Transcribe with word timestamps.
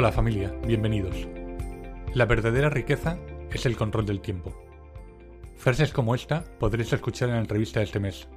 Hola 0.00 0.12
familia, 0.12 0.54
bienvenidos. 0.64 1.26
La 2.14 2.24
verdadera 2.24 2.70
riqueza 2.70 3.18
es 3.50 3.66
el 3.66 3.76
control 3.76 4.06
del 4.06 4.20
tiempo. 4.20 4.54
Frases 5.56 5.92
como 5.92 6.14
esta 6.14 6.44
podréis 6.60 6.92
escuchar 6.92 7.30
en 7.30 7.34
la 7.34 7.40
entrevista 7.40 7.80
de 7.80 7.86
este 7.86 7.98
mes. 7.98 8.28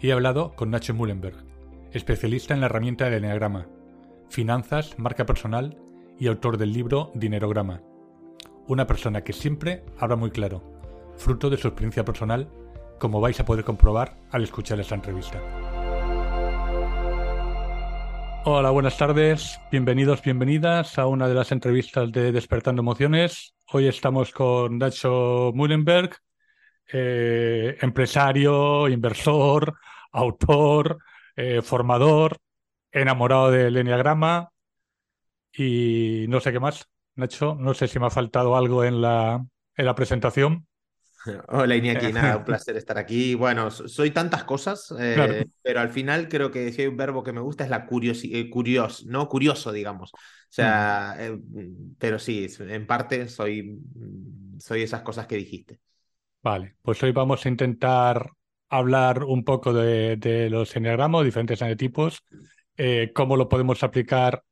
He 0.00 0.10
hablado 0.10 0.56
con 0.56 0.70
Nacho 0.70 0.94
Mullenberg, 0.94 1.36
especialista 1.92 2.52
en 2.52 2.60
la 2.60 2.66
herramienta 2.66 3.04
del 3.04 3.14
Enneagrama, 3.22 3.68
finanzas, 4.28 4.98
marca 4.98 5.24
personal 5.24 5.78
y 6.18 6.26
autor 6.26 6.58
del 6.58 6.72
libro 6.72 7.12
Dinerograma. 7.14 7.80
Una 8.66 8.88
persona 8.88 9.22
que 9.22 9.32
siempre 9.32 9.84
habla 9.98 10.16
muy 10.16 10.32
claro, 10.32 10.64
fruto 11.16 11.48
de 11.48 11.58
su 11.58 11.68
experiencia 11.68 12.04
personal, 12.04 12.50
como 12.98 13.20
vais 13.20 13.38
a 13.40 13.44
poder 13.44 13.64
comprobar 13.64 14.14
al 14.30 14.44
escuchar 14.44 14.78
esta 14.80 14.94
entrevista. 14.94 15.40
Hola, 18.44 18.70
buenas 18.70 18.96
tardes, 18.96 19.60
bienvenidos, 19.70 20.22
bienvenidas 20.22 20.98
a 20.98 21.06
una 21.06 21.28
de 21.28 21.34
las 21.34 21.52
entrevistas 21.52 22.10
de 22.12 22.32
Despertando 22.32 22.80
Emociones. 22.80 23.54
Hoy 23.72 23.88
estamos 23.88 24.32
con 24.32 24.78
Nacho 24.78 25.52
Mullenberg, 25.54 26.16
eh, 26.90 27.76
empresario, 27.80 28.88
inversor, 28.88 29.78
autor, 30.12 30.98
eh, 31.36 31.60
formador, 31.62 32.38
enamorado 32.90 33.50
del 33.50 33.76
Enneagrama 33.76 34.50
y 35.52 36.24
no 36.28 36.40
sé 36.40 36.52
qué 36.52 36.60
más. 36.60 36.88
Nacho, 37.16 37.56
no 37.56 37.74
sé 37.74 37.88
si 37.88 37.98
me 37.98 38.06
ha 38.06 38.10
faltado 38.10 38.56
algo 38.56 38.84
en 38.84 39.02
la, 39.02 39.44
en 39.76 39.84
la 39.84 39.94
presentación. 39.94 40.67
Hola 41.48 41.76
Iñaki, 41.76 42.12
nada, 42.12 42.38
un 42.38 42.44
placer 42.44 42.76
estar 42.76 42.98
aquí. 42.98 43.34
Bueno, 43.34 43.70
soy 43.70 44.10
tantas 44.10 44.44
cosas, 44.44 44.94
eh, 44.98 45.46
pero 45.62 45.80
al 45.80 45.90
final 45.90 46.28
creo 46.28 46.50
que 46.50 46.72
si 46.72 46.82
hay 46.82 46.88
un 46.88 46.96
verbo 46.96 47.22
que 47.22 47.32
me 47.32 47.40
gusta 47.40 47.64
es 47.64 47.70
la 47.70 47.86
curiosidad, 47.86 48.38
eh, 48.38 48.50
curios, 48.50 49.06
¿no? 49.06 49.28
Curioso, 49.28 49.72
digamos. 49.72 50.12
O 50.12 50.18
sea, 50.48 51.16
eh, 51.18 51.38
pero 51.98 52.18
sí, 52.18 52.46
en 52.60 52.86
parte 52.86 53.28
soy, 53.28 53.80
soy 54.58 54.82
esas 54.82 55.02
cosas 55.02 55.26
que 55.26 55.36
dijiste. 55.36 55.78
Vale, 56.42 56.76
pues 56.82 57.02
hoy 57.02 57.12
vamos 57.12 57.44
a 57.44 57.48
intentar 57.48 58.30
hablar 58.68 59.24
un 59.24 59.44
poco 59.44 59.72
de, 59.72 60.48
los 60.50 60.74
enneagramos, 60.76 61.24
diferentes 61.24 61.60
eneatipos, 61.60 62.22
cómo 63.14 63.36
lo 63.36 63.48
podemos 63.48 63.82
aplicar 63.82 64.44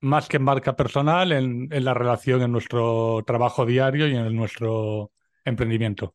más 0.00 0.28
que 0.28 0.36
en 0.36 0.44
marca 0.44 0.76
personal, 0.76 1.32
en, 1.32 1.68
en 1.72 1.84
la 1.84 1.92
relación 1.92 2.42
en 2.42 2.52
nuestro 2.52 3.22
trabajo 3.26 3.66
diario 3.66 4.06
y 4.06 4.16
en 4.16 4.34
nuestro 4.34 5.10
emprendimiento. 5.48 6.14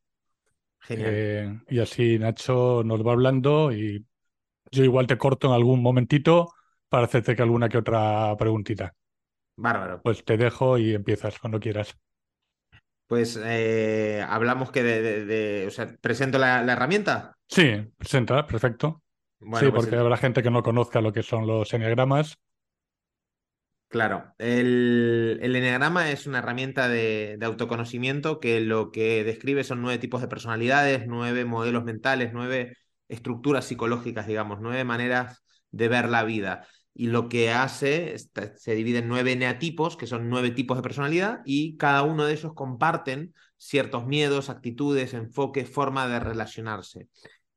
Eh, 0.89 1.59
y 1.69 1.79
así 1.79 2.19
Nacho 2.19 2.83
nos 2.83 3.05
va 3.05 3.13
hablando 3.13 3.71
y 3.71 4.05
yo 4.71 4.83
igual 4.83 5.07
te 5.07 5.17
corto 5.17 5.47
en 5.47 5.53
algún 5.53 5.81
momentito 5.81 6.53
para 6.89 7.05
hacerte 7.05 7.35
que 7.35 7.41
alguna 7.41 7.69
que 7.69 7.77
otra 7.77 8.35
preguntita. 8.37 8.93
Bárbaro. 9.55 10.01
Pues 10.01 10.25
te 10.25 10.37
dejo 10.37 10.77
y 10.77 10.93
empiezas 10.93 11.39
cuando 11.39 11.59
quieras. 11.59 11.97
Pues 13.07 13.39
eh, 13.43 14.25
hablamos 14.27 14.71
que 14.71 14.83
de, 14.83 15.65
o 15.67 15.71
sea, 15.71 15.95
presento 16.01 16.37
la, 16.37 16.63
herramienta. 16.63 17.33
Sí, 17.47 17.91
presenta, 17.97 18.45
perfecto. 18.47 19.03
sí, 19.39 19.47
pues 19.49 19.71
porque 19.71 19.95
habrá 19.95 20.17
gente 20.17 20.41
que 20.41 20.49
no 20.49 20.63
conozca 20.63 21.01
lo 21.01 21.13
que 21.13 21.23
son 21.23 21.45
los 21.45 21.73
enneagramas 21.73 22.39
Claro, 23.93 24.33
el, 24.39 25.39
enneagrama 25.39 26.09
es 26.09 26.25
una 26.25 26.39
herramienta 26.39 26.89
de, 26.89 27.37
autoconocimiento 27.43 28.39
que 28.39 28.59
lo 28.59 28.91
que 28.91 29.23
describe 29.23 29.63
son 29.63 29.83
nueve 29.83 29.99
tipos 29.99 30.19
de 30.19 30.27
personalidades, 30.27 31.05
nueve 31.05 31.45
modelos 31.45 31.83
mentales, 31.83 32.31
nueve 32.33 32.75
estructuras 33.07 33.65
psicológicas, 33.65 34.25
digamos, 34.25 34.57
nueve 34.61 34.83
maneras 34.83 35.43
de 35.69 35.89
ver 35.89 36.09
la 36.09 36.23
vida. 36.23 36.65
Y 36.95 37.05
lo 37.05 37.29
que 37.29 37.51
hace, 37.51 38.15
se 38.17 38.73
divide 38.73 38.97
en 38.97 39.09
nueve 39.09 39.33
eneatipos, 39.33 39.95
que 39.95 40.07
son 40.07 40.27
nueve 40.27 40.49
tipos 40.49 40.75
de 40.75 40.81
personalidad, 40.81 41.41
y 41.45 41.77
cada 41.77 42.01
uno 42.01 42.25
de 42.25 42.33
ellos 42.33 42.53
comparten 42.55 43.35
ciertos 43.57 44.07
miedos, 44.07 44.49
actitudes, 44.49 45.13
enfoques, 45.13 45.69
forma 45.69 46.07
de 46.07 46.19
relacionarse. 46.19 47.09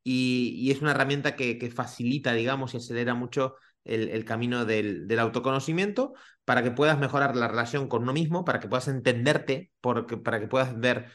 Y, 0.02 0.70
es 0.70 0.82
una 0.82 0.90
herramienta 0.90 1.34
que 1.34 1.72
facilita, 1.74 2.34
digamos, 2.34 2.74
y 2.74 2.76
acelera 2.76 3.14
mucho 3.14 3.54
el, 3.86 4.24
camino 4.24 4.64
del, 4.64 5.18
autoconocimiento 5.18 6.14
para 6.44 6.62
que 6.62 6.70
puedas 6.70 6.98
mejorar 6.98 7.36
la 7.36 7.48
relación 7.48 7.88
con 7.88 8.02
uno 8.02 8.12
mismo, 8.12 8.44
para 8.44 8.60
que 8.60 8.68
puedas 8.68 8.88
entenderte, 8.88 9.72
para 9.80 10.06
que 10.06 10.46
puedas 10.48 10.78
ver 10.78 11.06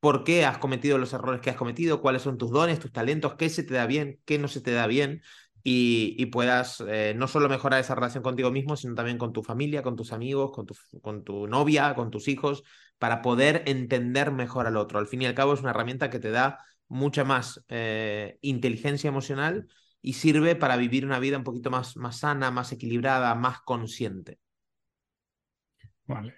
por 0.00 0.24
qué 0.24 0.44
has 0.44 0.58
cometido 0.58 0.98
los 0.98 1.12
errores 1.12 1.40
que 1.40 1.50
has 1.50 1.56
cometido, 1.56 2.02
cuáles 2.02 2.22
son 2.22 2.36
tus 2.36 2.50
dones, 2.50 2.78
tus 2.78 2.92
talentos, 2.92 3.34
qué 3.36 3.48
se 3.48 3.62
te 3.62 3.74
da 3.74 3.86
bien, 3.86 4.20
qué 4.26 4.38
no 4.38 4.48
se 4.48 4.60
te 4.60 4.72
da 4.72 4.86
bien, 4.86 5.22
y, 5.66 6.26
puedas 6.26 6.84
eh, 6.86 7.14
no 7.16 7.26
solo 7.26 7.48
mejorar 7.48 7.80
esa 7.80 7.94
relación 7.94 8.22
contigo 8.22 8.50
mismo, 8.50 8.76
sino 8.76 8.94
también 8.94 9.16
con 9.16 9.32
tu 9.32 9.42
familia, 9.42 9.82
con 9.82 9.96
tus 9.96 10.12
amigos, 10.12 10.52
con 10.52 10.66
tu, 10.66 10.74
con 11.00 11.24
tu 11.24 11.46
novia, 11.46 11.94
con 11.94 12.10
tus 12.10 12.28
hijos, 12.28 12.64
para 12.98 13.22
poder 13.22 13.62
entender 13.66 14.30
mejor 14.30 14.66
al 14.66 14.76
otro. 14.76 14.98
Al 14.98 15.06
fin 15.06 15.22
y 15.22 15.26
al 15.26 15.34
cabo 15.34 15.54
es 15.54 15.60
una 15.60 15.70
herramienta 15.70 16.10
que 16.10 16.18
te 16.18 16.30
da 16.30 16.58
mucha 16.86 17.24
más 17.24 17.64
eh, 17.68 18.38
inteligencia 18.42 19.08
emocional 19.08 19.66
y 20.04 20.12
sirve 20.12 20.54
para 20.54 20.76
vivir 20.76 21.06
una 21.06 21.18
vida 21.18 21.38
un 21.38 21.44
poquito 21.44 21.70
más, 21.70 21.96
más 21.96 22.18
sana, 22.18 22.50
más 22.50 22.70
equilibrada, 22.72 23.34
más 23.34 23.62
consciente. 23.62 24.38
Vale. 26.06 26.34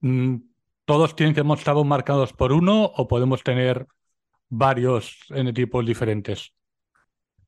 Mm, 0.00 0.36
¿Todos 0.84 1.16
tienen 1.16 1.34
que 1.34 1.40
estar 1.40 1.74
marcados 1.82 2.34
por 2.34 2.52
uno 2.52 2.84
o 2.84 3.08
podemos 3.08 3.42
tener 3.42 3.86
varios 4.50 5.20
en 5.30 5.54
tipos 5.54 5.86
diferentes? 5.86 6.52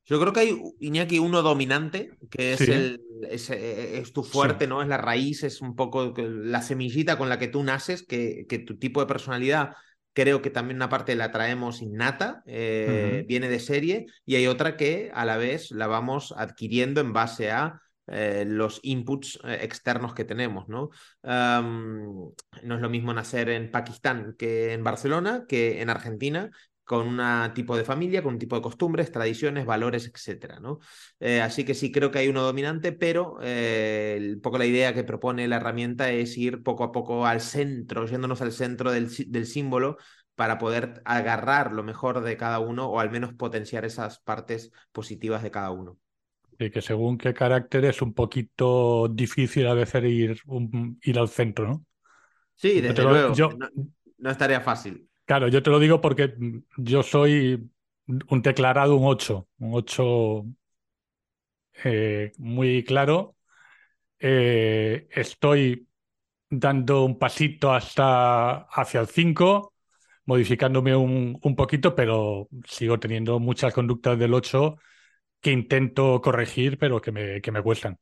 Yo 0.03 0.19
creo 0.19 0.33
que 0.33 0.39
hay, 0.39 0.61
Iñaki, 0.79 1.19
uno 1.19 1.43
dominante, 1.43 2.17
que 2.31 2.53
es, 2.53 2.61
el, 2.61 3.01
es, 3.29 4.13
tu 4.13 4.23
fuerte, 4.23 4.65
¿no? 4.65 4.81
Es 4.81 4.87
la 4.87 4.97
raíz, 4.97 5.43
es 5.43 5.61
un 5.61 5.75
poco 5.75 6.11
la 6.17 6.63
semillita 6.63 7.19
con 7.19 7.29
la 7.29 7.37
que 7.37 7.49
tú 7.49 7.63
naces, 7.63 8.01
que, 8.03 8.47
que 8.49 8.57
tu 8.57 8.79
tipo 8.79 8.99
de 8.99 9.05
personalidad 9.05 9.75
creo 10.13 10.41
que 10.41 10.49
también 10.49 10.77
una 10.77 10.89
parte 10.89 11.15
la 11.15 11.31
traemos 11.31 11.81
innata, 11.81 12.43
eh, 12.45 13.25
viene 13.27 13.49
de 13.49 13.59
serie, 13.59 14.05
y 14.25 14.35
hay 14.35 14.47
otra 14.47 14.77
que 14.77 15.11
a 15.13 15.25
la 15.25 15.37
vez 15.37 15.71
la 15.71 15.87
vamos 15.87 16.33
adquiriendo 16.37 17.01
en 17.01 17.13
base 17.13 17.51
a 17.51 17.81
eh, 18.07 18.45
los 18.45 18.79
inputs 18.83 19.39
eh, 19.43 19.59
externos 19.61 20.13
que 20.13 20.25
tenemos, 20.25 20.67
¿no? 20.67 20.89
no 21.23 22.75
es 22.75 22.81
lo 22.81 22.89
mismo 22.89 23.13
nacer 23.13 23.49
en 23.49 23.71
Pakistán 23.71 24.35
que 24.37 24.73
en 24.73 24.83
Barcelona, 24.83 25.45
que 25.47 25.81
en 25.81 25.89
Argentina, 25.89 26.51
con 26.83 27.07
un 27.07 27.53
tipo 27.53 27.77
de 27.77 27.85
familia, 27.85 28.21
con 28.21 28.33
un 28.33 28.39
tipo 28.39 28.55
de 28.55 28.61
costumbres, 28.61 29.11
tradiciones, 29.11 29.65
valores, 29.65 30.05
etcétera, 30.13 30.59
¿no? 30.59 30.79
Eh, 31.19 31.41
así 31.41 31.63
que 31.63 31.73
sí 31.73 31.91
creo 31.91 32.11
que 32.11 32.19
hay 32.19 32.27
uno 32.27 32.43
dominante, 32.43 32.91
pero 32.91 33.37
eh, 33.41 34.31
un 34.35 34.41
poco 34.41 34.57
la 34.57 34.65
idea 34.65 34.93
que 34.93 35.03
propone 35.03 35.47
la 35.47 35.57
herramienta 35.57 36.11
es 36.11 36.37
ir 36.37 36.63
poco 36.63 36.83
a 36.83 36.91
poco 36.91 37.25
al 37.25 37.41
centro, 37.41 38.05
yéndonos 38.05 38.41
al 38.41 38.51
centro 38.51 38.91
del, 38.91 39.09
del 39.27 39.45
símbolo 39.45 39.97
para 40.35 40.57
poder 40.57 41.01
agarrar 41.05 41.71
lo 41.71 41.83
mejor 41.83 42.21
de 42.21 42.37
cada 42.37 42.59
uno 42.59 42.87
o 42.87 42.99
al 42.99 43.11
menos 43.11 43.33
potenciar 43.33 43.85
esas 43.85 44.19
partes 44.19 44.71
positivas 44.91 45.43
de 45.43 45.51
cada 45.51 45.71
uno. 45.71 45.97
Y 46.59 46.69
que 46.69 46.81
según 46.81 47.17
qué 47.17 47.33
carácter 47.33 47.85
es 47.85 48.01
un 48.01 48.13
poquito 48.13 49.07
difícil 49.07 49.67
a 49.67 49.73
veces 49.73 50.03
ir, 50.03 50.37
ir 51.01 51.19
al 51.19 51.27
centro, 51.29 51.67
¿no? 51.67 51.85
Sí, 52.55 52.81
desde 52.81 53.03
luego. 53.03 53.35
no, 53.57 53.69
no 54.17 54.29
estaría 54.29 54.61
fácil. 54.61 55.09
Claro, 55.25 55.47
yo 55.47 55.63
te 55.63 55.69
lo 55.69 55.79
digo 55.79 56.01
porque 56.01 56.35
yo 56.77 57.01
soy 57.03 57.69
un 58.07 58.41
declarado 58.41 58.95
un 58.97 59.05
8, 59.07 59.47
un 59.59 59.73
8 59.73 60.45
eh, 61.83 62.31
muy 62.37 62.83
claro. 62.83 63.35
Eh, 64.19 65.07
estoy 65.11 65.87
dando 66.49 67.05
un 67.05 67.19
pasito 67.19 67.73
hasta 67.73 68.63
hacia 68.71 69.01
el 69.01 69.07
5, 69.07 69.73
modificándome 70.25 70.95
un, 70.95 71.39
un, 71.41 71.55
poquito, 71.55 71.95
pero 71.95 72.49
sigo 72.67 72.99
teniendo 72.99 73.39
muchas 73.39 73.73
conductas 73.73 74.19
del 74.19 74.33
8 74.33 74.77
que 75.41 75.51
intento 75.51 76.21
corregir, 76.21 76.77
pero 76.79 77.01
que 77.01 77.11
me, 77.11 77.41
que 77.41 77.51
me 77.51 77.61
cuestan. 77.63 77.99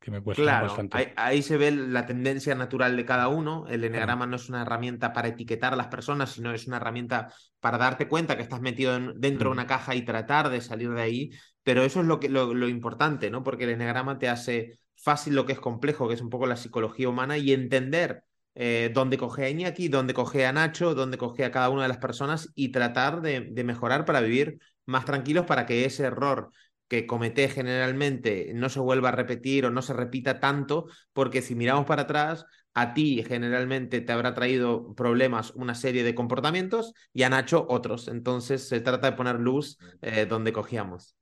Que 0.00 0.10
me 0.10 0.22
cuesta 0.22 0.44
Claro, 0.44 0.66
bastante. 0.66 0.96
ahí, 0.96 1.06
ahí 1.16 1.42
se 1.42 1.56
ve 1.56 1.70
la 1.72 2.06
tendencia 2.06 2.54
natural 2.54 2.96
de 2.96 3.04
cada 3.04 3.28
uno. 3.28 3.66
El 3.68 3.82
enneagrama 3.82 4.26
no 4.26 4.36
es 4.36 4.48
una 4.48 4.62
herramienta 4.62 5.12
para 5.12 5.28
etiquetar 5.28 5.72
a 5.72 5.76
las 5.76 5.88
personas, 5.88 6.30
sino 6.32 6.52
es 6.52 6.66
una 6.68 6.76
herramienta 6.76 7.32
para 7.60 7.76
darte 7.78 8.06
cuenta 8.08 8.36
que 8.36 8.42
estás 8.42 8.60
metido 8.60 8.94
en- 8.96 9.20
dentro 9.20 9.48
de 9.50 9.54
Mm. 9.54 9.58
una 9.58 9.66
caja 9.66 9.94
y 9.96 10.02
tratar 10.04 10.48
de 10.50 10.60
salir 10.60 10.90
de 10.90 11.02
ahí. 11.02 11.30
Pero 11.64 11.82
eso 11.82 12.00
es 12.00 12.06
lo, 12.06 12.20
que, 12.20 12.28
lo, 12.28 12.54
lo 12.54 12.68
importante, 12.68 13.30
¿no? 13.30 13.42
Porque 13.42 13.64
el 13.64 13.70
enneagrama 13.70 14.18
te 14.18 14.28
hace 14.28 14.78
fácil 14.96 15.34
lo 15.34 15.44
que 15.46 15.52
es 15.54 15.60
complejo, 15.60 16.06
que 16.08 16.14
es 16.14 16.20
un 16.20 16.30
poco 16.30 16.46
la 16.46 16.56
psicología 16.56 17.08
humana, 17.08 17.36
y 17.36 17.52
entender 17.52 18.22
eh, 18.54 18.90
dónde 18.92 19.18
coge 19.18 19.44
a 19.44 19.50
Iñaki, 19.50 19.88
dónde 19.88 20.14
coge 20.14 20.46
a 20.46 20.52
Nacho, 20.52 20.94
dónde 20.94 21.18
coge 21.18 21.44
a 21.44 21.50
cada 21.50 21.70
una 21.70 21.82
de 21.82 21.88
las 21.88 21.98
personas 21.98 22.50
y 22.54 22.70
tratar 22.70 23.20
de, 23.22 23.40
de 23.50 23.64
mejorar 23.64 24.04
para 24.04 24.20
vivir 24.20 24.58
más 24.86 25.04
tranquilos 25.04 25.46
para 25.46 25.66
que 25.66 25.84
ese 25.84 26.04
error 26.04 26.50
que 26.88 27.06
comete 27.06 27.48
generalmente 27.48 28.52
no 28.54 28.68
se 28.68 28.80
vuelva 28.80 29.10
a 29.10 29.12
repetir 29.12 29.66
o 29.66 29.70
no 29.70 29.82
se 29.82 29.92
repita 29.92 30.40
tanto, 30.40 30.86
porque 31.12 31.42
si 31.42 31.54
miramos 31.54 31.86
para 31.86 32.02
atrás, 32.02 32.46
a 32.74 32.94
ti 32.94 33.22
generalmente 33.26 34.00
te 34.00 34.12
habrá 34.12 34.34
traído 34.34 34.94
problemas 34.94 35.50
una 35.52 35.74
serie 35.74 36.04
de 36.04 36.14
comportamientos 36.14 36.94
y 37.12 37.24
a 37.24 37.28
Nacho 37.28 37.66
otros. 37.68 38.08
Entonces 38.08 38.68
se 38.68 38.80
trata 38.80 39.10
de 39.10 39.16
poner 39.16 39.36
luz 39.36 39.78
eh, 40.00 40.26
donde 40.26 40.52
cogíamos. 40.52 41.16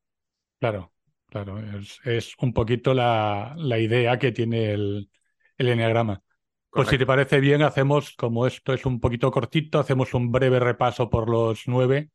Claro, 0.61 0.93
claro, 1.29 1.59
es, 1.59 1.99
es 2.05 2.35
un 2.41 2.53
poquito 2.53 2.95
la, 2.95 3.55
la 3.57 3.79
idea 3.79 4.19
que 4.19 4.33
tiene 4.33 4.73
el, 4.73 5.11
el 5.59 5.69
enneagrama. 5.69 6.23
Pues 6.71 6.89
si 6.89 6.99
te 6.99 7.07
parece 7.07 7.41
bien, 7.41 7.63
hacemos, 7.63 8.13
como 8.17 8.47
esto 8.47 8.75
es 8.75 8.85
un 8.85 9.01
poquito 9.01 9.31
cortito, 9.31 9.79
hacemos 9.79 10.13
un 10.13 10.31
breve 10.31 10.61
repaso 10.61 11.09
por 11.09 11.31
los 11.31 11.63
nueve 11.67 12.11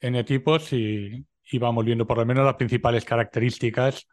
N-tipos 0.00 0.72
y, 0.74 1.24
y 1.50 1.58
vamos 1.58 1.84
viendo 1.84 2.06
por 2.06 2.18
lo 2.18 2.26
menos 2.26 2.44
las 2.44 2.54
principales 2.56 3.04
características 3.04 4.06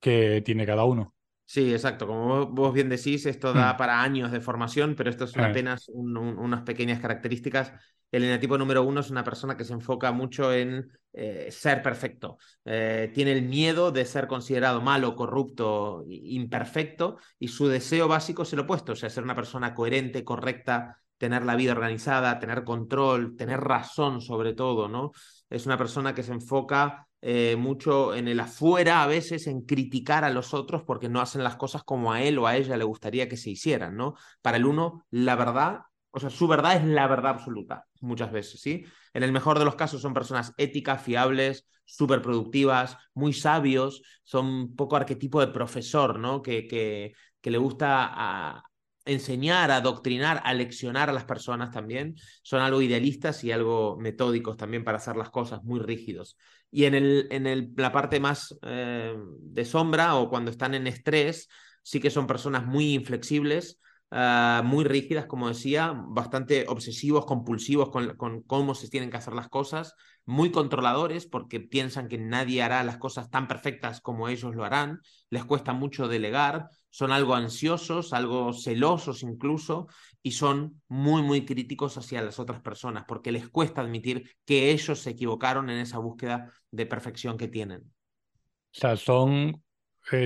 que 0.00 0.42
tiene 0.44 0.66
cada 0.66 0.84
uno. 0.84 1.14
Sí, 1.44 1.72
exacto. 1.72 2.06
Como 2.06 2.46
vos, 2.46 2.72
bien 2.72 2.88
decís, 2.88 3.26
esto 3.26 3.52
da 3.52 3.74
Mm. 3.74 3.76
para 3.76 4.00
años 4.02 4.30
de 4.30 4.40
formación, 4.40 4.94
pero 4.94 5.10
esto 5.10 5.26
son 5.26 5.42
apenas 5.42 5.88
un- 5.88 6.16
un- 6.16 6.38
unas 6.38 6.62
pequeñas 6.62 7.00
características. 7.00 7.72
El 8.12 8.22
eneatipo 8.24 8.56
número 8.56 8.84
uno 8.84 9.00
es 9.00 9.10
una 9.10 9.24
persona 9.24 9.56
que 9.56 9.64
se 9.64 9.72
enfoca 9.72 10.12
mucho 10.12 10.52
en 10.52 10.90
eh, 11.12 11.48
ser 11.50 11.82
perfecto. 11.82 12.38
Eh, 12.64 13.10
tiene 13.12 13.32
el 13.32 13.42
miedo 13.42 13.90
de 13.90 14.04
ser 14.04 14.28
considerado 14.28 14.80
malo, 14.80 15.16
corrupto, 15.16 16.04
imperfecto, 16.08 17.16
y 17.36 17.48
su 17.48 17.66
deseo 17.66 18.06
básico 18.06 18.44
es 18.44 18.52
el 18.52 18.60
opuesto, 18.60 18.92
o 18.92 18.96
sea, 18.96 19.10
ser 19.10 19.24
una 19.24 19.34
persona 19.34 19.74
coherente, 19.74 20.22
correcta, 20.22 21.00
tener 21.18 21.44
la 21.44 21.56
vida 21.56 21.72
organizada, 21.72 22.38
tener 22.38 22.62
control, 22.62 23.36
tener 23.36 23.58
razón 23.60 24.20
sobre 24.20 24.52
todo, 24.54 24.88
¿no? 24.88 25.10
Es 25.50 25.66
una 25.66 25.76
persona 25.76 26.14
que 26.14 26.22
se 26.22 26.32
enfoca 26.32 27.08
eh, 27.20 27.56
mucho 27.56 28.14
en 28.14 28.28
el 28.28 28.40
afuera, 28.40 29.02
a 29.02 29.06
veces 29.06 29.46
en 29.46 29.62
criticar 29.62 30.24
a 30.24 30.30
los 30.30 30.54
otros 30.54 30.84
porque 30.84 31.08
no 31.08 31.20
hacen 31.20 31.44
las 31.44 31.56
cosas 31.56 31.82
como 31.84 32.12
a 32.12 32.22
él 32.22 32.38
o 32.38 32.46
a 32.46 32.56
ella 32.56 32.76
le 32.76 32.84
gustaría 32.84 33.28
que 33.28 33.36
se 33.36 33.50
hicieran, 33.50 33.96
¿no? 33.96 34.14
Para 34.40 34.56
el 34.56 34.64
uno, 34.64 35.04
la 35.10 35.36
verdad, 35.36 35.80
o 36.12 36.20
sea, 36.20 36.30
su 36.30 36.48
verdad 36.48 36.76
es 36.76 36.84
la 36.84 37.06
verdad 37.06 37.32
absoluta, 37.32 37.86
muchas 38.00 38.32
veces, 38.32 38.60
¿sí? 38.60 38.84
En 39.12 39.22
el 39.22 39.32
mejor 39.32 39.58
de 39.58 39.64
los 39.64 39.74
casos 39.74 40.00
son 40.00 40.14
personas 40.14 40.54
éticas, 40.56 41.02
fiables, 41.02 41.66
súper 41.84 42.22
productivas, 42.22 42.96
muy 43.14 43.32
sabios, 43.32 44.02
son 44.24 44.46
un 44.46 44.76
poco 44.76 44.96
arquetipo 44.96 45.40
de 45.40 45.48
profesor, 45.48 46.18
¿no? 46.18 46.40
Que, 46.40 46.66
que, 46.66 47.12
que 47.40 47.50
le 47.50 47.58
gusta 47.58 48.08
a 48.12 48.62
enseñar, 49.04 49.70
adoctrinar, 49.70 50.42
aleccionar 50.44 51.10
a 51.10 51.12
las 51.12 51.24
personas 51.24 51.70
también. 51.70 52.16
Son 52.42 52.60
algo 52.60 52.82
idealistas 52.82 53.42
y 53.44 53.52
algo 53.52 53.96
metódicos 53.98 54.56
también 54.56 54.84
para 54.84 54.98
hacer 54.98 55.16
las 55.16 55.30
cosas, 55.30 55.62
muy 55.64 55.80
rígidos. 55.80 56.36
Y 56.70 56.84
en, 56.84 56.94
el, 56.94 57.28
en 57.30 57.46
el, 57.46 57.72
la 57.76 57.92
parte 57.92 58.20
más 58.20 58.56
eh, 58.62 59.14
de 59.40 59.64
sombra 59.64 60.14
o 60.16 60.28
cuando 60.28 60.50
están 60.50 60.74
en 60.74 60.86
estrés, 60.86 61.48
sí 61.82 62.00
que 62.00 62.10
son 62.10 62.26
personas 62.26 62.66
muy 62.66 62.94
inflexibles, 62.94 63.80
uh, 64.10 64.62
muy 64.64 64.84
rígidas, 64.84 65.26
como 65.26 65.48
decía, 65.48 65.92
bastante 65.94 66.66
obsesivos, 66.68 67.26
compulsivos 67.26 67.90
con, 67.90 68.42
cómo 68.42 68.74
se 68.74 68.88
tienen 68.88 69.10
que 69.10 69.16
hacer 69.16 69.34
las 69.34 69.48
cosas, 69.48 69.94
muy 70.24 70.50
controladores 70.50 71.26
porque 71.26 71.60
piensan 71.60 72.08
que 72.08 72.18
nadie 72.18 72.62
hará 72.62 72.84
las 72.84 72.98
cosas 72.98 73.30
tan 73.30 73.48
perfectas 73.48 74.00
como 74.00 74.28
ellos 74.28 74.54
lo 74.54 74.64
harán, 74.64 75.00
les 75.30 75.44
cuesta 75.44 75.72
mucho 75.72 76.08
delegar, 76.08 76.68
son 76.90 77.12
algo 77.12 77.34
ansiosos, 77.34 78.12
algo 78.12 78.52
celosos 78.52 79.22
incluso, 79.22 79.86
y 80.22 80.32
son 80.32 80.82
muy, 80.88 81.22
muy 81.22 81.44
críticos 81.44 81.96
hacia 81.96 82.22
las 82.22 82.38
otras 82.38 82.60
personas 82.60 83.04
porque 83.08 83.32
les 83.32 83.48
cuesta 83.48 83.80
admitir 83.80 84.36
que 84.44 84.70
ellos 84.70 84.98
se 85.00 85.10
equivocaron 85.10 85.70
en 85.70 85.78
esa 85.78 85.98
búsqueda 85.98 86.52
de 86.70 86.86
perfección 86.86 87.36
que 87.38 87.48
tienen. 87.48 87.80
O 87.82 88.78
sea, 88.78 88.96
son, 88.96 89.62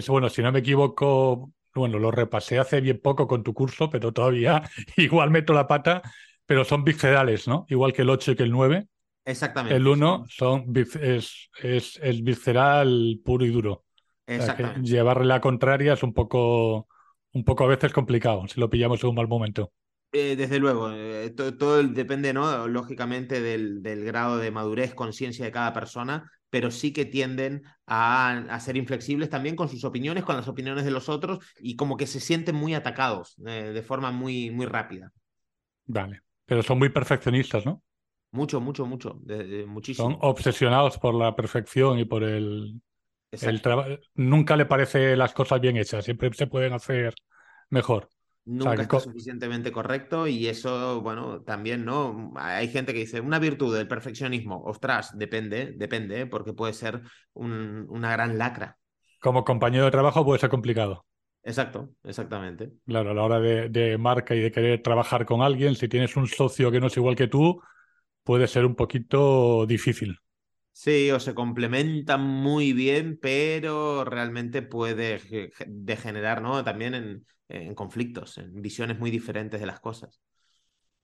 bueno, 0.08 0.28
si 0.28 0.42
no 0.42 0.52
me 0.52 0.58
equivoco, 0.58 1.53
bueno, 1.74 1.98
lo 1.98 2.10
repasé 2.10 2.58
hace 2.58 2.80
bien 2.80 3.00
poco 3.02 3.26
con 3.26 3.42
tu 3.42 3.54
curso, 3.54 3.90
pero 3.90 4.12
todavía 4.12 4.62
igual 4.96 5.30
meto 5.30 5.52
la 5.52 5.66
pata, 5.66 6.02
pero 6.46 6.64
son 6.64 6.84
viscerales, 6.84 7.48
¿no? 7.48 7.66
Igual 7.68 7.92
que 7.92 8.02
el 8.02 8.10
8 8.10 8.32
y 8.32 8.36
que 8.36 8.42
el 8.42 8.50
9. 8.50 8.86
Exactamente. 9.24 9.76
El 9.76 9.86
1 9.86 10.24
son, 10.28 10.72
es, 10.76 11.50
es, 11.62 11.98
es 12.02 12.22
visceral 12.22 13.20
puro 13.24 13.44
y 13.44 13.50
duro. 13.50 13.84
Exactamente. 14.26 14.80
O 14.80 14.84
sea, 14.84 14.96
llevarle 14.96 15.26
la 15.26 15.40
contraria 15.40 15.94
es 15.94 16.02
un 16.02 16.12
poco, 16.12 16.88
un 17.32 17.44
poco 17.44 17.64
a 17.64 17.68
veces 17.68 17.92
complicado 17.92 18.46
si 18.48 18.60
lo 18.60 18.70
pillamos 18.70 19.02
en 19.02 19.10
un 19.10 19.16
mal 19.16 19.28
momento. 19.28 19.72
Eh, 20.12 20.36
desde 20.36 20.60
luego, 20.60 20.92
eh, 20.92 21.30
todo, 21.36 21.56
todo, 21.56 21.82
depende, 21.82 22.32
¿no? 22.32 22.68
Lógicamente 22.68 23.40
del, 23.40 23.82
del 23.82 24.04
grado 24.04 24.38
de 24.38 24.52
madurez, 24.52 24.94
conciencia 24.94 25.44
de 25.44 25.50
cada 25.50 25.72
persona, 25.72 26.30
pero 26.54 26.70
sí 26.70 26.92
que 26.92 27.04
tienden 27.04 27.64
a, 27.84 28.30
a, 28.48 28.60
ser 28.60 28.76
inflexibles 28.76 29.28
también 29.28 29.56
con 29.56 29.68
sus 29.68 29.82
opiniones, 29.82 30.22
con 30.22 30.36
las 30.36 30.46
opiniones 30.46 30.84
de 30.84 30.92
los 30.92 31.08
otros 31.08 31.44
y 31.58 31.74
como 31.74 31.96
que 31.96 32.06
se 32.06 32.20
sienten 32.20 32.54
muy 32.54 32.74
atacados 32.74 33.34
eh, 33.44 33.72
de 33.74 33.82
forma 33.82 34.12
muy, 34.12 34.52
muy 34.52 34.64
rápida. 34.64 35.10
Vale, 35.86 36.20
pero 36.46 36.62
son 36.62 36.78
muy 36.78 36.90
perfeccionistas, 36.90 37.66
¿no? 37.66 37.82
Mucho, 38.30 38.60
mucho, 38.60 38.86
mucho, 38.86 39.18
de, 39.22 39.42
de, 39.42 39.66
muchísimo. 39.66 40.12
Son 40.12 40.18
obsesionados 40.22 40.96
por 40.96 41.16
la 41.16 41.34
perfección 41.34 41.98
y 41.98 42.04
por 42.04 42.22
el, 42.22 42.80
el 43.32 43.60
trabajo. 43.60 43.88
Nunca 44.14 44.56
le 44.56 44.66
parece 44.66 45.16
las 45.16 45.32
cosas 45.32 45.60
bien 45.60 45.76
hechas, 45.76 46.04
siempre 46.04 46.32
se 46.34 46.46
pueden 46.46 46.72
hacer 46.72 47.14
mejor. 47.68 48.10
Nunca 48.46 48.72
o 48.72 48.74
sea, 48.74 48.82
está 48.82 49.00
suficientemente 49.00 49.72
correcto 49.72 50.26
y 50.26 50.46
eso, 50.48 51.00
bueno, 51.00 51.42
también, 51.42 51.84
¿no? 51.84 52.32
Hay 52.36 52.68
gente 52.68 52.92
que 52.92 53.00
dice, 53.00 53.20
una 53.20 53.38
virtud 53.38 53.74
del 53.74 53.88
perfeccionismo, 53.88 54.62
ostras, 54.64 55.16
depende, 55.16 55.72
depende, 55.76 56.26
porque 56.26 56.52
puede 56.52 56.74
ser 56.74 57.00
un, 57.32 57.86
una 57.88 58.12
gran 58.12 58.36
lacra. 58.36 58.76
Como 59.20 59.44
compañero 59.44 59.86
de 59.86 59.90
trabajo 59.90 60.24
puede 60.24 60.40
ser 60.40 60.50
complicado. 60.50 61.06
Exacto, 61.42 61.90
exactamente. 62.04 62.70
Claro, 62.86 63.10
a 63.10 63.14
la 63.14 63.22
hora 63.22 63.40
de, 63.40 63.68
de, 63.70 63.96
marca 63.96 64.34
y 64.34 64.40
de 64.40 64.52
querer 64.52 64.82
trabajar 64.82 65.24
con 65.24 65.40
alguien, 65.40 65.74
si 65.74 65.88
tienes 65.88 66.14
un 66.16 66.26
socio 66.26 66.70
que 66.70 66.80
no 66.80 66.88
es 66.88 66.96
igual 66.96 67.16
que 67.16 67.28
tú, 67.28 67.62
puede 68.24 68.46
ser 68.46 68.66
un 68.66 68.74
poquito 68.74 69.64
difícil. 69.66 70.18
Sí, 70.72 71.10
o 71.12 71.20
se 71.20 71.34
complementan 71.34 72.20
muy 72.20 72.72
bien, 72.72 73.16
pero 73.22 74.04
realmente 74.04 74.60
puede 74.60 75.20
degenerar, 75.66 76.42
¿no? 76.42 76.64
También 76.64 76.94
en, 76.94 77.26
en 77.62 77.74
conflictos, 77.74 78.38
en 78.38 78.60
visiones 78.60 78.98
muy 78.98 79.10
diferentes 79.10 79.60
de 79.60 79.66
las 79.66 79.80
cosas. 79.80 80.20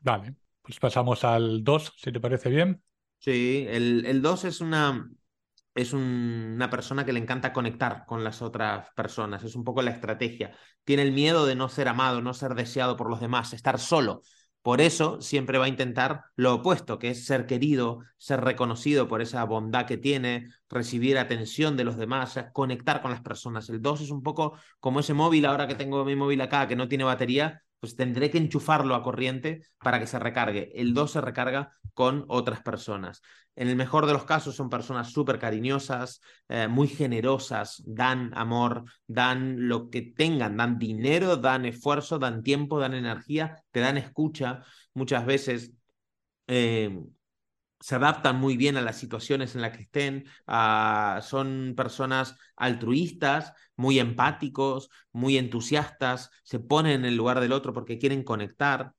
Vale, 0.00 0.34
pues 0.62 0.78
pasamos 0.78 1.24
al 1.24 1.62
2, 1.62 1.92
si 1.96 2.12
te 2.12 2.20
parece 2.20 2.50
bien. 2.50 2.82
Sí, 3.18 3.66
el 3.68 4.22
2 4.22 4.44
es 4.44 4.60
una, 4.60 5.10
es 5.74 5.92
un, 5.92 6.52
una 6.54 6.70
persona 6.70 7.04
que 7.04 7.12
le 7.12 7.20
encanta 7.20 7.52
conectar 7.52 8.04
con 8.06 8.24
las 8.24 8.42
otras 8.42 8.88
personas, 8.94 9.44
es 9.44 9.54
un 9.54 9.64
poco 9.64 9.82
la 9.82 9.92
estrategia. 9.92 10.56
Tiene 10.84 11.02
el 11.02 11.12
miedo 11.12 11.46
de 11.46 11.54
no 11.54 11.68
ser 11.68 11.88
amado, 11.88 12.20
no 12.22 12.34
ser 12.34 12.54
deseado 12.54 12.96
por 12.96 13.10
los 13.10 13.20
demás, 13.20 13.52
estar 13.52 13.78
solo. 13.78 14.22
Por 14.62 14.82
eso 14.82 15.20
siempre 15.22 15.56
va 15.58 15.64
a 15.64 15.68
intentar 15.68 16.24
lo 16.36 16.54
opuesto, 16.54 16.98
que 16.98 17.10
es 17.10 17.24
ser 17.24 17.46
querido, 17.46 18.00
ser 18.18 18.42
reconocido 18.42 19.08
por 19.08 19.22
esa 19.22 19.42
bondad 19.44 19.86
que 19.86 19.96
tiene, 19.96 20.48
recibir 20.68 21.16
atención 21.16 21.76
de 21.78 21.84
los 21.84 21.96
demás, 21.96 22.38
conectar 22.52 23.00
con 23.00 23.10
las 23.10 23.22
personas. 23.22 23.70
El 23.70 23.80
2 23.80 24.02
es 24.02 24.10
un 24.10 24.22
poco 24.22 24.58
como 24.78 25.00
ese 25.00 25.14
móvil, 25.14 25.46
ahora 25.46 25.66
que 25.66 25.74
tengo 25.74 26.04
mi 26.04 26.14
móvil 26.14 26.42
acá, 26.42 26.68
que 26.68 26.76
no 26.76 26.88
tiene 26.88 27.04
batería, 27.04 27.62
pues 27.80 27.96
tendré 27.96 28.30
que 28.30 28.38
enchufarlo 28.38 28.94
a 28.94 29.02
corriente 29.02 29.62
para 29.78 29.98
que 29.98 30.06
se 30.06 30.18
recargue. 30.18 30.70
El 30.74 30.94
2 30.94 31.12
se 31.12 31.20
recarga 31.20 31.72
con 31.94 32.24
otras 32.28 32.62
personas. 32.62 33.22
En 33.56 33.68
el 33.68 33.76
mejor 33.76 34.06
de 34.06 34.12
los 34.12 34.24
casos 34.24 34.54
son 34.54 34.70
personas 34.70 35.12
súper 35.12 35.38
cariñosas, 35.38 36.20
eh, 36.48 36.68
muy 36.68 36.88
generosas, 36.88 37.82
dan 37.84 38.30
amor, 38.34 38.84
dan 39.06 39.68
lo 39.68 39.90
que 39.90 40.02
tengan, 40.02 40.56
dan 40.56 40.78
dinero, 40.78 41.36
dan 41.36 41.64
esfuerzo, 41.64 42.18
dan 42.18 42.42
tiempo, 42.42 42.78
dan 42.78 42.94
energía, 42.94 43.56
te 43.70 43.80
dan 43.80 43.96
escucha. 43.96 44.62
Muchas 44.94 45.26
veces 45.26 45.72
eh, 46.46 47.00
se 47.80 47.94
adaptan 47.96 48.36
muy 48.36 48.56
bien 48.56 48.76
a 48.76 48.82
las 48.82 48.98
situaciones 48.98 49.54
en 49.54 49.62
las 49.62 49.76
que 49.76 49.84
estén, 49.84 50.26
uh, 50.46 51.22
son 51.22 51.74
personas 51.76 52.36
altruistas, 52.56 53.54
muy 53.76 53.98
empáticos, 53.98 54.90
muy 55.12 55.38
entusiastas, 55.38 56.30
se 56.42 56.60
ponen 56.60 57.00
en 57.00 57.04
el 57.06 57.16
lugar 57.16 57.40
del 57.40 57.52
otro 57.52 57.72
porque 57.72 57.98
quieren 57.98 58.22
conectar. 58.22 58.94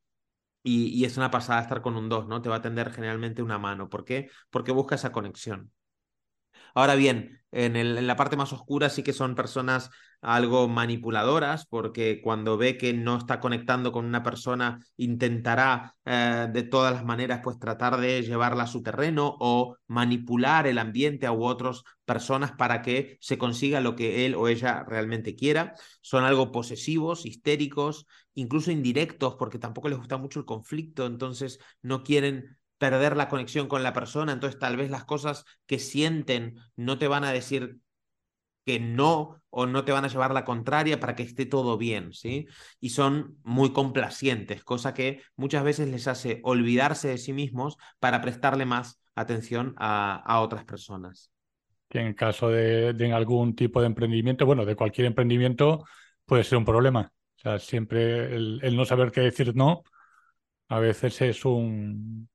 Y, 0.63 0.87
y, 0.89 1.05
es 1.05 1.17
una 1.17 1.31
pasada 1.31 1.61
estar 1.61 1.81
con 1.81 1.97
un 1.97 2.09
2, 2.09 2.27
¿no? 2.27 2.41
Te 2.41 2.49
va 2.49 2.57
a 2.57 2.61
tender 2.61 2.91
generalmente 2.91 3.41
una 3.41 3.57
mano. 3.57 3.89
¿Por 3.89 4.05
qué? 4.05 4.29
Porque 4.51 4.71
busca 4.71 4.95
esa 4.95 5.11
conexión. 5.11 5.71
Ahora 6.73 6.95
bien, 6.95 7.41
en, 7.51 8.07
la 8.07 8.15
parte 8.15 8.37
más 8.37 8.53
oscura 8.53 8.89
sí 8.89 9.03
que 9.03 9.13
son 9.13 9.35
personas 9.35 9.89
algo 10.21 10.67
manipuladoras, 10.67 11.65
porque 11.65 12.21
cuando 12.21 12.57
ve 12.57 12.77
que 12.77 12.93
no 12.93 13.17
está 13.17 13.39
conectando 13.39 13.91
con 13.91 14.05
una 14.05 14.23
persona, 14.23 14.79
intentará 14.95 15.95
eh, 16.05 16.47
de 16.51 16.63
todas 16.63 16.93
las 16.93 17.03
maneras 17.03 17.41
pues 17.43 17.59
tratar 17.59 17.99
de 17.99 18.21
llevarla 18.21 18.63
a 18.63 18.67
su 18.67 18.83
terreno 18.83 19.35
o 19.39 19.77
manipular 19.87 20.67
el 20.67 20.77
ambiente 20.77 21.29
u 21.29 21.43
otras 21.43 21.83
personas 22.05 22.51
para 22.51 22.81
que 22.81 23.17
se 23.19 23.37
consiga 23.37 23.81
lo 23.81 23.95
que 23.95 24.25
él 24.25 24.35
o 24.35 24.47
ella 24.47 24.83
realmente 24.87 25.35
quiera. 25.35 25.73
Son 26.01 26.23
algo 26.23 26.51
posesivos, 26.51 27.25
histéricos, 27.25 28.05
incluso 28.35 28.71
indirectos, 28.71 29.35
porque 29.35 29.59
tampoco 29.59 29.89
les 29.89 29.97
gusta 29.97 30.17
mucho 30.17 30.39
el 30.39 30.45
conflicto, 30.45 31.05
entonces 31.05 31.59
no 31.81 32.03
quieren 32.03 32.57
perder 32.81 33.15
la 33.15 33.29
conexión 33.29 33.67
con 33.67 33.83
la 33.83 33.93
persona, 33.93 34.31
entonces 34.31 34.59
tal 34.59 34.75
vez 34.75 34.89
las 34.89 35.05
cosas 35.05 35.45
que 35.67 35.77
sienten 35.77 36.55
no 36.75 36.97
te 36.97 37.07
van 37.07 37.23
a 37.23 37.31
decir 37.31 37.77
que 38.65 38.79
no 38.79 39.39
o 39.51 39.67
no 39.67 39.85
te 39.85 39.91
van 39.91 40.03
a 40.03 40.07
llevar 40.07 40.33
la 40.33 40.45
contraria 40.45 40.99
para 40.99 41.15
que 41.15 41.21
esté 41.21 41.45
todo 41.45 41.77
bien, 41.77 42.11
¿sí? 42.11 42.47
Y 42.79 42.89
son 42.89 43.37
muy 43.43 43.71
complacientes, 43.71 44.63
cosa 44.63 44.95
que 44.95 45.21
muchas 45.35 45.63
veces 45.63 45.89
les 45.89 46.07
hace 46.07 46.39
olvidarse 46.41 47.09
de 47.09 47.19
sí 47.19 47.33
mismos 47.33 47.77
para 47.99 48.19
prestarle 48.19 48.65
más 48.65 48.99
atención 49.13 49.75
a, 49.77 50.39
otras 50.41 50.65
personas. 50.65 51.31
en 51.91 52.07
el 52.07 52.15
caso 52.15 52.49
de, 52.49 53.13
algún 53.13 53.55
tipo 53.55 53.79
de 53.79 53.87
emprendimiento, 53.87 54.47
bueno, 54.47 54.65
de 54.65 54.75
cualquier 54.75 55.05
emprendimiento, 55.05 55.85
puede 56.25 56.43
ser 56.43 56.57
un 56.57 56.65
problema. 56.65 57.13
O 57.37 57.39
sea, 57.41 57.59
siempre 57.59 58.35
el 58.35 58.75
no 58.75 58.85
saber 58.85 59.11
qué 59.11 59.21
decir 59.21 59.55
no, 59.55 59.83
a 60.67 60.79
veces 60.79 61.21
es 61.21 61.45
un... 61.45 62.30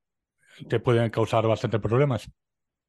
te 0.68 0.80
pueden 0.80 1.10
causar 1.10 1.46
bastante 1.46 1.78
problemas 1.78 2.28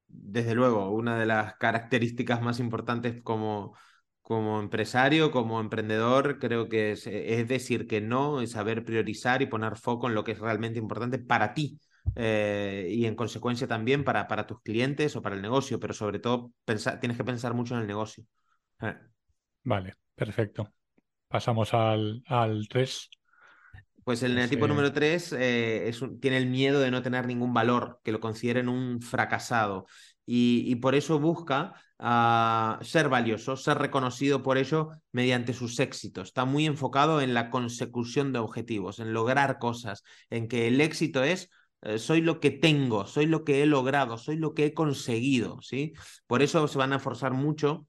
desde 0.08 0.56
luego, 0.56 0.90
una 0.92 1.18
de 1.20 1.26
las 1.26 1.56
características 1.56 2.42
más 2.42 2.60
importantes 2.60 3.22
como, 3.24 3.76
como 4.22 4.60
empresario, 4.60 5.32
como 5.32 5.60
emprendedor, 5.60 6.40
creo 6.40 6.70
que 6.70 6.92
es, 6.92 7.04
decir 7.48 7.88
que 7.88 8.02
no, 8.02 8.42
es 8.42 8.52
saber 8.52 8.84
priorizar 8.86 9.42
y 9.42 9.48
poner 9.48 9.78
foco 9.78 10.08
en 10.08 10.16
lo 10.16 10.24
que 10.24 10.34
es 10.34 10.40
realmente 10.40 10.80
importante 10.80 11.20
para 11.20 11.54
ti. 11.54 11.80
Eh, 12.16 12.88
y 12.90 13.06
en 13.06 13.16
consecuencia 13.16 13.68
también 13.68 14.06
para, 14.06 14.28
para 14.30 14.48
tus 14.48 14.62
clientes 14.62 15.16
o 15.18 15.22
para 15.22 15.36
el 15.36 15.42
negocio, 15.42 15.78
pero 15.80 15.94
sobre 15.94 16.20
todo 16.20 16.54
tienes 17.02 17.18
que 17.18 17.24
pensar 17.26 17.54
mucho 17.54 17.76
en 17.76 17.82
el 17.82 17.88
negocio. 17.88 18.24
Eh. 18.82 18.96
Vale, 19.64 19.96
perfecto. 20.16 20.72
Pasamos 21.28 21.74
al, 21.74 22.24
al 22.28 22.66
3. 22.70 23.10
Pues 24.08 24.24
el 24.24 24.36
negativo 24.36 24.70
número 24.70 24.94
3 24.94 25.36
eh, 25.38 25.92
tiene 26.22 26.38
el 26.38 26.48
miedo 26.48 26.80
de 26.80 26.92
no 26.92 27.02
tener 27.02 27.28
ningún 27.28 27.54
valor, 27.54 28.00
que 28.06 28.14
lo 28.14 28.22
consideren 28.22 28.70
un 28.70 29.02
fracasado. 29.02 29.86
Y, 30.26 30.74
por 30.78 30.96
eso 30.96 31.20
busca 31.20 31.74
ah, 32.00 32.80
ser 32.84 33.10
valioso, 33.10 33.58
ser 33.58 33.80
reconocido 33.80 34.44
por 34.44 34.58
ello 34.58 34.92
mediante 35.12 35.52
sus 35.52 35.78
éxitos. 35.82 36.30
Está 36.30 36.46
muy 36.46 36.66
enfocado 36.66 37.20
en 37.20 37.34
la 37.34 37.50
consecución 37.50 38.32
de 38.32 38.40
objetivos, 38.40 39.00
en 39.00 39.12
lograr 39.12 39.60
cosas, 39.60 40.04
en 40.30 40.48
que 40.48 40.70
el 40.70 40.80
éxito 40.80 41.22
es 41.22 41.50
eh, 41.82 42.00
soy 42.00 42.22
lo 42.22 42.40
que 42.40 42.52
tengo, 42.52 43.08
soy 43.08 43.26
lo 43.26 43.44
que 43.44 43.62
he 43.62 43.66
logrado, 43.66 44.18
soy 44.18 44.38
lo 44.38 44.54
que 44.54 44.68
he 44.68 44.74
conseguido, 44.74 45.62
¿sí? 45.62 45.92
Por 46.28 46.42
eso 46.42 46.66
se 46.70 46.78
van 46.78 46.94
a 46.94 47.00
forzar 47.00 47.34
mucho. 47.34 47.86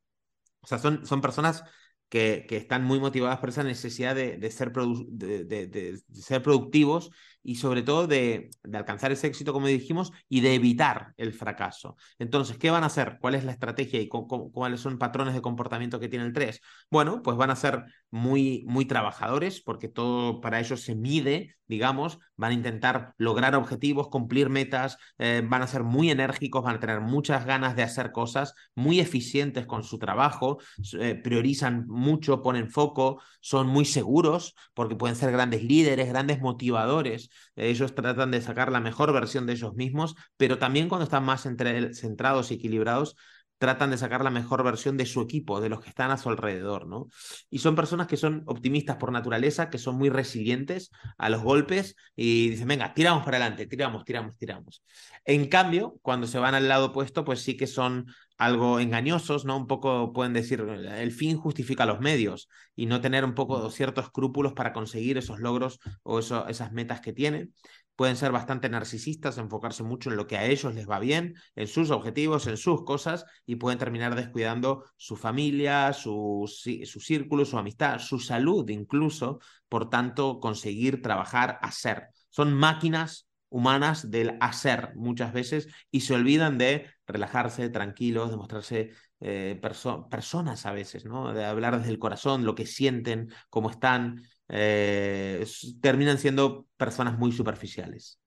O 0.62 0.66
sea, 0.66 0.78
son, 0.78 1.06
son 1.06 1.20
personas 1.20 1.62
que, 2.08 2.46
están 2.50 2.84
muy 2.84 3.00
motivadas 3.00 3.38
por 3.38 3.50
esa 3.50 3.62
necesidad 3.62 4.14
de, 4.14 4.50
ser, 4.50 4.72
de, 4.72 6.00
ser 6.12 6.42
productivos 6.42 7.10
y 7.42 7.56
sobre 7.56 7.82
todo 7.82 8.06
de, 8.06 8.50
alcanzar 8.72 9.12
ese 9.12 9.26
éxito, 9.26 9.52
como 9.52 9.66
dijimos, 9.66 10.12
y 10.28 10.40
de 10.40 10.54
evitar 10.54 11.14
el 11.16 11.32
fracaso. 11.32 11.96
Entonces, 12.18 12.58
¿qué 12.58 12.70
van 12.70 12.82
a 12.82 12.86
hacer? 12.86 13.18
¿Cuál 13.20 13.34
es 13.34 13.44
la 13.44 13.52
estrategia 13.52 14.00
y 14.00 14.08
cuáles 14.08 14.80
son 14.80 14.98
patrones 14.98 15.34
de 15.34 15.42
comportamiento 15.42 16.00
que 16.00 16.08
tiene 16.08 16.24
el 16.24 16.32
3? 16.32 16.60
Bueno, 16.90 17.22
pues 17.22 17.36
van 17.36 17.50
a 17.50 17.56
ser 17.56 17.84
muy, 18.10 18.64
muy 18.66 18.86
trabajadores 18.86 19.60
porque 19.60 19.88
todo 19.88 20.40
para 20.40 20.60
ellos 20.60 20.82
se 20.82 20.94
mide, 20.94 21.56
digamos, 21.66 22.18
van 22.38 22.52
a 22.52 22.54
intentar 22.54 23.14
lograr 23.18 23.54
objetivos, 23.54 24.08
cumplir 24.08 24.48
metas, 24.48 24.96
eh, 25.18 25.42
van 25.44 25.60
a 25.60 25.66
ser 25.66 25.82
muy 25.82 26.10
enérgicos, 26.10 26.64
van 26.64 26.76
a 26.76 26.80
tener 26.80 27.00
muchas 27.00 27.44
ganas 27.44 27.76
de 27.76 27.82
hacer 27.82 28.12
cosas, 28.12 28.54
muy 28.74 29.00
eficientes 29.00 29.66
con 29.66 29.82
su 29.82 29.98
trabajo, 29.98 30.58
eh, 30.98 31.14
priorizan 31.16 31.86
mucho, 31.88 32.42
ponen 32.42 32.70
foco, 32.70 33.20
son 33.40 33.66
muy 33.66 33.84
seguros 33.84 34.54
porque 34.72 34.96
pueden 34.96 35.16
ser 35.16 35.32
grandes 35.32 35.62
líderes, 35.62 36.08
grandes 36.08 36.40
motivadores. 36.40 37.28
Ellos 37.56 37.94
tratan 37.94 38.30
de 38.30 38.40
sacar 38.40 38.72
la 38.72 38.80
mejor 38.80 39.12
versión 39.12 39.46
de 39.46 39.54
ellos 39.54 39.74
mismos, 39.74 40.14
pero 40.36 40.58
también 40.58 40.88
cuando 40.88 41.04
están 41.04 41.24
más 41.24 41.42
centrados 41.42 42.50
y 42.50 42.54
equilibrados, 42.54 43.16
tratan 43.58 43.90
de 43.90 43.98
sacar 43.98 44.24
la 44.24 44.30
mejor 44.30 44.62
versión 44.62 44.96
de 44.96 45.06
su 45.06 45.20
equipo, 45.20 45.60
de 45.60 45.68
los 45.68 45.80
que 45.80 45.90
están 45.90 46.10
a 46.10 46.16
su 46.16 46.28
alrededor, 46.28 46.86
¿no? 46.86 47.08
Y 47.50 47.58
son 47.58 47.74
personas 47.74 48.06
que 48.06 48.16
son 48.16 48.42
optimistas 48.46 48.96
por 48.96 49.12
naturaleza, 49.12 49.68
que 49.68 49.78
son 49.78 49.96
muy 49.96 50.08
resilientes 50.08 50.90
a 51.18 51.28
los 51.28 51.42
golpes 51.42 51.96
y 52.16 52.50
dicen, 52.50 52.68
venga, 52.68 52.94
tiramos 52.94 53.24
para 53.24 53.38
adelante, 53.38 53.66
tiramos, 53.66 54.04
tiramos, 54.04 54.38
tiramos. 54.38 54.82
En 55.24 55.48
cambio, 55.48 55.98
cuando 56.02 56.26
se 56.26 56.38
van 56.38 56.54
al 56.54 56.68
lado 56.68 56.86
opuesto, 56.86 57.24
pues 57.24 57.42
sí 57.42 57.56
que 57.56 57.66
son 57.66 58.06
algo 58.38 58.78
engañosos, 58.78 59.44
¿no? 59.44 59.56
Un 59.56 59.66
poco 59.66 60.12
pueden 60.12 60.32
decir, 60.32 60.60
el 60.60 61.12
fin 61.12 61.36
justifica 61.36 61.84
los 61.86 62.00
medios 62.00 62.48
y 62.76 62.86
no 62.86 63.00
tener 63.00 63.24
un 63.24 63.34
poco 63.34 63.68
ciertos 63.70 64.06
escrúpulos 64.06 64.52
para 64.52 64.72
conseguir 64.72 65.18
esos 65.18 65.40
logros 65.40 65.80
o 66.04 66.20
esas 66.20 66.72
metas 66.72 67.00
que 67.00 67.12
tienen 67.12 67.52
pueden 67.98 68.16
ser 68.16 68.30
bastante 68.30 68.68
narcisistas, 68.68 69.38
enfocarse 69.38 69.82
mucho 69.82 70.08
en 70.08 70.16
lo 70.16 70.28
que 70.28 70.36
a 70.36 70.46
ellos 70.46 70.72
les 70.72 70.88
va 70.88 71.00
bien, 71.00 71.34
en 71.56 71.66
sus 71.66 71.90
objetivos, 71.90 72.46
en 72.46 72.56
sus 72.56 72.84
cosas, 72.84 73.24
y 73.44 73.56
pueden 73.56 73.80
terminar 73.80 74.14
descuidando 74.14 74.84
su 74.96 75.16
familia, 75.16 75.92
su, 75.92 76.48
su 76.84 77.00
círculo, 77.00 77.44
su 77.44 77.58
amistad, 77.58 77.98
su 77.98 78.20
salud 78.20 78.68
incluso, 78.70 79.40
por 79.68 79.90
tanto, 79.90 80.38
conseguir 80.38 81.02
trabajar, 81.02 81.58
hacer. 81.60 82.10
Son 82.30 82.54
máquinas 82.54 83.28
humanas 83.48 84.12
del 84.12 84.36
hacer 84.40 84.92
muchas 84.94 85.32
veces 85.32 85.66
y 85.90 86.02
se 86.02 86.14
olvidan 86.14 86.56
de 86.56 86.86
relajarse, 87.04 87.68
tranquilos, 87.68 88.30
de 88.30 88.36
mostrarse 88.36 88.90
eh, 89.18 89.60
personas 90.08 90.66
a 90.66 90.72
veces, 90.72 91.04
¿no? 91.04 91.32
De 91.34 91.44
hablar 91.44 91.76
desde 91.78 91.90
el 91.90 91.98
corazón, 91.98 92.44
lo 92.44 92.54
que 92.54 92.64
sienten, 92.64 93.32
cómo 93.50 93.70
están. 93.70 94.22
Eh, 94.48 95.44
terminan 95.80 96.18
siendo 96.18 96.66
personas 96.76 97.18
muy 97.18 97.32
superficiales. 97.32 98.18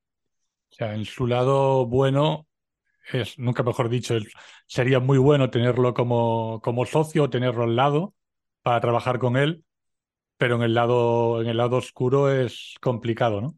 O 0.71 0.75
sea, 0.75 0.93
en 0.93 1.05
su 1.05 1.27
lado 1.27 1.85
bueno, 1.85 2.47
es, 3.11 3.37
nunca 3.37 3.63
mejor 3.63 3.89
dicho, 3.89 4.17
sería 4.67 4.99
muy 4.99 5.17
bueno 5.17 5.49
tenerlo 5.49 5.93
como, 5.93 6.61
como 6.63 6.85
socio, 6.85 7.29
tenerlo 7.29 7.63
al 7.63 7.75
lado 7.75 8.13
para 8.61 8.79
trabajar 8.79 9.19
con 9.19 9.37
él, 9.37 9.65
pero 10.37 10.55
en 10.55 10.61
el 10.63 10.73
lado, 10.73 11.41
en 11.41 11.47
el 11.47 11.57
lado 11.57 11.77
oscuro 11.77 12.31
es 12.31 12.75
complicado, 12.81 13.41
¿no? 13.41 13.55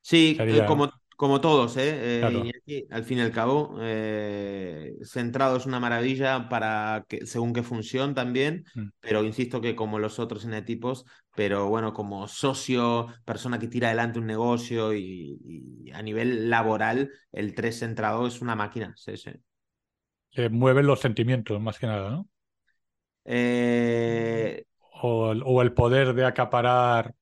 Sí, 0.00 0.36
eh, 0.38 0.64
como, 0.66 0.92
como 1.18 1.40
todos, 1.40 1.76
¿eh? 1.78 2.22
eh 2.22 2.86
al 2.92 3.02
fin 3.02 3.18
y 3.18 3.20
al 3.22 3.32
cabo, 3.32 3.74
eh, 3.80 4.94
centrado 5.02 5.56
es 5.56 5.66
una 5.66 5.80
maravilla 5.80 6.48
para 6.48 7.06
que, 7.08 7.26
según 7.26 7.52
qué 7.52 7.64
función 7.64 8.14
también, 8.14 8.64
mm. 8.76 8.90
pero 9.00 9.24
insisto 9.24 9.60
que 9.60 9.74
como 9.74 9.98
los 9.98 10.20
otros 10.20 10.44
enetipos, 10.44 11.06
pero 11.34 11.68
bueno, 11.68 11.92
como 11.92 12.28
socio, 12.28 13.08
persona 13.24 13.58
que 13.58 13.66
tira 13.66 13.88
adelante 13.88 14.20
un 14.20 14.26
negocio 14.26 14.94
y, 14.94 15.90
a 15.92 16.02
nivel 16.02 16.50
laboral, 16.50 17.10
el 17.32 17.52
3 17.52 17.76
centrado 17.76 18.24
es 18.28 18.40
una 18.40 18.54
máquina, 18.54 18.94
sí, 18.94 19.16
sí. 19.16 19.32
Mueven 20.52 20.86
los 20.86 21.00
sentimientos, 21.00 21.60
más 21.60 21.80
que 21.80 21.88
nada, 21.88 22.10
¿no? 22.10 22.28
Eh, 23.24 24.62
o, 25.02 25.30
o 25.30 25.62
el 25.62 25.72
poder 25.72 26.14
de 26.14 26.24
acaparar 26.24 27.12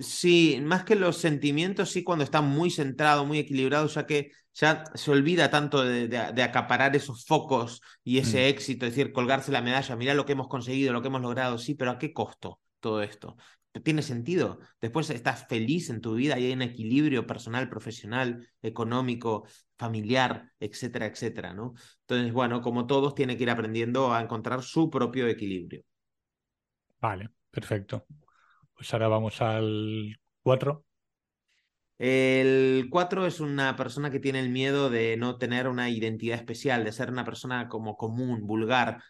sí, 0.00 0.60
más 0.62 0.84
que 0.84 0.94
los 0.94 1.16
sentimientos, 1.16 1.90
sí 1.90 2.04
cuando 2.04 2.24
está 2.24 2.40
muy 2.40 2.70
centrado, 2.70 3.24
muy 3.24 3.38
equilibrado, 3.38 3.86
ya 3.86 4.06
que 4.06 4.32
ya 4.52 4.84
se 4.94 5.10
olvida 5.10 5.50
tanto 5.50 5.82
de, 5.82 6.16
acaparar 6.42 6.94
esos 6.96 7.24
focos 7.24 7.80
y 8.04 8.18
ese 8.18 8.44
mm. 8.44 8.48
éxito, 8.48 8.86
es 8.86 8.94
decir, 8.94 9.12
colgarse 9.12 9.52
la 9.52 9.62
medalla, 9.62 9.96
mira 9.96 10.14
lo 10.14 10.26
que 10.26 10.32
hemos 10.32 10.48
conseguido, 10.48 10.92
lo 10.92 11.02
que 11.02 11.08
hemos 11.08 11.22
logrado, 11.22 11.58
sí, 11.58 11.74
pero 11.74 11.92
¿a 11.92 11.98
qué 11.98 12.12
costo 12.12 12.60
todo 12.80 13.02
esto? 13.02 13.36
¿Tiene 13.84 14.02
sentido? 14.02 14.58
Después 14.80 15.08
estás 15.10 15.46
feliz 15.48 15.90
en 15.90 16.00
tu 16.00 16.14
vida 16.14 16.38
y 16.38 16.46
hay 16.46 16.52
un 16.52 16.62
equilibrio 16.62 17.24
personal, 17.26 17.68
profesional, 17.68 18.48
económico, 18.60 19.46
familiar, 19.78 20.50
etcétera, 20.58 21.06
etcétera, 21.06 21.54
¿no? 21.54 21.74
Entonces, 22.00 22.32
bueno, 22.32 22.62
como 22.62 22.86
todos, 22.86 23.14
tiene 23.14 23.36
que 23.36 23.44
ir 23.44 23.50
aprendiendo 23.50 24.12
a 24.12 24.20
encontrar 24.20 24.64
su 24.64 24.90
propio 24.90 25.28
equilibrio. 25.28 25.84
Vale, 27.00 27.30
perfecto. 27.52 28.06
Pues 28.80 28.94
ahora 28.94 29.08
vamos 29.08 29.42
al 29.42 30.18
4. 30.42 30.86
El 31.98 32.88
4 32.90 33.26
es 33.26 33.40
una 33.40 33.76
persona 33.76 34.10
que 34.10 34.20
tiene 34.20 34.40
el 34.40 34.48
miedo 34.48 34.88
de 34.88 35.18
no 35.18 35.36
tener 35.36 35.68
una 35.68 35.90
identidad 35.90 36.38
especial, 36.38 36.82
de 36.82 36.92
ser 36.92 37.10
una 37.10 37.26
persona 37.26 37.68
como 37.68 37.98
común, 37.98 38.46
vulgar, 38.46 39.02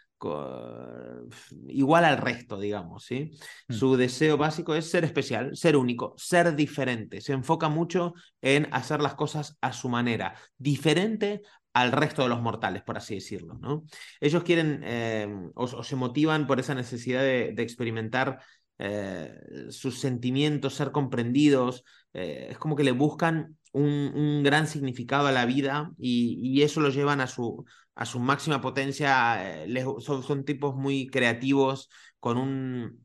igual 1.69 2.05
al 2.05 2.19
resto, 2.19 2.59
digamos, 2.59 3.05
¿sí? 3.05 3.31
Mm. 3.69 3.75
Su 3.75 3.97
deseo 3.97 4.37
básico 4.37 4.75
es 4.75 4.91
ser 4.91 5.05
especial, 5.05 5.57
ser 5.57 5.77
único, 5.77 6.15
ser 6.17 6.57
diferente. 6.57 7.21
Se 7.21 7.33
enfoca 7.33 7.69
mucho 7.69 8.15
en 8.43 8.67
hacer 8.73 9.01
las 9.01 9.15
cosas 9.15 9.57
a 9.61 9.73
su 9.73 9.89
manera, 9.89 10.35
diferente 10.59 11.43
al 11.73 11.93
resto 11.93 12.23
de 12.23 12.29
los 12.29 12.43
mortales, 12.43 12.83
por 12.83 12.97
así 12.97 13.15
decirlo. 13.15 13.55
¿no? 13.55 13.85
Ellos 14.21 14.43
quieren 14.43 14.81
eh, 14.85 15.29
o, 15.55 15.83
se 15.83 15.97
motivan 15.97 16.47
por 16.47 16.61
esa 16.61 16.75
necesidad 16.75 17.23
de, 17.23 17.55
experimentar 17.59 18.41
eh, 18.83 19.39
sus 19.69 20.01
sentimientos, 20.01 20.75
ser 20.75 20.91
comprendidos. 20.91 21.85
Eh, 22.15 22.49
es 22.51 22.59
como 22.59 22.77
que 22.77 22.85
le 22.85 22.93
buscan 22.93 23.59
un, 23.73 24.43
gran 24.43 24.67
significado 24.67 25.27
a 25.27 25.33
la 25.33 25.45
vida 25.45 25.93
y, 25.99 26.63
eso 26.63 26.81
lo 26.81 26.89
llevan 26.89 27.21
a 27.21 27.27
su, 27.27 27.65
a 27.95 28.07
su 28.07 28.21
máxima 28.21 28.63
potencia. 28.63 29.67
son, 30.01 30.23
son 30.23 30.45
tipos 30.45 30.75
muy 30.77 31.09
creativos, 31.09 31.91
con 32.21 32.39
un, 32.39 33.05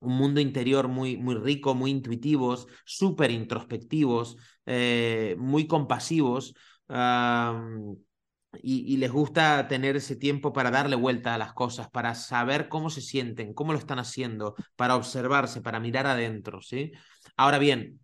un 0.00 0.16
mundo 0.16 0.40
interior 0.40 0.88
muy, 0.88 1.16
muy 1.16 1.36
rico, 1.36 1.74
muy 1.74 1.90
intuitivos, 1.90 2.66
súper 2.84 3.30
introspectivos, 3.30 4.36
muy 5.38 5.66
compasivos 5.66 6.54
y, 8.62 8.96
les 8.96 9.10
gusta 9.10 9.68
tener 9.68 9.96
ese 9.96 10.16
tiempo 10.16 10.52
para 10.52 10.70
darle 10.70 10.96
vuelta 10.96 11.34
a 11.34 11.38
las 11.38 11.52
cosas, 11.52 11.88
para 11.90 12.14
saber 12.14 12.68
cómo 12.68 12.90
se 12.90 13.00
sienten, 13.00 13.54
cómo 13.54 13.72
lo 13.72 13.78
están 13.78 13.98
haciendo, 13.98 14.54
para 14.76 14.96
observarse, 14.96 15.60
para 15.60 15.80
mirar 15.80 16.06
adentro, 16.06 16.60
¿sí? 16.62 16.92
Ahora 17.36 17.58
bien, 17.58 18.00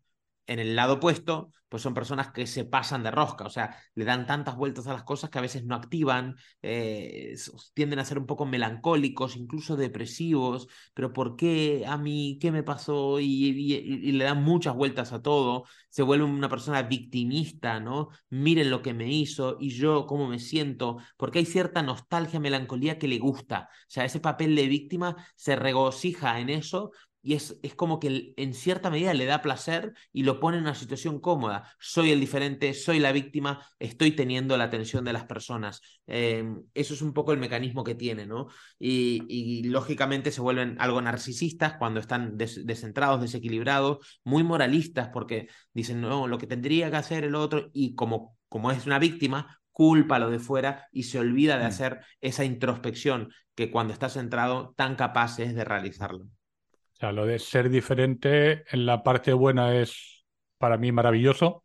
en 0.47 0.59
el 0.59 0.77
lado 0.77 0.95
opuesto, 0.95 1.53
pues 1.71 1.85
son 1.85 1.95
personas 1.95 2.33
que 2.33 2.49
se 2.49 2.65
pasan 2.65 3.05
de 3.05 3.13
rosca, 3.13 3.45
o 3.45 3.51
sea, 3.51 3.77
le 3.95 4.05
dan 4.05 4.27
tantas 4.27 4.57
vueltas 4.57 4.89
a 4.89 4.93
las 4.93 5.05
cosas 5.05 5.31
que 5.31 5.39
a 5.39 5.41
veces 5.41 5.65
no 5.65 5.77
activan, 5.77 6.35
eh, 6.63 7.37
tienden 7.75 8.01
a 8.01 8.05
ser 8.05 8.19
un 8.19 8.27
poco 8.27 8.45
melancólicos, 8.45 9.37
incluso 9.37 9.77
depresivos, 9.77 10.67
pero 10.95 11.13
¿por 11.13 11.37
qué 11.37 11.85
a 11.87 11.97
mí? 11.97 12.39
¿Qué 12.41 12.51
me 12.51 12.65
pasó? 12.65 13.21
Y, 13.21 14.13
le 14.13 14.25
dan 14.25 14.43
muchas 14.43 14.75
vueltas 14.75 15.13
a 15.13 15.23
todo, 15.23 15.65
se 15.89 16.03
vuelve 16.03 16.25
una 16.25 16.49
persona 16.49 16.83
victimista, 16.83 17.79
¿no? 17.79 18.09
Miren 18.31 18.71
lo 18.71 18.83
que 18.83 18.93
me 18.93 19.09
hizo 19.13 19.57
y 19.61 19.71
yo 19.71 20.07
cómo 20.07 20.27
me 20.27 20.41
siento, 20.41 20.99
porque 21.17 21.39
hay 21.39 21.47
cierta 21.47 21.83
nostalgia, 21.83 22.41
melancolía 22.41 22.99
que 22.99 23.07
le 23.07 23.19
gusta, 23.21 23.69
o 23.71 23.91
sea, 23.91 24.05
ese 24.05 24.19
papel 24.19 24.57
de 24.57 24.67
víctima 24.67 25.17
se 25.37 25.55
regocija 25.55 26.41
en 26.41 26.51
eso 26.51 26.91
y 27.23 27.35
es, 27.35 27.59
es, 27.63 27.75
como 27.75 28.01
que 28.01 28.33
en 28.37 28.55
cierta 28.55 28.91
medida 28.91 29.13
le 29.15 29.27
da 29.27 29.43
placer 29.43 29.93
y 30.13 30.23
lo 30.23 30.41
pone 30.41 30.57
en 30.57 30.65
una 30.65 30.75
situación 30.75 31.21
cómoda. 31.21 31.71
Soy 31.79 32.11
el 32.13 32.21
diferente, 32.21 32.73
soy 32.75 32.99
la 32.99 33.13
víctima, 33.13 33.65
estoy 33.79 34.13
teniendo 34.13 34.57
la 34.57 34.65
atención 34.65 35.05
de 35.05 35.13
las 35.13 35.25
personas. 35.25 35.81
Em, 36.07 36.63
eso 36.75 36.95
es 36.95 37.03
un 37.03 37.13
poco 37.13 37.33
el 37.33 37.39
mecanismo 37.39 37.85
que 37.85 37.95
tiene, 37.95 38.27
¿no? 38.27 38.49
Y, 38.79 39.63
lógicamente 39.71 40.33
se 40.33 40.41
vuelven 40.41 40.77
algo 40.81 41.01
narcisistas 41.03 41.75
cuando 41.79 42.01
están 42.01 42.37
descentrados, 42.37 43.21
desequilibrados, 43.21 44.21
muy 44.25 44.43
moralistas 44.43 45.11
porque 45.13 45.49
dicen, 45.73 46.01
no, 46.01 46.27
lo 46.27 46.39
que 46.39 46.47
tendría 46.47 46.91
que 46.91 46.97
hacer 46.97 47.25
el 47.25 47.35
otro 47.35 47.71
y 47.73 47.95
como, 47.95 48.37
como 48.49 48.71
es 48.71 48.87
una 48.87 48.99
víctima, 48.99 49.61
culpa 49.73 50.19
lo 50.19 50.31
de 50.31 50.39
fuera 50.39 50.89
y 50.93 51.05
se 51.05 51.19
olvida 51.19 51.59
de 51.59 51.65
mm. 51.65 51.69
hacer 51.69 52.01
esa 52.21 52.45
introspección 52.45 53.33
que 53.55 53.71
cuando 53.71 53.93
está 53.93 54.09
centrado 54.09 54.75
tan 54.77 54.97
capaz 54.97 55.39
es 55.39 55.55
de 55.55 55.65
realizarlo 55.65 56.27
sea, 57.01 57.13
lo 57.13 57.27
de 57.27 57.39
ser 57.39 57.71
diferente 57.71 58.65
en 58.75 58.87
la 58.87 59.03
parte 59.03 59.33
buena 59.33 59.77
es 59.77 60.25
para 60.59 60.77
mí 60.79 60.93
maravilloso, 60.93 61.65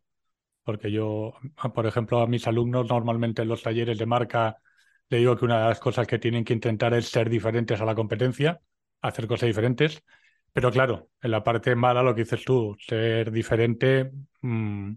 porque 0.64 0.90
yo, 0.92 1.34
por 1.74 1.86
ejemplo, 1.86 2.20
a 2.20 2.26
mis 2.26 2.46
alumnos 2.46 2.88
normalmente 2.88 3.42
en 3.42 3.48
los 3.48 3.62
talleres 3.62 3.98
de 3.98 4.06
marca 4.06 4.58
le 5.08 5.18
digo 5.18 5.36
que 5.36 5.44
una 5.44 5.60
de 5.62 5.68
las 5.68 5.80
cosas 5.80 6.06
que 6.06 6.18
tienen 6.18 6.44
que 6.44 6.54
intentar 6.54 6.94
es 6.94 7.08
ser 7.08 7.30
diferentes 7.30 7.80
a 7.80 7.84
la 7.84 7.94
competencia, 7.94 8.60
hacer 9.02 9.26
cosas 9.28 9.48
diferentes. 9.48 10.02
Pero 10.52 10.70
claro, 10.72 11.10
en 11.22 11.30
la 11.32 11.44
parte 11.44 11.76
mala, 11.76 12.02
lo 12.02 12.14
que 12.14 12.22
dices 12.24 12.44
tú, 12.44 12.76
ser 12.80 13.30
diferente, 13.30 14.10
mm, 14.42 14.94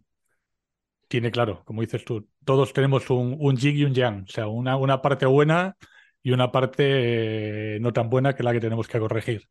tiene 1.08 1.31
claro, 1.31 1.63
como 1.65 1.81
dices 1.81 2.05
tú, 2.05 2.27
todos 2.46 2.74
tenemos 2.74 3.10
un, 3.10 3.36
un 3.39 3.58
yin 3.58 3.77
y 3.77 3.84
un 3.84 3.93
yang, 3.93 4.24
o 4.24 4.27
sea, 4.27 4.48
una, 4.48 4.77
una 4.77 5.01
parte 5.01 5.25
buena 5.25 5.75
y 6.22 6.31
una 6.31 6.51
parte 6.51 7.75
eh, 7.75 7.79
no 7.79 7.93
tan 7.93 8.10
buena 8.10 8.36
que 8.36 8.43
la 8.43 8.53
que 8.53 8.60
tenemos 8.60 8.88
que 8.88 9.00
corregir. 9.00 9.50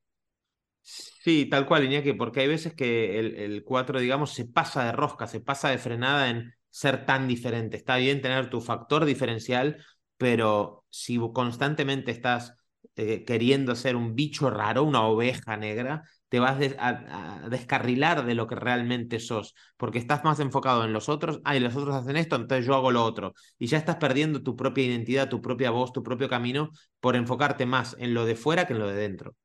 Sí, 1.29 1.45
tal 1.45 1.67
cual, 1.67 1.85
Iñaki, 1.85 2.15
porque 2.15 2.41
hay 2.41 2.49
veces 2.49 2.73
que 2.73 3.19
el, 3.19 3.63
4, 3.63 4.01
digamos, 4.01 4.33
se 4.33 4.47
pasa 4.47 4.85
de 4.87 4.93
rosca, 4.93 5.27
se 5.27 5.41
pasa 5.41 5.69
de 5.69 5.77
frenada 5.77 6.31
en 6.31 6.55
ser 6.71 7.05
tan 7.05 7.29
diferente. 7.29 7.77
Está 7.77 7.97
bien 7.99 8.23
tener 8.23 8.49
tu 8.49 8.63
factor 8.63 9.05
diferencial, 9.05 9.85
pero 10.17 10.87
si 10.89 11.19
constantemente 11.35 12.13
estás 12.13 12.57
eh, 12.97 13.27
queriendo 13.27 13.75
ser 13.75 13.95
un 13.95 14.15
bicho 14.15 14.49
raro, 14.49 14.85
una 14.85 15.03
oveja 15.03 15.59
negra, 15.59 16.03
te 16.31 16.41
vas 16.41 16.57
a, 16.79 17.47
descarrilar 17.51 18.25
de 18.25 18.35
lo 18.35 18.47
que 18.47 18.55
realmente 18.55 19.21
sos, 19.21 19.55
porque 19.77 19.99
estás 19.99 20.25
más 20.25 20.41
enfocado 20.41 20.83
en 20.87 20.95
los 20.95 21.11
otros, 21.11 21.43
ay, 21.45 21.61
los 21.61 21.77
otros 21.77 21.95
hacen 21.95 22.17
esto, 22.17 22.37
entonces 22.37 22.65
yo 22.65 22.75
hago 22.75 22.91
lo 22.91 23.05
otro, 23.05 23.35
y 23.59 23.67
ya 23.67 23.77
estás 23.77 23.97
perdiendo 23.97 24.43
tu 24.43 24.57
propia 24.57 24.85
identidad, 24.87 25.29
tu 25.29 25.43
propia 25.43 25.71
voz, 25.73 25.93
tu 25.93 26.03
propio 26.03 26.31
camino, 26.31 26.71
por 27.01 27.17
enfocarte 27.17 27.67
más 27.67 27.95
en 27.99 28.15
lo 28.15 28.25
de 28.25 28.35
fuera 28.35 28.67
que 28.67 28.73
en 28.73 28.79
lo 28.79 28.89
de 28.89 28.97
dentro. 28.97 29.37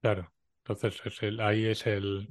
Claro. 0.00 0.32
Entonces, 0.68 1.00
es 1.04 1.22
el, 1.22 1.40
ahí, 1.40 1.64
es 1.66 1.86
el, 1.86 2.28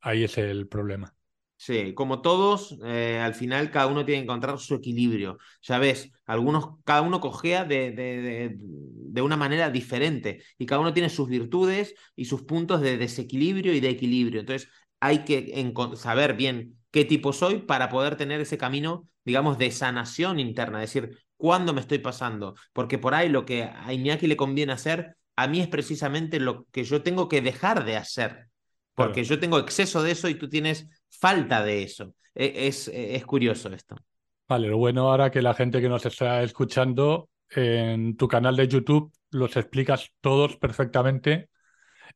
ahí 0.00 0.22
es 0.22 0.38
el 0.38 0.68
problema. 0.68 1.12
Sí, 1.56 1.94
como 1.94 2.22
todos, 2.22 2.78
eh, 2.84 3.18
al 3.20 3.34
final 3.34 3.72
cada 3.72 3.86
uno 3.88 4.04
tiene 4.04 4.20
que 4.20 4.24
encontrar 4.24 4.58
su 4.60 4.76
equilibrio. 4.76 5.38
Ya 5.62 5.78
ves, 5.78 6.10
algunos, 6.26 6.78
cada 6.84 7.02
uno 7.02 7.20
cogea 7.20 7.64
de, 7.64 7.90
de, 7.90 8.56
de, 8.56 9.22
una 9.22 9.36
manera 9.36 9.70
diferente 9.70 10.42
y 10.58 10.66
cada 10.66 10.80
uno 10.80 10.92
tiene 10.92 11.08
sus 11.08 11.28
virtudes 11.28 11.94
y 12.14 12.26
sus 12.26 12.42
puntos 12.42 12.80
de 12.80 12.98
desequilibrio 12.98 13.74
y 13.74 13.80
de 13.80 13.90
equilibrio. 13.90 14.40
Entonces, 14.40 14.68
hay 15.00 15.24
que 15.24 15.72
saber 15.96 16.34
bien 16.34 16.78
qué 16.92 17.04
tipo 17.04 17.32
soy 17.32 17.58
para 17.58 17.88
poder 17.88 18.16
tener 18.16 18.40
ese 18.40 18.58
camino, 18.58 19.08
digamos, 19.24 19.58
de 19.58 19.70
sanación 19.72 20.38
interna, 20.38 20.82
es 20.82 20.92
decir, 20.92 21.18
cuándo 21.36 21.72
me 21.72 21.80
estoy 21.80 21.98
pasando. 21.98 22.54
Porque 22.72 22.98
por 22.98 23.14
ahí 23.14 23.28
lo 23.28 23.44
que 23.44 23.64
a 23.64 23.92
Iñaki 23.92 24.28
le 24.28 24.36
conviene 24.36 24.72
hacer 24.72 25.16
a 25.36 25.46
mí 25.46 25.60
es 25.60 25.68
precisamente 25.68 26.40
lo 26.40 26.66
que 26.70 26.84
yo 26.84 27.02
tengo 27.02 27.28
que 27.28 27.40
dejar 27.40 27.84
de 27.84 27.96
hacer, 27.96 28.48
porque 28.94 29.24
yo 29.24 29.40
tengo 29.40 29.58
exceso 29.58 30.02
de 30.02 30.12
eso 30.12 30.28
y 30.28 30.34
tú 30.34 30.48
tienes 30.48 30.88
falta 31.08 31.64
de 31.64 31.82
eso. 31.82 32.14
E, 32.34 32.66
es, 32.66 32.88
es, 32.88 33.24
curioso 33.24 33.72
esto. 33.72 33.96
Vale, 34.48 34.68
lo 34.68 34.78
bueno 34.78 35.08
ahora 35.08 35.30
que 35.30 35.42
la 35.42 35.54
gente 35.54 35.80
que 35.80 35.88
nos 35.88 36.04
está 36.04 36.42
escuchando 36.42 37.28
en 37.50 38.16
tu 38.16 38.28
canal 38.28 38.56
de 38.56 38.68
YouTube 38.68 39.12
los 39.30 39.56
explicas 39.56 40.10
todos 40.20 40.56
perfectamente 40.56 41.48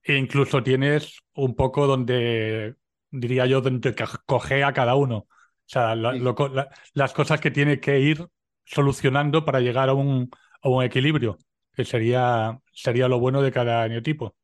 e 0.03 0.17
incluso 0.17 0.63
tienes 0.63 1.21
un 1.35 1.55
poco 1.55 1.87
donde, 1.87 2.75
diría 3.11 3.47
yo, 3.47 3.61
donde 3.61 3.95
coge 4.27 4.63
a 4.63 4.73
cada 4.73 4.95
uno. 4.95 5.17
O 5.19 5.29
sea, 5.69 5.97
las 5.97 7.13
cosas 7.13 7.41
que 7.41 7.51
tiene 7.51 7.81
que 7.81 7.99
ir 7.99 8.27
solucionando 8.65 9.45
para 9.45 9.61
llegar 9.61 9.89
a 9.89 9.95
un, 9.95 10.31
a 10.63 10.69
un 10.69 10.85
equilibrio 10.85 11.39
que 11.77 11.85
sería, 11.85 12.59
sería 12.73 13.07
lo 13.07 13.21
bueno 13.21 13.43
de 13.43 13.53
cada 13.53 13.87
neotipo. 13.87 14.35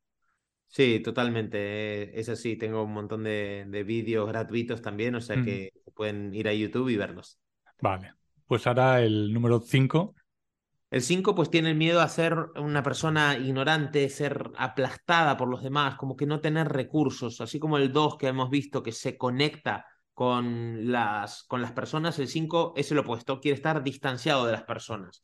Sí, 0.68 1.00
totalmente. 1.00 1.58
Eh, 1.58 2.12
es 2.14 2.28
así. 2.28 2.56
Tengo 2.56 2.84
un 2.84 2.92
montón 2.92 3.24
de, 3.24 3.84
vídeos 3.86 4.28
gratuitos 4.28 4.82
también, 4.82 5.14
o 5.14 5.20
sea 5.20 5.38
mm. 5.38 5.44
que 5.44 5.72
pueden 5.94 6.34
ir 6.34 6.46
a 6.46 6.52
YouTube 6.52 6.90
y 6.90 6.96
verlos. 6.96 7.40
Vale. 7.80 8.12
Pues 8.46 8.66
ahora 8.66 9.02
el 9.02 9.32
número 9.32 9.60
5. 9.60 10.14
El 10.90 11.00
5 11.00 11.34
pues 11.34 11.48
tiene 11.48 11.70
el 11.70 11.76
miedo 11.76 12.02
a 12.02 12.08
ser 12.08 12.36
una 12.56 12.82
persona 12.82 13.38
ignorante, 13.38 14.10
ser 14.10 14.50
aplastada 14.58 15.38
por 15.38 15.48
los 15.48 15.62
demás, 15.62 15.94
como 15.94 16.16
que 16.16 16.26
no 16.26 16.40
tener 16.40 16.68
recursos, 16.68 17.40
así 17.40 17.58
como 17.58 17.78
el 17.78 17.94
2 17.94 18.18
que 18.18 18.28
hemos 18.28 18.50
visto 18.50 18.82
que 18.82 18.92
se 18.92 19.16
conecta 19.16 19.86
con 20.12 20.92
las, 20.92 21.44
con 21.44 21.62
las 21.62 21.72
personas, 21.72 22.18
el 22.18 22.28
5 22.28 22.74
es 22.76 22.92
el 22.92 22.98
opuesto, 22.98 23.40
quiere 23.40 23.56
estar 23.56 23.82
distanciado 23.82 24.44
de 24.44 24.52
las 24.52 24.64
personas 24.64 25.22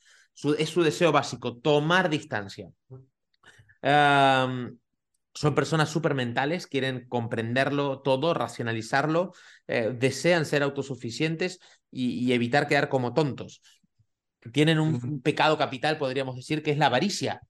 es 0.58 0.70
su 0.70 0.82
deseo 0.82 1.12
básico, 1.12 1.56
tomar 1.56 2.08
distancia. 2.08 2.70
son 5.34 5.54
personas 5.54 5.88
súper 5.88 6.14
mentales, 6.14 6.66
quieren 6.66 7.08
comprenderlo 7.08 8.00
todo, 8.02 8.34
racionalizarlo, 8.34 9.32
eh, 9.66 9.94
desean 9.96 10.46
ser 10.46 10.62
autosuficientes 10.62 11.60
y, 11.90 12.32
evitar 12.32 12.66
quedar 12.68 12.88
como 12.88 13.14
tontos. 13.14 13.62
Tienen 14.52 14.78
un, 14.80 15.20
pecado 15.22 15.58
capital, 15.58 15.98
podríamos 15.98 16.36
decir, 16.36 16.62
que 16.62 16.70
es 16.72 16.78
la 16.78 16.86
avaricia. 16.86 17.40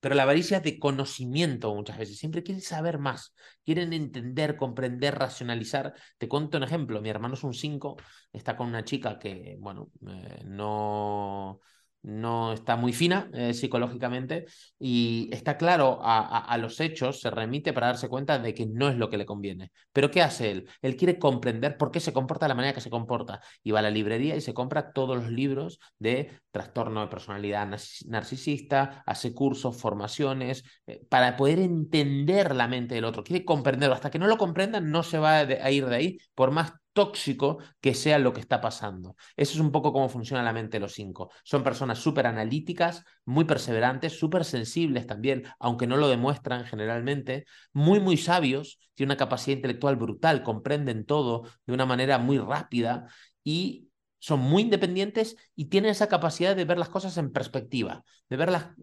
Pero 0.00 0.14
la 0.14 0.24
avaricia 0.24 0.58
es 0.58 0.62
de 0.62 0.78
conocimiento 0.78 1.74
muchas 1.74 1.98
veces. 1.98 2.18
Siempre 2.18 2.42
quieren 2.42 2.62
saber 2.62 2.98
más, 2.98 3.34
quieren 3.64 3.92
entender, 3.92 4.56
comprender, 4.56 5.14
racionalizar. 5.18 5.94
Te 6.18 6.28
cuento 6.28 6.58
un 6.58 6.64
ejemplo. 6.64 7.00
Mi 7.00 7.08
hermano 7.08 7.34
es 7.34 7.42
un 7.44 7.54
5, 7.54 7.96
está 8.32 8.56
con 8.56 8.68
una 8.68 8.84
chica 8.84 9.18
que, 9.18 9.56
bueno, 9.58 9.90
eh, 10.06 10.42
no 10.44 11.60
no 12.06 12.52
está 12.52 12.76
muy 12.76 12.92
fina 12.92 13.28
eh, 13.34 13.52
psicológicamente 13.52 14.46
y 14.78 15.28
está 15.32 15.56
claro 15.56 15.98
a, 16.02 16.56
los 16.58 16.80
hechos, 16.80 17.20
se 17.20 17.30
remite 17.30 17.72
para 17.72 17.88
darse 17.88 18.08
cuenta 18.08 18.38
de 18.38 18.54
que 18.54 18.66
no 18.66 18.88
es 18.88 18.96
lo 18.96 19.10
que 19.10 19.18
le 19.18 19.26
conviene. 19.26 19.72
Pero 19.92 20.10
¿qué 20.10 20.22
hace 20.22 20.50
él? 20.52 20.68
Él 20.82 20.96
quiere 20.96 21.18
comprender 21.18 21.76
por 21.76 21.90
qué 21.90 22.00
se 22.00 22.12
comporta 22.12 22.46
de 22.46 22.50
la 22.50 22.54
manera 22.54 22.74
que 22.74 22.80
se 22.80 22.90
comporta 22.90 23.40
y 23.62 23.72
va 23.72 23.80
a 23.80 23.82
la 23.82 23.90
librería 23.90 24.36
y 24.36 24.40
se 24.40 24.54
compra 24.54 24.92
todos 24.92 25.16
los 25.16 25.30
libros 25.30 25.80
de 25.98 26.30
trastorno 26.52 27.00
de 27.00 27.08
personalidad 27.08 27.68
narcisista, 28.06 29.02
hace 29.04 29.34
cursos, 29.34 29.76
formaciones, 29.76 30.62
eh, 30.86 31.04
para 31.08 31.36
poder 31.36 31.58
entender 31.58 32.54
la 32.54 32.68
mente 32.68 32.94
del 32.94 33.04
otro. 33.04 33.24
Quiere 33.24 33.44
comprenderlo. 33.44 33.94
Hasta 33.94 34.10
que 34.10 34.18
no 34.18 34.28
lo 34.28 34.38
comprendan 34.38 34.90
no 34.90 35.02
se 35.02 35.18
va 35.18 35.38
a 35.38 35.70
ir 35.70 35.86
de 35.86 35.96
ahí, 35.96 36.18
por 36.34 36.52
más 36.52 36.72
tóxico 36.96 37.58
que 37.80 37.92
sea 37.92 38.18
lo 38.18 38.32
que 38.32 38.40
está 38.40 38.60
pasando. 38.62 39.16
Eso 39.36 39.52
es 39.52 39.60
un 39.60 39.70
poco 39.70 39.92
cómo 39.92 40.08
funciona 40.08 40.42
la 40.42 40.54
mente 40.54 40.78
de 40.78 40.80
los 40.80 40.94
cinco. 40.94 41.30
Son 41.44 41.62
personas 41.62 41.98
súper 41.98 42.26
analíticas, 42.26 43.04
muy 43.26 43.44
perseverantes, 43.44 44.18
súper 44.18 44.46
sensibles 44.46 45.06
también, 45.06 45.44
aunque 45.60 45.86
no 45.86 45.98
lo 45.98 46.08
demuestran 46.08 46.64
generalmente, 46.64 47.44
muy, 47.74 48.00
muy 48.00 48.16
sabios, 48.16 48.80
tienen 48.94 49.10
una 49.10 49.18
capacidad 49.18 49.56
intelectual 49.56 49.96
brutal, 49.96 50.42
comprenden 50.42 51.04
todo 51.04 51.42
de 51.66 51.74
una 51.74 51.84
manera 51.84 52.18
muy 52.18 52.38
rápida 52.38 53.06
y 53.44 53.86
son 54.18 54.40
muy 54.40 54.62
independientes 54.62 55.36
y 55.54 55.66
tienen 55.66 55.90
esa 55.90 56.08
capacidad 56.08 56.56
de 56.56 56.64
ver 56.64 56.78
las 56.78 56.88
cosas 56.88 57.16
en 57.16 57.30
perspectiva, 57.30 58.04
de 58.28 58.36
ver 58.36 58.50
la, 58.50 58.74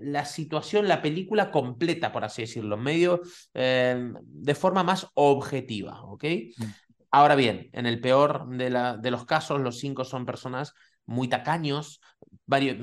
la, 0.00 0.24
situación, 0.24 0.88
la 0.88 1.02
película 1.02 1.50
completa, 1.50 2.12
por 2.12 2.24
así 2.24 2.42
decirlo, 2.42 2.76
medio 2.76 3.20
eh, 3.52 4.10
de 4.24 4.54
forma 4.54 4.82
más 4.84 5.08
objetiva, 5.14 6.02
¿ok? 6.04 6.24
Mm. 6.56 6.64
Ahora 7.12 7.34
bien, 7.34 7.68
en 7.72 7.84
el 7.86 8.00
peor 8.00 8.48
de, 8.48 9.10
los 9.10 9.26
casos, 9.26 9.60
los 9.60 9.78
cinco 9.78 10.04
son 10.04 10.24
personas 10.24 10.74
muy 11.04 11.28
tacaños, 11.28 12.00
varios, 12.46 12.78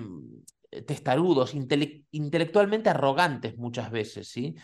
eh, 0.72 0.84
testarudos, 0.84 1.56
intelectualmente 1.56 2.92
arrogantes 2.92 3.58
muchas 3.58 3.90
veces, 3.90 4.30
¿sí? 4.30 4.56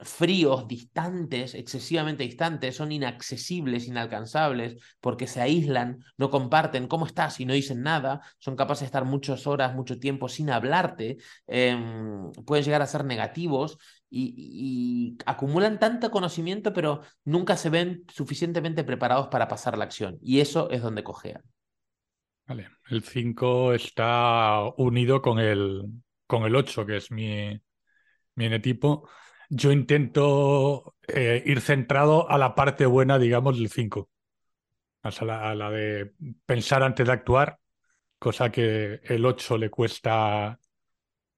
Fríos, 0.00 0.66
distantes, 0.66 1.54
excesivamente 1.54 2.24
distantes, 2.24 2.74
son 2.74 2.90
inaccesibles, 2.90 3.86
inalcanzables, 3.86 4.82
porque 5.00 5.28
se 5.28 5.40
aíslan, 5.40 6.04
no 6.16 6.30
comparten 6.30 6.88
cómo 6.88 7.06
estás 7.06 7.38
y 7.38 7.46
no 7.46 7.54
dicen 7.54 7.82
nada, 7.82 8.20
son 8.40 8.56
capaces 8.56 8.80
de 8.80 8.86
estar 8.86 9.04
muchas 9.04 9.46
horas, 9.46 9.74
mucho 9.74 10.00
tiempo 10.00 10.28
sin 10.28 10.50
hablarte, 10.50 11.18
em, 11.46 12.32
pueden 12.44 12.64
llegar 12.64 12.82
a 12.82 12.86
ser 12.86 13.04
negativos 13.04 13.78
y, 14.10 14.34
y, 14.36 15.18
acumulan 15.26 15.78
tanto 15.78 16.10
conocimiento, 16.10 16.72
pero 16.72 17.02
nunca 17.24 17.56
se 17.56 17.70
ven 17.70 18.04
suficientemente 18.12 18.84
preparados 18.84 19.28
para 19.28 19.48
pasar 19.48 19.78
la 19.78 19.84
acción. 19.84 20.18
Y 20.22 20.40
eso 20.40 20.70
es 20.70 20.82
donde 20.82 21.04
cojean. 21.04 21.42
El 22.90 23.02
5 23.02 23.72
está 23.74 24.60
unido 24.76 25.22
con 25.22 25.38
el, 25.38 25.82
con 26.26 26.44
el 26.44 26.56
8, 26.56 26.86
que 26.86 26.96
es 26.96 27.10
mi, 27.10 27.60
mi 28.34 28.46
enetipo. 28.46 29.08
Yo 29.48 29.72
intento 29.72 30.94
eh, 31.08 31.42
ir 31.46 31.60
centrado 31.60 32.30
a 32.30 32.38
la 32.38 32.54
parte 32.54 32.86
buena, 32.86 33.18
digamos, 33.18 33.58
del 33.58 33.68
5. 33.68 34.10
A 35.02 35.24
la, 35.24 35.50
a 35.50 35.54
la 35.54 35.70
de 35.70 36.12
pensar 36.46 36.82
antes 36.82 37.06
de 37.06 37.12
actuar, 37.12 37.58
cosa 38.18 38.52
que 38.52 39.00
el 39.04 39.26
8 39.26 39.58
le 39.58 39.68
cuesta 39.70 40.58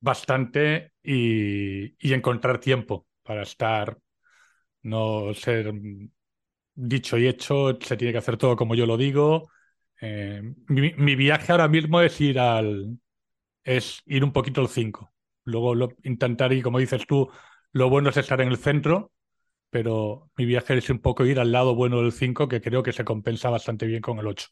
bastante 0.01 0.93
y, 1.03 1.97
y 1.99 2.13
encontrar 2.13 2.59
tiempo 2.61 3.07
para 3.23 3.43
estar, 3.43 3.99
no 4.83 5.33
ser 5.35 5.73
dicho 6.75 7.17
y 7.19 7.27
hecho, 7.27 7.79
se 7.81 7.97
tiene 7.97 8.13
que 8.13 8.19
hacer 8.19 8.37
todo 8.37 8.57
como 8.57 8.75
yo 8.75 8.87
lo 8.87 8.97
digo, 8.97 9.49
eh, 10.01 10.43
mi, 10.69 11.15
viaje 11.17 11.53
ahora 11.53 11.69
mismo 11.69 12.01
es 12.01 12.21
ir 12.21 12.39
al. 12.39 12.99
es 13.65 14.03
ir 14.07 14.25
un 14.25 14.33
poquito 14.33 14.61
al 14.61 14.69
5. 14.69 15.13
Luego 15.45 15.75
lo, 15.75 15.91
intentar, 16.05 16.53
y 16.53 16.63
como 16.63 16.79
dices 16.79 17.07
tú, 17.07 17.31
lo 17.73 17.91
bueno 17.91 18.11
es 18.11 18.17
estar 18.17 18.41
en 18.41 18.49
el 18.49 18.59
centro, 18.59 19.13
pero 19.71 20.31
mi 20.37 20.47
viaje 20.47 20.77
es 20.79 20.91
un 20.91 21.01
poco 21.01 21.25
ir 21.27 21.41
al 21.41 21.53
lado 21.53 21.75
bueno 21.75 22.01
del 22.03 22.13
5, 22.13 22.49
que 22.49 22.61
creo 22.61 22.83
que 22.83 22.93
se 22.93 23.05
compensa 23.05 23.51
bastante 23.51 23.87
bien 23.87 24.01
con 24.03 24.19
el 24.19 24.27
8. 24.27 24.49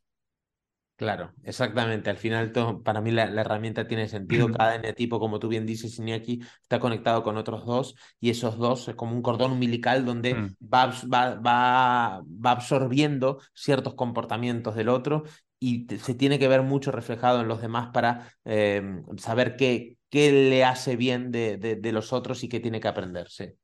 Claro, 1.03 1.33
exactamente. 1.43 2.11
Al 2.11 2.17
final, 2.17 2.53
para 2.85 3.01
mí 3.01 3.11
la, 3.11 3.25
herramienta 3.25 3.89
tiene 3.89 4.09
sentido. 4.09 4.53
Cada 4.53 4.81
tipo, 4.93 5.19
como 5.19 5.41
tú 5.41 5.49
bien 5.49 5.67
dices, 5.67 5.99
Iñaki, 5.99 6.41
está 6.63 6.79
conectado 6.79 7.25
con 7.25 7.37
otros 7.37 7.67
dos 7.67 7.97
y 8.21 8.31
esos 8.31 8.57
dos 8.57 8.87
es 8.87 8.95
como 8.95 9.13
un 9.13 9.21
cordón 9.21 9.51
umbilical 9.51 10.05
donde 10.07 10.35
mm. 10.35 10.57
va, 10.73 10.95
va, 11.13 11.35
va, 11.35 12.51
absorbiendo 12.53 13.41
ciertos 13.53 13.95
comportamientos 13.95 14.77
del 14.77 14.91
otro 14.91 15.25
y 15.59 15.89
se 15.99 16.15
tiene 16.15 16.39
que 16.39 16.47
ver 16.47 16.63
mucho 16.63 16.93
reflejado 16.93 17.41
en 17.41 17.49
los 17.49 17.61
demás 17.61 17.91
para 17.93 18.33
em, 18.45 19.05
saber 19.19 19.57
qué, 19.57 19.97
qué 20.09 20.31
le 20.31 20.63
hace 20.63 20.95
bien 20.95 21.33
de, 21.33 21.57
de, 21.57 21.93
los 21.93 22.13
otros 22.13 22.45
y 22.45 22.49
qué 22.49 22.61
tiene 22.61 22.79
que 22.79 22.87
aprenderse. 22.87 23.57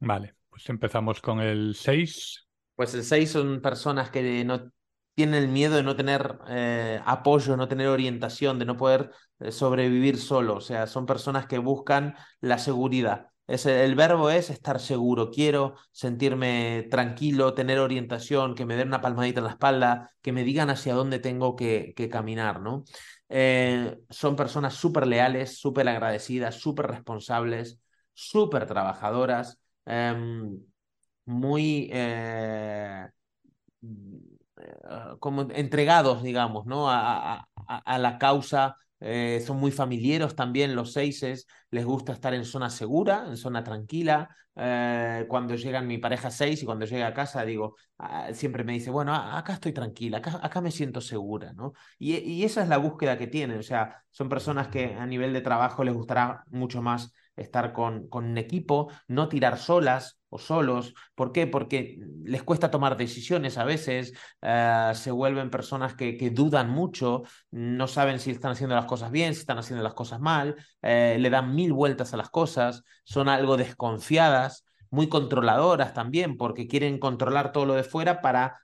Vale, 0.00 0.34
pues 0.50 0.68
empezamos 0.68 1.20
con 1.20 1.38
el 1.38 1.76
6. 1.76 2.48
Pues 2.74 2.94
el 2.94 3.04
6 3.04 3.30
son 3.30 3.60
personas 3.60 4.10
que 4.10 4.44
no 4.44 4.72
tienen 5.18 5.42
el 5.42 5.48
miedo 5.48 5.74
de 5.74 5.82
no 5.82 5.96
tener 5.96 6.38
eh, 6.48 7.00
apoyo, 7.04 7.56
no 7.56 7.66
tener 7.66 7.88
orientación, 7.88 8.60
de 8.60 8.64
no 8.66 8.76
poder 8.76 9.10
eh, 9.40 9.50
sobrevivir 9.50 10.16
solo. 10.16 10.54
O 10.54 10.60
sea, 10.60 10.86
son 10.86 11.06
personas 11.06 11.46
que 11.46 11.58
buscan 11.58 12.14
la 12.40 12.56
seguridad. 12.58 13.26
Es, 13.48 13.66
el 13.66 13.96
verbo 13.96 14.30
es 14.30 14.48
estar 14.48 14.78
seguro. 14.78 15.32
Quiero 15.32 15.74
sentirme 15.90 16.86
tranquilo, 16.88 17.52
tener 17.52 17.80
orientación, 17.80 18.54
que 18.54 18.64
me 18.64 18.76
den 18.76 18.88
una 18.88 19.00
palmadita 19.00 19.40
en 19.40 19.46
la 19.46 19.50
espalda, 19.50 20.08
que 20.22 20.30
me 20.30 20.44
digan 20.44 20.70
hacia 20.70 20.94
dónde 20.94 21.18
tengo 21.18 21.56
que, 21.56 21.94
caminar, 22.08 22.60
¿no? 22.60 22.84
Eh, 23.28 23.98
son 24.10 24.36
personas 24.36 24.74
súper 24.74 25.04
leales, 25.04 25.58
súper 25.58 25.88
agradecidas, 25.88 26.54
súper 26.54 26.86
responsables, 26.86 27.80
súper 28.14 28.66
trabajadoras, 28.66 29.58
em, 29.84 30.60
muy 31.24 31.90
eh, 31.92 33.08
como 35.20 35.42
entregados, 35.52 36.22
digamos, 36.22 36.66
¿no? 36.66 36.90
A, 36.90 37.48
a, 37.66 37.98
la 37.98 38.18
causa. 38.18 38.76
Eh, 39.00 39.42
son 39.46 39.58
muy 39.58 39.70
familiares 39.70 40.34
también 40.34 40.74
los 40.74 40.92
seises, 40.92 41.46
les 41.70 41.84
gusta 41.84 42.12
estar 42.12 42.34
en 42.34 42.44
zona 42.44 42.68
segura, 42.68 43.26
en 43.28 43.36
zona 43.36 43.62
tranquila. 43.62 44.28
Eh, 44.56 45.24
cuando 45.28 45.54
llegan 45.54 45.86
mi 45.86 45.98
pareja 45.98 46.30
seis 46.32 46.60
y 46.62 46.66
cuando 46.66 46.84
llega 46.84 47.06
a 47.06 47.14
casa, 47.14 47.44
digo, 47.44 47.76
ah, 47.98 48.30
siempre 48.32 48.64
me 48.64 48.72
dice, 48.72 48.90
bueno, 48.90 49.14
acá 49.14 49.52
estoy 49.52 49.72
tranquila, 49.72 50.18
acá, 50.18 50.40
acá 50.42 50.60
me 50.60 50.72
siento 50.72 51.00
segura, 51.00 51.52
¿no? 51.52 51.74
Y, 51.98 52.16
y, 52.16 52.42
esa 52.44 52.62
es 52.62 52.68
la 52.68 52.78
búsqueda 52.78 53.16
que 53.16 53.28
tienen, 53.28 53.58
o 53.58 53.62
sea, 53.62 54.02
son 54.10 54.28
personas 54.28 54.66
que 54.66 54.94
a 54.94 55.06
nivel 55.06 55.32
de 55.32 55.42
trabajo 55.42 55.84
les 55.84 55.94
gustará 55.94 56.42
mucho 56.48 56.82
más 56.82 57.12
estar 57.36 57.72
con, 57.72 58.08
con 58.08 58.24
un 58.24 58.38
equipo, 58.38 58.90
no 59.06 59.28
tirar 59.28 59.58
solas 59.58 60.17
o 60.30 60.38
solos. 60.38 60.94
¿Por 61.14 61.32
qué? 61.32 61.46
Porque 61.46 61.98
les 62.24 62.42
cuesta 62.42 62.70
tomar 62.70 62.96
decisiones 62.96 63.58
a 63.58 63.64
veces, 63.64 64.12
eh, 64.42 64.92
se 64.94 65.10
vuelven 65.10 65.50
personas 65.50 65.94
que, 65.94 66.16
que, 66.16 66.30
dudan 66.30 66.70
mucho, 66.70 67.22
no 67.50 67.88
saben 67.88 68.18
si 68.20 68.30
están 68.30 68.52
haciendo 68.52 68.74
las 68.74 68.86
cosas 68.86 69.10
bien, 69.10 69.34
si 69.34 69.40
están 69.40 69.58
haciendo 69.58 69.82
las 69.82 69.94
cosas 69.94 70.20
mal, 70.20 70.56
eh, 70.82 71.16
le 71.18 71.30
dan 71.30 71.54
mil 71.54 71.72
vueltas 71.72 72.14
a 72.14 72.16
las 72.16 72.30
cosas, 72.30 72.84
son 73.04 73.28
algo 73.28 73.56
desconfiadas, 73.56 74.64
muy 74.90 75.08
controladoras 75.08 75.94
también, 75.94 76.36
porque 76.36 76.66
quieren 76.66 76.98
controlar 76.98 77.52
todo 77.52 77.66
lo 77.66 77.74
de 77.74 77.84
fuera 77.84 78.20
para 78.20 78.60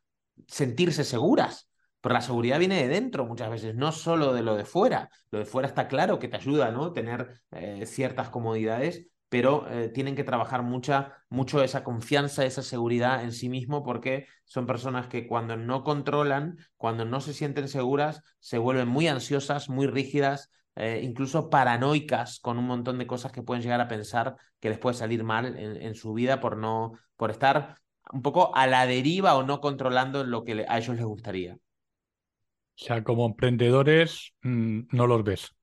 sentirse 0.46 1.04
seguras. 1.04 1.68
Pero 2.00 2.14
la 2.14 2.20
seguridad 2.20 2.58
viene 2.58 2.82
de 2.82 2.88
dentro 2.88 3.24
muchas 3.24 3.50
veces, 3.50 3.74
no 3.74 3.90
solo 3.90 4.34
de 4.34 4.42
lo 4.42 4.56
de 4.56 4.66
fuera. 4.66 5.08
Lo 5.30 5.38
de 5.38 5.46
fuera 5.46 5.68
está 5.68 5.88
claro 5.88 6.18
que 6.18 6.28
te 6.28 6.36
ayuda, 6.36 6.70
¿no? 6.70 6.92
Tener 6.92 7.40
eh, 7.50 7.86
ciertas 7.86 8.28
comodidades, 8.28 9.06
pero 9.34 9.68
eh, 9.68 9.88
tienen 9.88 10.14
que 10.14 10.22
trabajar 10.22 10.62
mucha, 10.62 11.18
mucho 11.28 11.60
esa 11.64 11.82
confianza, 11.82 12.44
esa 12.44 12.62
seguridad 12.62 13.24
en 13.24 13.32
sí 13.32 13.48
mismo, 13.48 13.82
porque 13.82 14.28
son 14.44 14.64
personas 14.64 15.08
que 15.08 15.26
cuando 15.26 15.56
no 15.56 15.82
controlan, 15.82 16.56
cuando 16.76 17.04
no 17.04 17.20
se 17.20 17.34
sienten 17.34 17.66
seguras, 17.66 18.22
se 18.38 18.58
vuelven 18.58 18.86
muy 18.86 19.08
ansiosas, 19.08 19.68
muy 19.68 19.88
rígidas, 19.88 20.52
eh, 20.76 21.00
incluso 21.02 21.50
paranoicas 21.50 22.38
con 22.38 22.58
un 22.58 22.66
montón 22.68 22.96
de 22.96 23.08
cosas 23.08 23.32
que 23.32 23.42
pueden 23.42 23.64
llegar 23.64 23.80
a 23.80 23.88
pensar 23.88 24.36
que 24.60 24.68
les 24.68 24.78
puede 24.78 24.94
salir 24.94 25.24
mal 25.24 25.58
en, 25.58 25.94
su 25.96 26.12
vida 26.14 26.38
por 26.38 26.56
no, 26.56 26.92
por 27.16 27.32
estar 27.32 27.78
un 28.12 28.22
poco 28.22 28.54
a 28.54 28.68
la 28.68 28.86
deriva 28.86 29.34
o 29.34 29.42
no 29.42 29.60
controlando 29.60 30.22
lo 30.22 30.44
que 30.44 30.64
a 30.68 30.78
ellos 30.78 30.94
les 30.94 31.06
gustaría. 31.06 31.54
O 31.54 31.58
sea, 32.76 33.02
como 33.02 33.26
emprendedores 33.26 34.32
mm, 34.42 34.82
no 34.92 35.08
los 35.08 35.24
ves. 35.24 35.56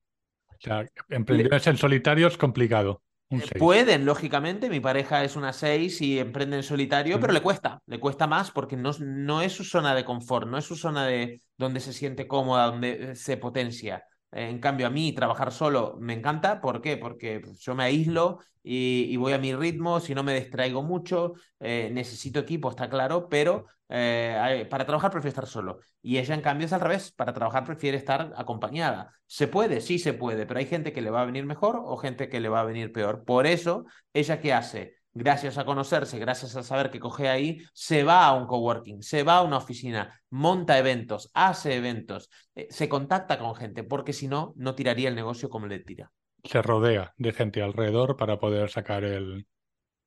O 0.50 0.60
sea, 0.60 0.86
emprendedores 1.08 1.68
en 1.68 1.78
solitario 1.78 2.28
es 2.28 2.38
complicado. 2.38 3.02
Eh, 3.32 3.58
pueden, 3.58 4.06
lógicamente, 4.06 4.70
mi 4.70 4.82
pareja 4.82 5.24
es 5.24 5.36
una 5.36 5.54
6 5.54 6.02
y 6.02 6.20
emprende 6.20 6.58
en 6.58 6.64
solitario, 6.64 7.20
pero 7.20 7.32
le 7.32 7.42
cuesta, 7.42 7.82
le 7.86 8.00
cuesta 8.00 8.28
más 8.28 8.52
porque 8.52 8.76
no, 8.76 8.92
no 9.00 9.42
es 9.42 9.54
su 9.54 9.64
zona 9.64 9.96
de 9.96 10.04
confort, 10.04 10.48
no 10.48 10.58
es 10.58 10.66
su 10.66 10.76
zona 10.76 11.06
de 11.06 11.42
donde 11.58 11.80
se 11.80 11.94
siente 11.94 12.28
cómoda, 12.28 12.66
donde 12.66 13.16
se 13.16 13.38
potencia. 13.38 14.04
En 14.32 14.60
cambio, 14.60 14.88
a 14.88 14.90
mí 14.90 15.14
trabajar 15.14 15.52
solo 15.52 15.98
me 16.00 16.14
encanta. 16.14 16.62
¿Por 16.62 16.82
qué? 16.82 16.98
Porque 16.98 17.42
yo 17.60 17.76
me 17.76 17.84
aíslo 17.84 18.40
y, 18.64 19.16
voy 19.18 19.34
a 19.34 19.38
mi 19.38 19.54
ritmo, 19.54 20.00
si 20.00 20.16
no 20.16 20.24
me 20.24 20.34
distraigo 20.40 20.84
mucho, 20.84 21.34
eh, 21.60 21.90
necesito 21.92 22.40
equipo, 22.40 22.70
está 22.70 22.90
claro, 22.90 23.28
pero 23.28 23.66
eh, 23.90 24.68
para 24.70 24.86
trabajar 24.86 25.12
prefiero 25.12 25.30
estar 25.30 25.48
solo. 25.48 25.80
Y 26.02 26.18
ella, 26.18 26.36
en 26.36 26.42
cambio, 26.42 26.66
es 26.66 26.74
al 26.74 26.82
revés. 26.82 27.12
Para 27.12 27.34
trabajar 27.34 27.66
prefiere 27.66 27.98
estar 27.98 28.34
acompañada. 28.38 29.14
¿Se 29.26 29.48
puede? 29.48 29.82
Sí, 29.82 30.00
se 30.00 30.14
puede, 30.14 30.46
pero 30.46 30.60
hay 30.60 30.66
gente 30.66 30.94
que 30.94 31.02
le 31.02 31.10
va 31.10 31.22
a 31.22 31.26
venir 31.26 31.46
mejor 31.46 31.82
o 31.84 31.98
gente 31.98 32.30
que 32.30 32.40
le 32.40 32.50
va 32.50 32.62
a 32.62 32.66
venir 32.66 32.92
peor. 32.92 33.24
Por 33.26 33.48
eso, 33.48 33.86
¿ella 34.14 34.40
qué 34.40 34.54
hace? 34.54 35.01
Gracias 35.14 35.58
a 35.58 35.66
conocerse, 35.66 36.20
gracias 36.20 36.56
a 36.56 36.64
saber 36.64 36.90
que 36.90 37.00
coge 37.00 37.30
ahí, 37.30 37.62
se 37.74 38.04
va 38.04 38.26
a 38.26 38.34
un 38.34 38.48
coworking, 38.48 39.02
se 39.02 39.24
va 39.24 39.38
a 39.38 39.42
una 39.42 39.58
oficina, 39.58 40.22
monta 40.30 40.78
eventos, 40.78 41.30
hace 41.34 41.76
eventos, 41.76 42.30
eh, 42.56 42.68
se 42.70 42.88
contacta 42.88 43.38
con 43.38 43.56
gente, 43.56 43.84
porque 43.84 44.14
si 44.14 44.28
no, 44.28 44.54
no 44.56 44.76
tiraría 44.76 45.10
el 45.10 45.16
negocio 45.16 45.50
como 45.50 45.68
le 45.68 45.80
tira. 45.80 46.12
Se 46.44 46.62
rodea 46.62 47.14
de 47.18 47.34
gente 47.34 47.62
alrededor 47.62 48.18
para 48.18 48.40
poder 48.40 48.70
sacar 48.70 49.04
el, 49.04 49.46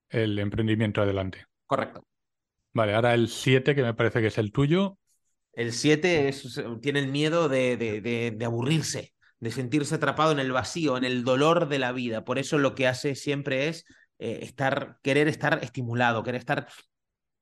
el 0.09 0.39
emprendimiento 0.39 1.03
adelante. 1.03 1.47
Correcto. 1.67 2.07
Vale, 2.73 2.95
ahora 2.95 3.15
el 3.15 3.29
7, 3.29 3.75
que 3.75 3.83
me 3.83 3.95
parece 3.95 4.21
que 4.21 4.27
es 4.29 4.39
el 4.39 4.51
tuyo. 4.51 4.99
El 5.53 5.73
7 5.73 6.31
tiene 6.83 6.99
el 6.99 7.09
miedo 7.09 7.49
de, 7.49 7.77
de, 7.77 8.33
de, 8.33 8.45
aburrirse, 8.45 9.15
de 9.39 9.51
sentirse 9.53 9.95
atrapado 9.95 10.33
en 10.33 10.41
el 10.41 10.51
vacío, 10.51 10.97
en 10.97 11.05
el 11.05 11.23
dolor 11.23 11.69
de 11.69 11.79
la 11.79 11.93
vida. 11.93 12.25
Por 12.25 12.41
eso 12.41 12.59
lo 12.59 12.75
que 12.75 12.89
hace 12.89 13.15
siempre 13.15 13.69
es 13.69 13.85
eh, 14.19 14.41
estar, 14.43 14.99
querer 15.03 15.29
estar 15.29 15.63
estimulado, 15.63 16.23
querer 16.23 16.41
estar 16.41 16.69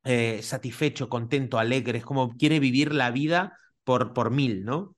eh, 0.05 0.43
satisfecho, 0.43 1.09
contento, 1.09 1.59
alegre. 1.59 1.99
Es 1.99 2.05
como 2.05 2.37
quiere 2.37 2.61
vivir 2.61 2.93
la 2.95 3.11
vida 3.11 3.57
por, 3.85 4.13
por 4.15 4.31
mil, 4.31 4.65
¿no? 4.65 4.97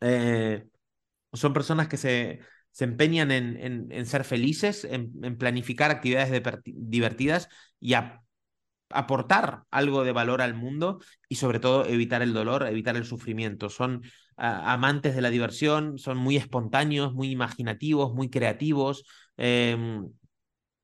Eh, 0.00 0.66
son 1.32 1.52
personas 1.52 1.88
que 1.88 1.96
se, 1.96 2.40
se 2.70 2.84
empeñan 2.84 3.30
en, 3.30 3.90
en, 3.92 4.06
ser 4.06 4.24
felices, 4.24 4.84
en, 4.84 5.36
planificar 5.38 5.90
actividades 5.90 6.42
divertidas 6.64 7.48
y 7.80 7.94
aportar 8.90 9.64
algo 9.70 10.04
de 10.04 10.12
valor 10.12 10.42
al 10.42 10.54
mundo 10.54 11.00
y 11.28 11.36
sobre 11.36 11.60
todo 11.60 11.86
evitar 11.86 12.22
el 12.22 12.34
dolor, 12.34 12.66
evitar 12.66 12.96
el 12.96 13.04
sufrimiento. 13.04 13.70
Son 13.70 14.02
amantes 14.36 15.14
de 15.14 15.22
la 15.22 15.30
diversión, 15.30 15.98
son 15.98 16.18
muy 16.18 16.36
espontáneos, 16.36 17.14
muy 17.14 17.30
imaginativos, 17.30 18.14
muy 18.14 18.28
creativos. 18.30 19.04
Em, 19.36 20.08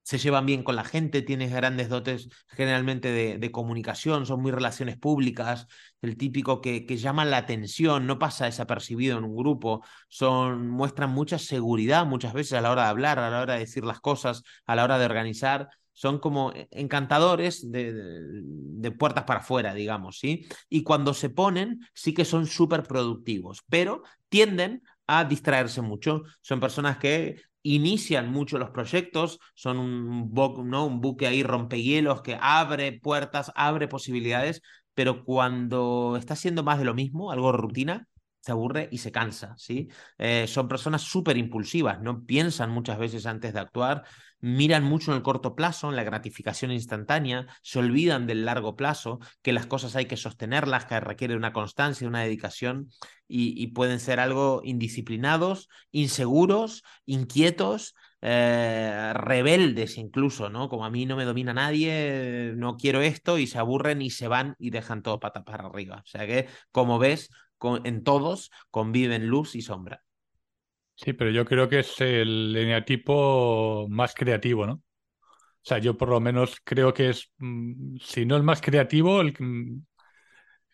se 0.08 0.16
llevan 0.16 0.46
bien 0.46 0.62
con 0.62 0.74
la 0.74 0.84
gente, 0.84 1.20
tienen 1.20 1.50
grandes 1.50 1.90
dotes 1.90 2.30
generalmente 2.48 3.12
de, 3.12 3.50
comunicación, 3.50 4.24
son 4.24 4.40
muy 4.40 4.50
relaciones 4.50 4.96
públicas, 4.96 5.66
el 6.00 6.16
típico 6.16 6.62
que, 6.62 6.86
que 6.86 6.96
llama 6.96 7.26
la 7.26 7.36
atención, 7.36 8.06
no 8.06 8.18
pasa 8.18 8.46
desapercibido 8.46 9.18
en 9.18 9.24
un 9.24 9.36
grupo, 9.36 9.84
son, 10.08 10.66
muestran 10.70 11.10
mucha 11.10 11.38
seguridad 11.38 12.06
muchas 12.06 12.32
veces 12.32 12.54
a 12.54 12.62
la 12.62 12.70
hora 12.70 12.84
de 12.84 12.88
hablar, 12.88 13.18
a 13.18 13.28
la 13.28 13.42
hora 13.42 13.52
de 13.54 13.60
decir 13.60 13.84
las 13.84 14.00
cosas, 14.00 14.44
a 14.64 14.74
la 14.74 14.84
hora 14.84 14.98
de 14.98 15.04
organizar, 15.04 15.68
son 15.92 16.20
como 16.20 16.54
encantadores 16.70 17.70
de, 17.70 17.92
de, 17.92 18.90
puertas 18.92 19.24
para 19.24 19.40
afuera, 19.40 19.74
digamos, 19.74 20.18
¿sí? 20.20 20.48
Y 20.70 20.84
cuando 20.84 21.12
se 21.12 21.28
ponen, 21.28 21.80
sí 21.92 22.14
que 22.14 22.24
son 22.24 22.46
súper 22.46 22.84
productivos, 22.84 23.62
pero 23.68 24.02
tienden 24.30 24.82
a 25.08 25.24
distraerse 25.24 25.82
mucho. 25.82 26.22
Son 26.40 26.60
personas 26.60 26.98
que 26.98 27.42
inician 27.62 28.30
mucho 28.30 28.58
los 28.58 28.70
proyectos, 28.70 29.40
son 29.54 29.78
un, 29.78 30.30
buque 31.00 31.26
ahí 31.26 31.42
rompehielos 31.42 32.22
que 32.22 32.38
abre 32.40 32.92
puertas, 33.00 33.50
abre 33.56 33.88
posibilidades, 33.88 34.62
pero 34.94 35.24
cuando 35.24 36.16
está 36.18 36.34
haciendo 36.34 36.62
más 36.62 36.78
de 36.78 36.84
lo 36.84 36.94
mismo, 36.94 37.32
algo 37.32 37.52
rutina, 37.52 38.06
se 38.40 38.52
aburre 38.52 38.88
y 38.92 38.98
se 38.98 39.12
cansa, 39.12 39.54
¿sí? 39.58 39.88
Eh, 40.18 40.46
son 40.46 40.68
personas 40.68 41.02
súper 41.02 41.36
impulsivas, 41.36 42.00
no 42.00 42.24
piensan 42.24 42.70
muchas 42.70 42.98
veces 42.98 43.26
antes 43.26 43.52
de 43.52 43.60
actuar, 43.60 44.04
miran 44.40 44.84
mucho 44.84 45.10
en 45.10 45.16
el 45.16 45.22
corto 45.22 45.54
plazo, 45.54 45.88
en 45.90 45.96
la 45.96 46.04
gratificación 46.04 46.70
instantánea, 46.72 47.46
se 47.62 47.78
olvidan 47.78 48.26
del 48.26 48.44
largo 48.44 48.76
plazo, 48.76 49.18
que 49.42 49.52
las 49.52 49.66
cosas 49.66 49.96
hay 49.96 50.06
que 50.06 50.16
sostenerlas, 50.16 50.86
que 50.86 51.00
requiere 51.00 51.36
una 51.36 51.52
constancia, 51.52 52.08
una 52.08 52.22
dedicación, 52.22 52.90
y, 53.30 53.66
pueden 53.68 54.00
ser 54.00 54.20
algo 54.20 54.62
indisciplinados, 54.64 55.68
inseguros, 55.90 56.82
inquietos, 57.04 57.94
eh, 58.22 59.12
rebeldes 59.14 59.98
incluso, 59.98 60.48
¿no? 60.48 60.70
Como 60.70 60.86
a 60.86 60.90
mí 60.90 61.04
no 61.04 61.14
me 61.14 61.26
domina 61.26 61.52
nadie, 61.52 62.54
no 62.56 62.76
quiero 62.78 63.02
esto, 63.02 63.38
y 63.38 63.46
se 63.46 63.58
aburren 63.58 64.00
y 64.00 64.10
se 64.10 64.28
van 64.28 64.56
y 64.58 64.70
dejan 64.70 65.02
todo 65.02 65.20
patas 65.20 65.44
para 65.44 65.66
arriba. 65.66 66.02
O 66.04 66.08
sea 66.08 66.26
que, 66.26 66.48
como 66.72 66.98
ves, 66.98 67.28
en 67.84 68.02
todos 68.04 68.50
conviven 68.70 69.26
luz 69.26 69.54
y 69.54 69.62
sombra. 69.62 70.02
Sí, 71.00 71.12
pero 71.12 71.30
yo 71.30 71.44
creo 71.44 71.68
que 71.68 71.78
es 71.80 72.00
el 72.00 72.56
eneatipo 72.56 73.86
más 73.88 74.14
creativo, 74.14 74.66
¿no? 74.66 74.72
O 74.74 74.82
sea, 75.62 75.78
yo 75.78 75.96
por 75.96 76.08
lo 76.08 76.20
menos 76.20 76.60
creo 76.64 76.94
que 76.94 77.10
es, 77.10 77.30
mm, 77.38 77.98
si 78.02 78.26
no 78.26 78.36
el 78.36 78.42
más 78.42 78.60
creativo, 78.60 79.20
el, 79.20 79.34
mm, 79.38 79.82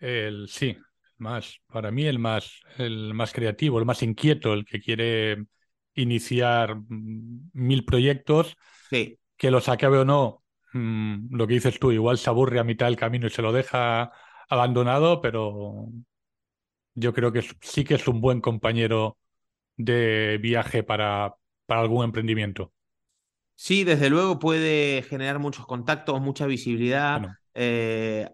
el 0.00 0.48
sí, 0.48 0.76
más, 1.18 1.60
para 1.68 1.90
mí 1.90 2.06
el 2.06 2.18
más, 2.18 2.62
el 2.78 3.14
más 3.14 3.32
creativo, 3.32 3.78
el 3.78 3.87
más 3.87 4.02
inquieto, 4.02 4.54
el 4.54 4.64
que 4.64 4.80
quiere 4.80 5.46
iniciar 5.94 6.76
mm, 6.76 7.50
mil 7.54 7.84
proyectos, 7.84 8.56
sí. 8.90 9.18
que 9.37 9.50
los 9.50 9.68
acabe 9.68 9.98
o 9.98 10.04
no, 10.06 10.44
lo 10.72 11.46
que 11.46 11.54
dices 11.54 11.78
tú, 11.80 11.92
igual 11.92 12.18
se 12.18 12.30
aburre 12.30 12.60
a 12.60 12.64
mitad 12.64 12.87
del 12.87 12.96
camino 12.96 13.26
y 13.26 13.30
se 13.30 13.42
lo 13.42 13.52
deja 13.52 14.12
abandonado, 14.48 15.20
pero 15.20 15.88
yo 16.94 17.12
creo 17.12 17.32
que 17.32 17.42
sí 17.60 17.84
que 17.84 17.94
es 17.94 18.08
un 18.08 18.20
buen 18.20 18.40
compañero 18.40 19.18
de 19.76 20.38
viaje 20.40 20.82
para, 20.82 21.34
para 21.66 21.80
algún 21.80 22.04
emprendimiento. 22.04 22.72
Sí, 23.56 23.84
desde 23.84 24.10
luego 24.10 24.38
puede 24.38 25.02
generar 25.02 25.38
muchos 25.38 25.66
contactos, 25.66 26.20
mucha 26.20 26.46
visibilidad, 26.46 27.22
eh, 27.54 28.28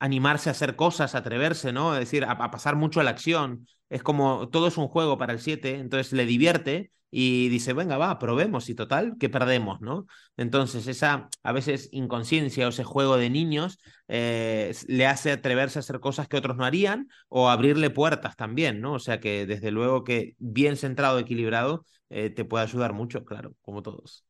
animarse 0.00 0.50
a 0.50 0.52
hacer 0.52 0.76
cosas, 0.76 1.14
atreverse, 1.14 1.72
¿no? 1.72 1.94
Es 1.94 2.00
decir, 2.00 2.24
a, 2.24 2.50
pasar 2.50 2.76
mucho 2.76 3.00
a 3.00 3.04
la 3.04 3.10
acción. 3.10 3.66
Es 3.88 4.02
como 4.02 4.48
todo 4.48 4.66
es 4.66 4.76
un 4.76 4.88
juego 4.88 5.18
para 5.18 5.32
el 5.32 5.40
7, 5.40 5.76
entonces 5.76 6.12
le 6.12 6.26
divierte 6.26 6.90
y 7.16 7.48
dice, 7.48 7.74
venga, 7.74 7.96
va, 7.96 8.18
probemos 8.18 8.68
y 8.68 8.74
total, 8.74 9.14
que 9.20 9.28
perdemos, 9.28 9.80
¿no? 9.80 10.08
Entonces 10.36 10.88
esa 10.88 11.28
a 11.44 11.52
veces 11.52 11.88
inconsciencia 11.92 12.66
o 12.66 12.70
ese 12.70 12.82
juego 12.82 13.16
de 13.16 13.30
niños 13.30 13.78
eh, 14.08 14.74
le 14.88 15.06
hace 15.06 15.30
atreverse 15.30 15.78
a 15.78 15.80
hacer 15.80 16.00
cosas 16.00 16.26
que 16.26 16.36
otros 16.36 16.56
no 16.56 16.64
harían 16.64 17.06
o 17.28 17.50
abrirle 17.50 17.90
puertas 17.90 18.34
también, 18.34 18.80
¿no? 18.80 18.94
O 18.94 18.98
sea 18.98 19.20
que 19.20 19.46
desde 19.46 19.70
luego 19.70 20.02
que 20.02 20.34
bien 20.38 20.76
centrado, 20.76 21.20
equilibrado, 21.20 21.86
eh, 22.10 22.30
te 22.30 22.44
puede 22.44 22.64
ayudar 22.64 22.94
mucho, 22.94 23.24
claro, 23.24 23.54
como 23.62 23.80
todos. 23.80 24.26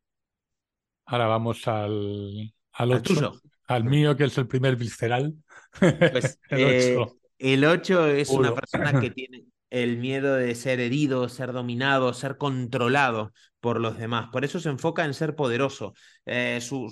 Ahora 1.06 1.26
vamos 1.26 1.66
al, 1.66 2.52
al 2.72 2.92
otro, 2.92 3.40
al 3.66 3.84
mío, 3.84 4.14
que 4.14 4.24
es 4.24 4.36
el 4.36 4.46
primer 4.46 4.76
visceral. 4.76 5.34
Pues, 5.80 6.38
el 6.50 6.64
8. 6.64 7.16
Eh, 7.38 7.54
el 7.54 7.64
8 7.64 8.06
es 8.08 8.28
una 8.28 8.54
persona 8.54 9.00
que 9.00 9.08
tiene, 9.08 9.44
el 9.74 9.98
miedo 9.98 10.36
de 10.36 10.54
ser 10.54 10.78
herido, 10.78 11.28
ser 11.28 11.52
dominado, 11.52 12.14
ser 12.14 12.38
controlado 12.38 13.32
por 13.58 13.80
los 13.80 13.98
demás. 13.98 14.28
Por 14.30 14.44
eso 14.44 14.60
se 14.60 14.68
enfoca 14.68 15.04
en 15.04 15.14
ser 15.14 15.34
poderoso. 15.34 15.94
Eh, 16.26 16.60
su, 16.60 16.86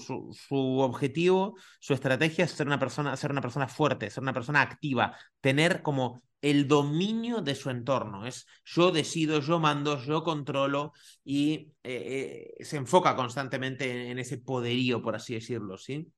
objetivo, 0.81 1.57
su 1.79 1.95
estrategia 1.95 2.45
es 2.45 2.51
ser 2.51 2.67
una, 2.67 2.81
persona, 2.81 3.17
ser 3.17 3.31
una 3.31 3.41
persona 3.41 3.69
fuerte, 3.69 4.11
ser 4.11 4.25
una 4.25 4.33
persona 4.33 4.63
activa, 4.63 5.17
tener 5.41 5.81
como 5.83 6.25
el 6.41 6.67
dominio 6.67 7.41
de 7.41 7.55
su 7.55 7.71
entorno. 7.71 8.27
Es 8.27 8.49
yo 8.65 8.91
decido, 8.91 9.39
yo 9.39 9.61
mando, 9.61 10.03
yo 10.03 10.25
controlo 10.25 10.93
y 11.25 11.73
eh, 11.85 12.53
eh, 12.59 12.65
se 12.65 12.79
enfoca 12.79 13.15
constantemente 13.15 14.11
en, 14.11 14.19
ese 14.19 14.39
poderío, 14.39 15.01
por 15.03 15.15
así 15.15 15.35
decirlo, 15.35 15.79
¿sí? 15.79 16.11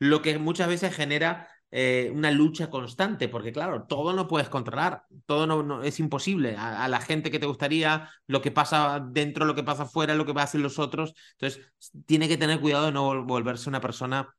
Lo 0.00 0.22
que 0.22 0.38
muchas 0.38 0.66
veces 0.66 0.92
genera 0.92 1.48
eh, 1.70 2.10
una 2.14 2.30
lucha 2.30 2.70
constante, 2.70 3.28
porque 3.28 3.52
claro, 3.52 3.84
todo 3.84 4.12
no 4.14 4.26
puedes 4.26 4.48
controlar, 4.48 5.04
todo 5.26 5.46
no, 5.46 5.82
es 5.82 6.00
imposible. 6.00 6.56
A, 6.56 6.88
la 6.88 7.00
gente 7.00 7.30
que 7.30 7.38
te 7.38 7.46
gustaría, 7.46 8.10
lo 8.26 8.40
que 8.40 8.50
pasa 8.50 9.04
dentro, 9.06 9.44
lo 9.44 9.54
que 9.54 9.62
pasa 9.62 9.82
afuera, 9.84 10.14
lo 10.14 10.24
que 10.24 10.32
hacen 10.40 10.62
los 10.62 10.78
otros. 10.78 11.14
Entonces, 11.32 11.72
tiene 12.06 12.28
que 12.28 12.38
tener 12.38 12.60
cuidado 12.60 12.86
de 12.86 12.92
no 12.92 13.24
volverse 13.24 13.68
una 13.68 13.80
persona 13.80 14.34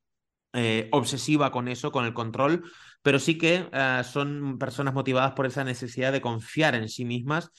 eh, 0.54 0.89
obsesiva 0.92 1.52
con 1.52 1.68
eso, 1.68 1.92
con 1.92 2.06
el 2.06 2.13
control, 2.13 2.63
pero 3.04 3.20
sí 3.20 3.38
que 3.38 3.70
eh, 3.72 4.02
son 4.04 4.58
personas 4.58 4.94
motivadas 4.94 5.34
por 5.34 5.46
esa 5.46 5.63
necesidad 5.63 6.12
de 6.12 6.22
confiar 6.22 6.76
en 6.76 6.89
sí 6.89 7.06
mismas 7.06 7.52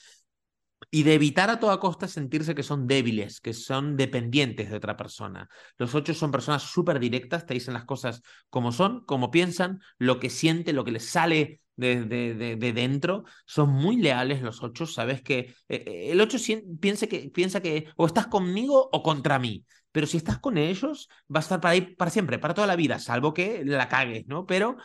y 0.89 1.03
de 1.03 1.13
evitar 1.13 1.49
a 1.49 1.59
toda 1.59 1.79
costa 1.79 2.07
sentirse 2.07 2.55
que 2.55 2.63
son 2.63 2.87
débiles, 2.87 3.39
que 3.39 3.53
son 3.53 3.95
dependientes 3.97 4.69
de 4.69 4.77
otra 4.77 4.97
persona. 4.97 5.49
Los 5.77 5.93
ocho 5.95 6.13
son 6.13 6.31
personas 6.31 6.63
súper 6.63 6.99
directas, 6.99 7.45
te 7.45 7.53
dicen 7.53 7.73
las 7.73 7.85
cosas 7.85 8.21
como 8.49 8.71
son, 8.71 9.05
como 9.05 9.31
piensan, 9.31 9.81
lo 9.97 10.19
que 10.19 10.29
sienten, 10.29 10.75
lo 10.75 10.83
que 10.83 10.91
les 10.91 11.05
sale 11.05 11.61
de, 11.75 12.05
de, 12.05 12.73
dentro. 12.73 13.23
Son 13.45 13.69
muy 13.69 13.97
leales 13.97 14.41
los 14.41 14.63
ocho, 14.63 14.85
sabes 14.85 15.21
que 15.21 15.39
eh, 15.39 15.55
eh, 15.69 16.11
el 16.11 16.21
ocho 16.21 16.37
piensa 16.79 17.07
que 17.07 17.29
piensa 17.29 17.61
que 17.61 17.87
o 17.95 18.05
estás 18.05 18.27
conmigo 18.27 18.89
o 18.91 19.03
contra 19.03 19.39
mí 19.39 19.65
pero 19.91 20.07
si 20.07 20.17
estás 20.17 20.39
con 20.39 20.57
ellos, 20.57 21.09
va 21.33 21.39
a 21.39 21.43
estar 21.43 21.59
para 21.59 21.73
ahí 21.73 21.81
para 21.81 22.11
siempre, 22.11 22.39
para 22.39 22.53
toda 22.53 22.67
la 22.67 22.75
vida, 22.75 22.99
salvo 22.99 23.33
que 23.33 23.63
la 23.65 23.87
cagues, 23.87 24.27
¿no? 24.27 24.45
Pero 24.45 24.77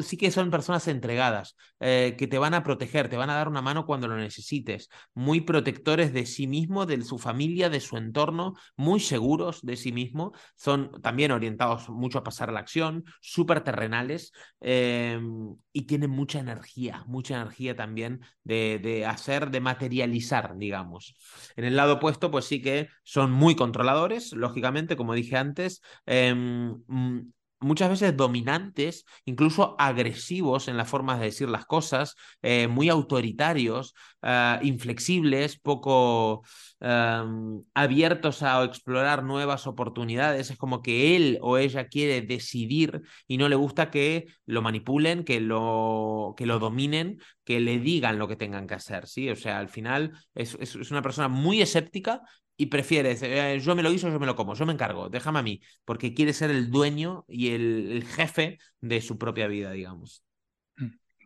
sí 0.00 0.16
que 0.16 0.30
son 0.30 0.50
personas 0.50 0.88
entregadas, 0.88 1.56
eh, 1.80 2.16
que 2.18 2.26
te 2.26 2.38
van 2.38 2.54
a 2.54 2.62
proteger, 2.62 3.08
te 3.08 3.16
van 3.16 3.30
a 3.30 3.34
dar 3.34 3.48
una 3.48 3.62
mano 3.62 3.86
cuando 3.86 4.08
lo 4.08 4.16
necesites, 4.16 4.88
muy 5.14 5.40
protectores 5.40 6.12
de 6.12 6.26
sí 6.26 6.46
mismo, 6.46 6.86
de 6.86 7.02
su 7.02 7.18
familia, 7.18 7.70
de 7.70 7.80
su 7.80 7.96
entorno, 7.96 8.54
muy 8.76 9.00
seguros 9.00 9.60
de 9.62 9.76
sí 9.76 9.92
mismo, 9.92 10.32
son 10.56 11.00
también 11.02 11.32
orientados 11.32 11.88
mucho 11.88 12.18
a 12.18 12.24
pasar 12.24 12.52
la 12.52 12.60
acción, 12.60 13.04
súper 13.20 13.62
terrenales 13.62 14.32
em, 14.60 15.56
y 15.72 15.82
tienen 15.82 16.10
mucha 16.10 16.40
energía, 16.40 17.04
mucha 17.06 17.36
energía 17.36 17.76
también 17.76 18.20
de, 18.42 18.80
de 18.82 19.06
hacer, 19.06 19.50
de 19.50 19.60
materializar, 19.60 20.56
digamos. 20.56 21.14
En 21.56 21.64
el 21.64 21.76
lado 21.76 21.94
opuesto, 21.94 22.30
pues 22.30 22.46
sí 22.46 22.60
que 22.60 22.88
son 23.04 23.30
muy 23.30 23.54
controladores, 23.54 24.32
lógicamente, 24.48 24.96
como 24.96 25.14
dije 25.14 25.36
antes, 25.36 25.80
em, 26.06 26.74
mm, 26.86 27.32
muchas 27.60 27.90
veces 27.90 28.16
dominantes, 28.16 29.04
incluso 29.24 29.74
agresivos 29.78 30.68
en 30.68 30.76
las 30.76 30.88
formas 30.88 31.18
de 31.18 31.26
decir 31.26 31.48
las 31.48 31.66
cosas, 31.66 32.14
eh, 32.42 32.68
muy 32.68 32.88
autoritarios, 32.88 33.94
uh, 34.22 34.64
inflexibles, 34.64 35.58
poco 35.58 36.42
um, 36.80 37.64
abiertos 37.74 38.42
a 38.42 38.62
explorar 38.64 39.24
nuevas 39.24 39.66
oportunidades. 39.66 40.50
Es 40.50 40.56
como 40.56 40.82
que 40.82 41.16
él 41.16 41.38
o 41.42 41.58
ella 41.58 41.88
quiere 41.88 42.22
decidir 42.22 43.02
y 43.26 43.38
no 43.38 43.48
le 43.48 43.56
gusta 43.56 43.90
que 43.90 44.26
lo 44.46 44.62
manipulen, 44.62 45.24
que 45.24 45.40
lo, 45.40 46.34
que 46.36 46.46
lo 46.46 46.58
dominen, 46.58 47.18
que 47.44 47.60
le 47.60 47.78
digan 47.78 48.18
lo 48.18 48.28
que 48.28 48.36
tengan 48.36 48.66
que 48.66 48.74
hacer. 48.74 49.06
¿sí? 49.06 49.30
O 49.30 49.36
sea, 49.36 49.58
al 49.58 49.68
final 49.68 50.12
es, 50.34 50.56
es 50.60 50.90
una 50.90 51.02
persona 51.02 51.28
muy 51.28 51.60
escéptica, 51.60 52.22
y 52.60 52.66
prefieres, 52.66 53.22
eh, 53.22 53.60
yo 53.60 53.76
me 53.76 53.84
lo 53.84 53.92
hizo, 53.92 54.10
yo 54.10 54.18
me 54.18 54.26
lo 54.26 54.34
como, 54.34 54.54
yo 54.54 54.66
me 54.66 54.72
encargo, 54.72 55.08
déjame 55.08 55.38
a 55.38 55.42
mí, 55.42 55.62
porque 55.84 56.12
quiere 56.12 56.32
ser 56.32 56.50
el 56.50 56.70
dueño 56.70 57.24
y 57.28 57.50
el, 57.50 57.92
el 57.92 58.04
jefe 58.04 58.58
de 58.80 59.00
su 59.00 59.16
propia 59.16 59.46
vida, 59.46 59.70
digamos. 59.70 60.24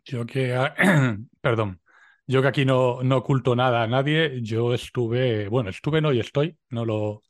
Yo 0.05 0.25
que, 0.27 0.55
perdón, 1.41 1.81
yo 2.27 2.41
que 2.43 2.47
aquí 2.47 2.65
no, 2.65 3.01
no 3.01 3.17
oculto 3.17 3.55
nada 3.55 3.81
a 3.81 3.87
nadie, 3.87 4.41
yo 4.43 4.75
estuve, 4.75 5.49
bueno, 5.49 5.71
estuve 5.71 6.01
no 6.01 6.13
y 6.13 6.19
estoy, 6.19 6.55
no 6.69 6.85
lo, 6.85 7.23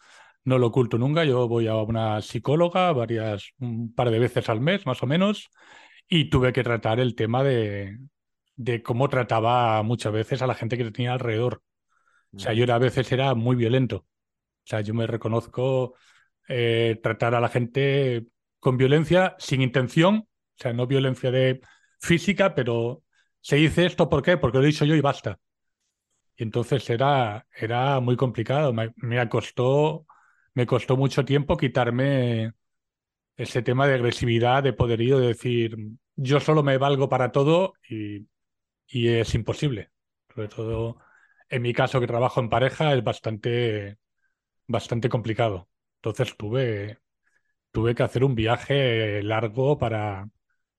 no 0.43 0.57
lo 0.57 0.67
oculto 0.67 0.97
nunca, 0.97 1.23
yo 1.23 1.47
voy 1.47 1.67
a 1.67 1.75
una 1.75 2.21
psicóloga 2.21 2.91
varias, 2.91 3.51
un 3.59 3.93
par 3.95 4.11
de 4.11 4.19
veces 4.19 4.49
al 4.49 4.59
mes, 4.59 4.85
más 4.85 5.01
o 5.01 5.07
menos, 5.07 5.49
y 6.09 6.29
tuve 6.29 6.51
que 6.51 6.63
tratar 6.63 6.99
el 6.99 7.15
tema 7.15 7.41
de, 7.41 7.97
de 8.57 8.83
cómo 8.83 9.07
trataba 9.07 9.81
muchas 9.83 10.11
veces 10.11 10.41
a 10.41 10.47
la 10.47 10.55
gente 10.55 10.77
que 10.77 10.91
tenía 10.91 11.13
alrededor 11.13 11.61
o 12.35 12.39
sea, 12.39 12.53
yo 12.53 12.71
a 12.73 12.77
veces 12.79 13.11
era 13.11 13.33
muy 13.35 13.55
violento. 13.55 13.97
O 13.97 14.65
sea, 14.65 14.81
yo 14.81 14.93
me 14.93 15.07
reconozco 15.07 15.95
eh, 16.47 16.99
tratar 17.03 17.35
a 17.35 17.41
la 17.41 17.49
gente 17.49 18.27
con 18.59 18.77
violencia 18.77 19.35
sin 19.39 19.61
intención, 19.61 20.27
o 20.27 20.27
sea, 20.57 20.73
no 20.73 20.87
violencia 20.87 21.31
de 21.31 21.61
física, 21.99 22.55
pero 22.55 23.03
se 23.41 23.57
dice 23.57 23.85
esto 23.85 24.09
¿por 24.09 24.23
qué? 24.23 24.37
Porque 24.37 24.57
lo 24.57 24.63
he 24.63 24.67
dicho 24.67 24.85
yo 24.85 24.95
y 24.95 25.01
basta. 25.01 25.39
Y 26.37 26.43
entonces 26.43 26.89
era, 26.89 27.45
era 27.55 27.99
muy 27.99 28.15
complicado. 28.17 28.73
Me, 28.73 28.93
me, 28.97 29.27
costó, 29.29 30.05
me 30.53 30.65
costó 30.65 30.97
mucho 30.97 31.25
tiempo 31.25 31.57
quitarme 31.57 32.53
ese 33.37 33.61
tema 33.63 33.87
de 33.87 33.95
agresividad, 33.95 34.63
de 34.63 34.73
poderío, 34.73 35.19
de 35.19 35.27
decir, 35.29 35.77
yo 36.15 36.39
solo 36.39 36.63
me 36.63 36.77
valgo 36.77 37.09
para 37.09 37.31
todo 37.31 37.73
y, 37.89 38.27
y 38.87 39.09
es 39.09 39.35
imposible. 39.35 39.91
Sobre 40.33 40.47
todo 40.49 40.97
en 41.49 41.61
mi 41.61 41.73
caso 41.73 41.99
que 41.99 42.07
trabajo 42.07 42.39
en 42.41 42.49
pareja 42.49 42.93
es 42.93 43.03
bastante, 43.03 43.97
bastante 44.67 45.09
complicado. 45.09 45.69
Entonces 45.97 46.35
tuve, 46.37 46.99
tuve 47.71 47.95
que 47.95 48.03
hacer 48.03 48.23
un 48.23 48.35
viaje 48.35 49.23
largo 49.23 49.77
para, 49.79 50.29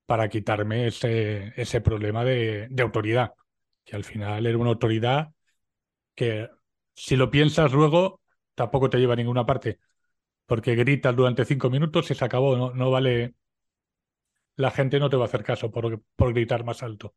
para 0.07 0.29
quitarme 0.29 0.89
ese, 0.89 1.55
ese 1.61 1.81
problema 1.83 2.25
de, 2.25 2.69
de 2.71 2.83
autoridad, 2.85 3.35
que 3.85 3.97
al 3.97 4.05
final 4.05 4.47
era 4.47 4.59
una 4.59 4.71
autoridad 4.71 5.31
que 6.15 6.49
si 6.95 7.17
lo 7.17 7.31
piensas 7.31 7.73
luego 7.73 8.21
tampoco 8.55 8.91
te 8.91 8.99
lleva 8.99 9.15
a 9.15 9.17
ninguna 9.17 9.47
parte, 9.47 9.79
porque 10.47 10.75
gritas 10.77 11.17
durante 11.17 11.45
cinco 11.45 11.71
minutos 11.71 12.11
y 12.11 12.15
se 12.17 12.25
acabó, 12.25 12.57
no, 12.57 12.73
no 12.75 12.91
vale, 12.91 13.35
la 14.57 14.71
gente 14.73 14.99
no 14.99 15.09
te 15.11 15.17
va 15.17 15.25
a 15.25 15.27
hacer 15.29 15.45
caso 15.45 15.71
por, 15.71 16.03
por 16.17 16.33
gritar 16.35 16.65
más 16.65 16.83
alto. 16.83 17.15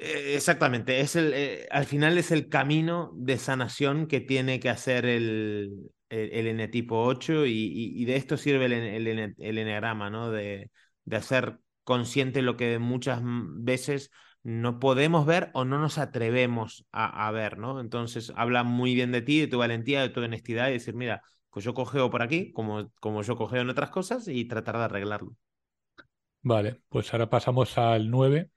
Eh, 0.00 0.34
exactamente, 0.36 1.00
es 1.00 1.16
el, 1.16 1.32
eh, 1.34 1.66
al 1.70 1.84
final 1.84 2.18
es 2.18 2.30
el 2.30 2.48
camino 2.48 3.10
de 3.16 3.36
sanación 3.36 4.06
que 4.06 4.20
tiene 4.20 4.60
que 4.60 4.70
hacer 4.70 5.04
el, 5.04 5.90
el, 6.08 6.46
N 6.46 6.68
tipo 6.68 7.02
8 7.02 7.46
y, 7.46 7.72
y, 7.74 8.04
de 8.04 8.14
esto 8.14 8.36
sirve 8.36 8.66
el, 8.66 8.72
el, 8.74 9.34
el 9.36 9.58
eneagrama, 9.58 10.08
¿no? 10.08 10.30
De, 10.30 10.70
de 11.04 11.16
hacer 11.16 11.58
consciente 11.82 12.42
lo 12.42 12.56
que 12.56 12.78
muchas 12.78 13.20
veces 13.24 14.12
no 14.44 14.78
podemos 14.78 15.26
ver 15.26 15.50
o 15.52 15.64
no 15.64 15.78
nos 15.80 15.98
atrevemos 15.98 16.86
a, 16.92 17.26
a, 17.26 17.30
ver, 17.32 17.58
¿no? 17.58 17.80
Entonces 17.80 18.32
habla 18.36 18.62
muy 18.62 18.94
bien 18.94 19.10
de 19.10 19.22
ti, 19.22 19.40
de 19.40 19.48
tu 19.48 19.58
valentía, 19.58 20.02
de 20.02 20.10
tu 20.10 20.20
honestidad 20.20 20.68
y 20.68 20.74
decir, 20.74 20.94
mira, 20.94 21.22
pues 21.50 21.64
yo 21.64 21.74
cogeo 21.74 22.08
por 22.08 22.22
aquí, 22.22 22.52
como, 22.52 22.88
como 23.00 23.22
yo 23.22 23.34
cogeo 23.34 23.62
en 23.62 23.70
otras 23.70 23.90
cosas 23.90 24.28
y 24.28 24.44
tratar 24.44 24.76
de 24.76 24.84
arreglarlo. 24.84 25.34
Vale, 26.42 26.80
pues 26.88 27.12
ahora 27.12 27.28
pasamos 27.28 27.76
al 27.78 28.10
9, 28.10 28.50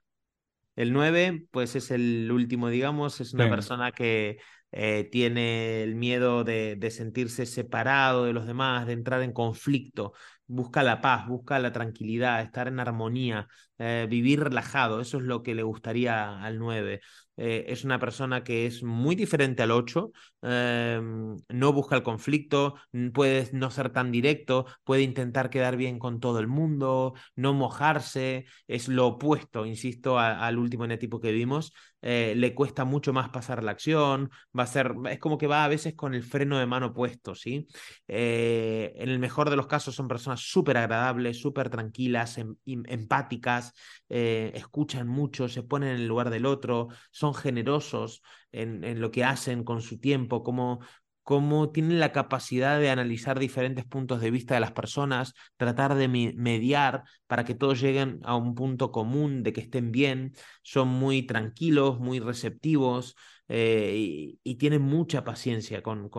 el 0.81 0.93
9, 0.93 1.45
pues 1.51 1.75
es 1.75 1.91
el 1.91 2.31
último, 2.31 2.69
digamos, 2.69 3.21
es 3.21 3.33
una 3.33 3.45
sí. 3.45 3.49
persona 3.49 3.91
que 3.91 4.37
eh, 4.71 5.07
tiene 5.11 5.83
el 5.83 5.95
miedo 5.95 6.43
de, 6.43 6.75
de, 6.75 6.91
sentirse 6.91 7.45
separado 7.45 8.25
de 8.25 8.33
los 8.33 8.47
demás, 8.47 8.87
de 8.87 8.93
entrar 8.93 9.21
en 9.21 9.33
conflicto, 9.33 10.13
busca 10.47 10.81
la 10.83 11.01
paz, 11.01 11.27
busca 11.27 11.59
la 11.59 11.71
tranquilidad, 11.71 12.41
estar 12.41 12.67
en 12.67 12.79
armonía, 12.79 13.47
eh, 13.77 14.07
vivir 14.09 14.41
relajado, 14.41 15.01
eso 15.01 15.17
es 15.17 15.23
lo 15.23 15.43
que 15.43 15.55
le 15.55 15.63
gustaría 15.63 16.41
al 16.41 16.57
9. 16.59 17.01
Eh, 17.43 17.65
es 17.69 17.84
una 17.84 17.97
persona 17.97 18.43
que 18.43 18.67
es 18.67 18.84
muy 18.84 19.15
diferente 19.15 19.63
al 19.63 19.71
8, 19.71 20.12
eh, 20.43 21.01
no 21.49 21.73
busca 21.73 21.95
el 21.95 22.04
conflicto, 22.04 22.75
puede 23.15 23.49
no 23.51 23.71
ser 23.71 23.89
tan 23.89 24.12
directo, 24.12 24.67
puede 24.84 25.01
intentar 25.01 25.49
quedar 25.49 25.75
bien 25.75 25.97
con 25.97 26.19
todo 26.19 26.38
el 26.38 26.47
mundo, 26.47 27.15
no 27.36 27.56
mojarse, 27.56 28.45
es 28.67 28.88
lo 28.88 29.08
opuesto, 29.08 29.65
insisto, 29.65 30.19
al 30.19 30.60
último 30.60 30.88
tipo 30.99 31.19
que 31.19 31.32
vimos, 31.32 31.73
eh, 32.04 32.34
le 32.36 32.56
cuesta 32.56 32.84
mucho 32.84 33.13
más 33.13 33.30
pasar 33.30 33.63
la 33.63 33.71
acción, 33.71 34.30
va 34.58 34.63
a 34.63 34.67
ser, 34.67 34.93
es 35.10 35.19
como 35.19 35.38
que 35.38 35.47
va 35.47 35.63
a 35.63 35.67
veces 35.67 35.93
con 35.95 36.13
el 36.13 36.23
freno 36.23 36.60
de 36.60 36.65
mano 36.65 36.93
puesto, 36.93 37.36
¿sí? 37.36 37.67
Eh, 38.08 38.93
en 38.95 39.10
el 39.10 39.19
mejor 39.19 39.49
de 39.49 39.56
los 39.56 39.67
casos 39.67 39.95
son 39.95 40.08
personas 40.08 40.41
súper 40.41 40.77
agradables, 40.77 41.39
súper 41.39 41.69
tranquilas, 41.69 42.38
em, 42.38 42.56
em, 42.65 42.84
empáticas, 42.88 43.73
escuchan 44.10 45.08
mucho, 45.08 45.47
se 45.47 45.63
ponen 45.63 45.89
en 45.89 45.95
el 45.97 46.08
lugar 46.08 46.30
del 46.30 46.45
otro, 46.45 46.89
son 47.12 47.30
generosos 47.37 48.21
en, 48.51 48.99
lo 48.99 49.11
que 49.11 49.23
hacen 49.23 49.63
con 49.63 49.81
su 49.81 49.99
tiempo, 49.99 50.43
cómo 50.43 51.71
tienen 51.71 51.99
la 51.99 52.11
capacidad 52.11 52.79
de 52.79 52.89
analizar 52.89 53.39
diferentes 53.39 53.85
puntos 53.85 54.21
de 54.21 54.31
vista 54.31 54.53
de 54.55 54.59
las 54.59 54.71
personas, 54.71 55.33
tratar 55.57 55.95
de 55.95 56.07
mediar 56.07 57.03
para 57.27 57.45
que 57.45 57.55
todos 57.55 57.79
lleguen 57.79 58.19
a 58.23 58.35
un 58.35 58.55
punto 58.55 58.91
común, 58.91 59.43
de 59.43 59.53
que 59.53 59.61
estén 59.61 59.91
bien, 59.91 60.33
son 60.63 60.87
muy 60.87 61.23
tranquilos, 61.23 61.99
muy 61.99 62.19
receptivos 62.19 63.15
eh, 63.47 64.37
y, 64.43 64.55
tienen 64.55 64.81
mucha 64.81 65.23
paciencia 65.23 65.81
con 65.81 66.09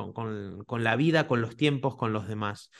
la 0.84 0.96
vida, 0.96 1.26
con 1.26 1.40
los 1.40 1.56
tiempos, 1.56 1.96
con 1.96 2.12
los 2.12 2.28
demás. 2.28 2.70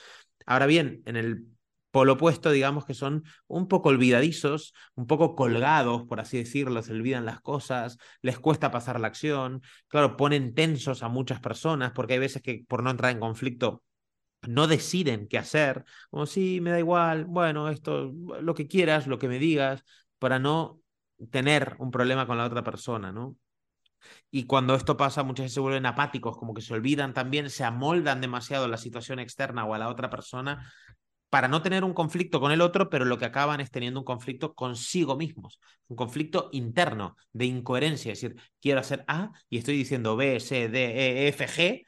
Ahora 0.46 0.66
bien, 0.66 1.02
en 1.06 1.16
el 1.16 1.46
polo 1.92 2.14
opuesto, 2.14 2.50
digamos 2.50 2.85
que 2.85 2.94
son 2.94 3.24
un 3.46 3.68
poco 3.68 3.90
olvidadizos, 3.90 4.74
un 4.96 5.07
poco 5.07 5.37
colgados, 5.37 6.05
por 6.05 6.20
así 6.20 6.38
decirlo, 6.38 6.83
se 6.83 6.92
olvidan 6.92 7.26
las 7.26 7.40
cosas, 7.40 7.98
les 8.22 8.38
cuesta 8.40 8.72
pasar 8.72 8.98
la 8.98 9.09
acción, 9.09 9.62
claro, 9.88 10.16
ponen 10.16 10.55
tensos 10.55 11.02
a 11.02 11.09
muchas 11.09 11.40
personas 11.40 11.92
porque 11.92 12.14
hay 12.14 12.18
veces 12.18 12.42
que 12.42 12.64
por 12.66 12.83
no 12.83 12.90
entrar 12.90 13.12
en 13.12 13.20
conflicto 13.20 13.85
no 14.48 14.66
deciden 14.66 15.28
qué 15.28 15.38
hacer, 15.38 15.85
como 16.11 16.26
sí, 16.26 16.61
me 16.61 16.70
da 16.70 16.78
igual, 16.78 17.26
bueno, 17.26 17.68
esto, 17.68 18.12
lo 18.40 18.55
que 18.55 18.66
quieras, 18.66 19.07
lo 19.07 19.18
que 19.18 19.28
me 19.28 19.38
digas, 19.38 19.85
para 20.18 20.38
no 20.38 20.81
tener 21.31 21.76
un 21.78 21.90
problema 21.90 22.26
con 22.26 22.38
la 22.38 22.46
otra 22.46 22.64
persona, 22.64 23.12
¿no? 23.12 23.37
Y 24.33 24.46
cuando 24.46 24.74
esto 24.74 24.96
pasa, 24.96 25.22
muchas 25.22 25.44
veces 25.44 25.55
se 25.55 25.61
vuelven 25.61 25.87
apáticos, 25.87 26.37
como 26.37 26.55
que 26.55 26.62
se 26.62 26.74
olvidan 26.74 27.14
también, 27.14 27.50
se 27.50 27.62
amoldan 27.64 28.20
demasiado 28.20 28.64
a 28.64 28.68
la 28.68 28.76
situación 28.76 29.20
externa 29.20 29.64
o 29.64 29.74
a 29.74 29.78
la 29.78 29.88
otra 29.88 30.11
persona 30.11 30.72
para 31.32 31.48
no 31.48 31.62
tener 31.62 31.82
un 31.82 31.94
conflicto 31.94 32.40
con 32.40 32.52
el 32.52 32.60
otro, 32.60 32.90
pero 32.90 33.06
lo 33.06 33.16
que 33.16 33.24
acaban 33.24 33.62
es 33.62 33.70
teniendo 33.70 33.98
un 33.98 34.04
conflicto 34.04 34.52
consigo 34.52 35.16
mismos, 35.16 35.60
un 35.88 35.96
conflicto 35.96 36.50
interno 36.52 37.16
de 37.32 37.46
incoherencia, 37.46 38.12
es 38.12 38.20
decir, 38.20 38.38
quiero 38.60 38.80
hacer 38.80 39.02
A 39.08 39.32
y 39.48 39.56
estoy 39.56 39.78
diciendo 39.78 40.14
B, 40.14 40.38
C, 40.40 40.68
D, 40.68 41.24
E, 41.24 41.28
F, 41.28 41.46
G 41.46 41.86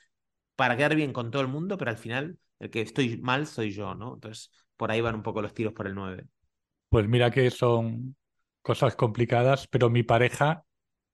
para 0.56 0.78
quedar 0.78 0.96
bien 0.96 1.12
con 1.12 1.30
todo 1.30 1.42
el 1.42 1.48
mundo, 1.48 1.76
pero 1.76 1.90
al 1.90 1.98
final 1.98 2.38
el 2.58 2.70
que 2.70 2.80
estoy 2.80 3.18
mal 3.18 3.46
soy 3.46 3.72
yo, 3.72 3.94
¿no? 3.94 4.14
Entonces, 4.14 4.50
por 4.78 4.90
ahí 4.90 5.02
van 5.02 5.16
un 5.16 5.22
poco 5.22 5.42
los 5.42 5.52
tiros 5.52 5.74
por 5.74 5.88
el 5.88 5.94
9. 5.94 6.24
Pues 6.88 7.06
mira 7.06 7.30
que 7.30 7.50
son 7.50 8.16
cosas 8.62 8.96
complicadas, 8.96 9.68
pero 9.68 9.90
mi 9.90 10.04
pareja 10.04 10.64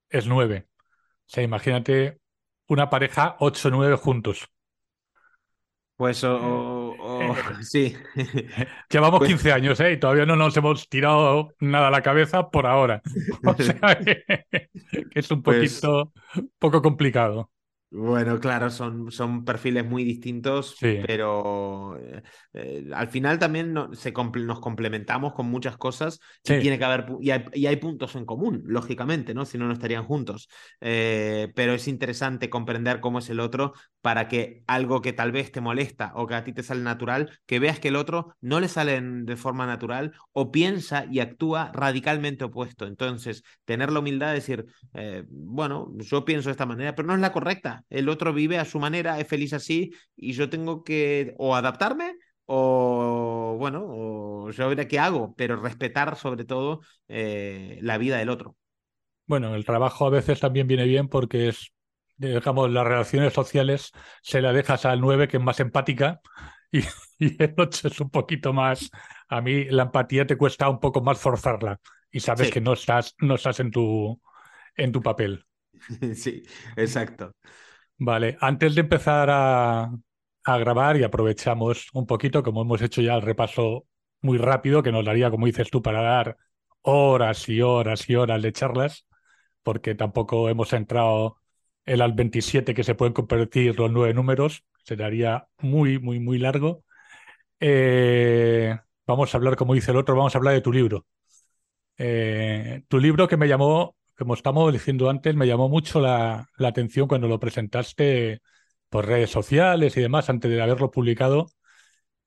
es 0.09 0.29
9. 0.29 0.69
O 0.79 0.85
sea, 1.27 1.43
imagínate 1.43 2.21
una 2.69 2.91
pareja 2.91 3.37
8-9 3.41 3.97
juntos. 3.97 4.47
Pues 5.97 6.23
o, 6.25 6.80
sí. 7.63 7.97
Llevamos 8.91 9.19
pues... 9.19 9.31
15 9.31 9.53
años, 9.53 9.81
¿eh? 9.81 9.93
Y 9.93 9.97
todavía 9.99 10.27
no 10.27 10.37
nos 10.37 10.57
hemos 10.57 10.89
tirado 10.89 11.55
nada 11.61 11.89
a 11.89 11.91
la 11.91 12.03
cabeza 12.03 12.51
por 12.51 12.67
ahora. 12.67 13.03
O 13.45 13.55
sea 13.55 13.99
que, 13.99 14.25
que 14.51 14.69
es 15.15 15.31
un 15.31 15.43
poquito 15.43 16.13
pues... 16.35 16.47
poco 16.59 16.83
complicado. 16.83 17.51
Bueno, 17.93 18.39
claro, 18.39 18.71
son, 18.71 19.11
son 19.11 19.45
perfiles 19.45 19.85
muy 19.85 20.05
distintos, 20.05 20.79
Sí, 20.79 20.99
pero 21.01 21.97
eh, 21.99 22.23
eh, 22.53 22.89
al 22.95 23.09
final 23.09 23.41
también 23.41 23.73
no- 23.73 23.93
se 23.95 24.13
comple- 24.15 24.45
nos 24.45 24.61
complementamos 24.61 25.33
con 25.35 25.47
muchas 25.47 25.77
cosas 25.77 26.21
y 26.45 26.55
tiene 26.55 26.79
que 26.79 26.85
haber 26.85 27.07
y 27.21 27.31
hay, 27.33 27.45
y 27.53 27.67
hay 27.67 27.75
puntos 27.77 28.15
en 28.15 28.27
común, 28.27 28.63
lógicamente, 28.65 29.35
¿no? 29.35 29.45
Si 29.45 29.59
no, 29.59 29.67
no 29.67 29.73
estarían 29.73 30.05
juntos. 30.05 30.49
Eh, 30.81 31.51
pero 31.57 31.73
es 31.75 31.89
interesante 31.89 32.49
comprender 32.49 33.01
cómo 33.01 33.19
es 33.19 33.29
el 33.29 33.41
otro 33.41 33.73
para 34.01 34.29
que 34.29 34.63
algo 34.69 35.03
que 35.03 35.13
tal 35.13 35.33
vez 35.33 35.51
te 35.51 35.61
molesta 35.61 36.13
o 36.15 36.29
que 36.29 36.35
a 36.37 36.45
ti 36.45 36.53
te 36.53 36.63
sale 36.63 36.83
natural, 36.83 37.41
que 37.47 37.59
veas 37.59 37.81
que 37.81 37.89
el 37.89 37.97
otro 37.97 38.37
no 38.41 38.61
le 38.61 38.69
sale 38.69 39.01
de 39.03 39.37
forma 39.37 39.67
natural 39.67 40.13
o 40.33 40.53
piensa 40.53 41.07
y 41.11 41.19
actúa 41.19 41.73
radicalmente 41.75 42.45
opuesto. 42.45 42.87
Entonces, 42.87 43.43
tener 43.65 43.91
la 43.91 43.99
humildad 43.99 44.29
de 44.29 44.35
decir 44.35 44.67
eh, 44.95 45.25
bueno, 45.29 45.93
yo 45.99 46.25
pienso 46.25 46.49
de 46.49 46.53
esta 46.53 46.67
manera, 46.67 46.95
pero 46.95 47.09
no 47.09 47.15
es 47.15 47.21
la 47.21 47.33
correcta. 47.33 47.80
El 47.89 48.09
otro 48.09 48.33
vive 48.33 48.59
a 48.59 48.65
su 48.65 48.79
manera, 48.79 49.19
es 49.21 49.29
feliz 49.29 49.53
así, 49.53 49.93
y 50.17 50.33
yo 50.33 50.51
tengo 50.51 50.85
que 50.85 51.35
o 51.39 51.55
adaptarme 51.55 52.17
o, 52.47 53.55
bueno, 53.59 53.85
o 53.87 54.51
yo 54.51 54.69
veré 54.69 54.89
qué 54.89 54.99
hago, 54.99 55.35
pero 55.37 55.57
respetar 55.57 56.17
sobre 56.17 56.45
todo 56.45 56.81
eh, 57.09 57.79
la 57.81 57.97
vida 57.97 58.19
del 58.19 58.29
otro. 58.29 58.57
Bueno, 59.27 59.55
el 59.55 59.65
trabajo 59.65 60.07
a 60.07 60.11
veces 60.11 60.41
también 60.41 60.67
viene 60.67 60.85
bien 60.85 61.07
porque 61.07 61.49
es, 61.49 61.73
digamos, 62.17 62.71
las 62.71 62.85
relaciones 62.85 63.33
sociales 63.33 63.93
se 64.23 64.41
las 64.43 64.55
dejas 64.55 64.85
al 64.85 65.01
9 65.01 65.29
que 65.29 65.37
es 65.37 65.43
más 65.43 65.61
empática 65.61 66.21
y, 66.73 66.81
y 67.19 67.41
el 67.41 67.55
8 67.57 67.89
es 67.89 68.01
un 68.01 68.11
poquito 68.11 68.53
más, 68.53 68.91
a 69.29 69.41
mí 69.41 69.67
la 69.67 69.85
empatía 69.85 70.27
te 70.27 70.37
cuesta 70.37 70.69
un 70.69 70.81
poco 70.81 71.01
más 71.03 71.19
forzarla 71.19 71.79
y 72.11 72.21
sabes 72.21 72.51
que 72.51 72.61
no 72.61 72.73
estás, 72.73 73.15
no 73.19 73.37
estás 73.37 73.61
en 73.61 73.71
tu, 73.71 74.21
en 74.75 74.93
tu 74.93 75.01
papel. 75.01 75.45
sí, 76.15 76.43
exacto. 76.77 77.33
Vale, 78.03 78.37
antes 78.41 78.75
de 78.75 78.81
empezar 78.81 79.29
a, 79.31 79.91
a 80.45 80.59
grabar 80.59 80.97
y 80.97 81.03
aprovechamos 81.05 81.89
un 81.93 82.07
poquito, 82.07 82.43
como 82.43 82.63
hemos 82.63 82.81
hecho 82.83 83.03
ya 83.03 83.15
el 83.15 83.21
repaso 83.23 83.87
muy 84.23 84.39
rápido, 84.39 84.83
que 84.83 84.91
nos 84.93 85.05
daría, 85.05 85.31
como 85.31 85.45
dices 85.47 85.71
tú, 85.71 85.83
para 85.83 86.01
dar 86.03 86.37
horas 86.83 87.47
y 87.51 87.61
horas 87.61 88.09
y 88.09 88.15
horas 88.17 88.41
de 88.43 88.53
charlas, 88.53 89.07
porque 89.63 89.95
tampoco 89.95 90.49
hemos 90.49 90.73
entrado 90.73 91.39
en 91.87 92.01
al 92.03 92.13
27 92.15 92.75
que 92.75 92.85
se 92.85 92.95
pueden 92.95 93.15
convertir 93.15 93.79
los 93.79 93.91
nueve 93.93 94.15
números, 94.15 94.65
se 94.85 94.97
daría 94.97 95.49
muy, 95.61 95.99
muy, 95.99 96.21
muy 96.21 96.39
largo. 96.39 96.85
Eh, 97.61 98.79
vamos 99.07 99.35
a 99.35 99.39
hablar, 99.39 99.57
como 99.57 99.75
dice 99.75 99.93
el 99.93 99.99
otro, 99.99 100.17
vamos 100.17 100.35
a 100.35 100.39
hablar 100.39 100.55
de 100.55 100.63
tu 100.63 100.73
libro. 100.73 101.07
Eh, 101.99 102.83
tu 102.89 102.99
libro 102.99 103.29
que 103.29 103.37
me 103.37 103.49
llamó, 103.49 103.97
como 104.21 104.35
estamos 104.35 104.71
diciendo 104.71 105.09
antes, 105.09 105.35
me 105.35 105.47
llamó 105.47 105.71
mucho 105.71 105.99
la, 105.99 106.47
la 106.59 106.69
atención 106.69 107.09
cuando 107.09 107.27
lo 107.27 107.41
presentaste 107.41 108.43
por 108.91 109.07
redes 109.07 109.31
sociales 109.31 109.97
y 109.97 110.03
demás, 110.03 110.29
antes 110.29 110.51
de 110.51 110.61
haberlo 110.61 110.91
publicado, 110.91 111.47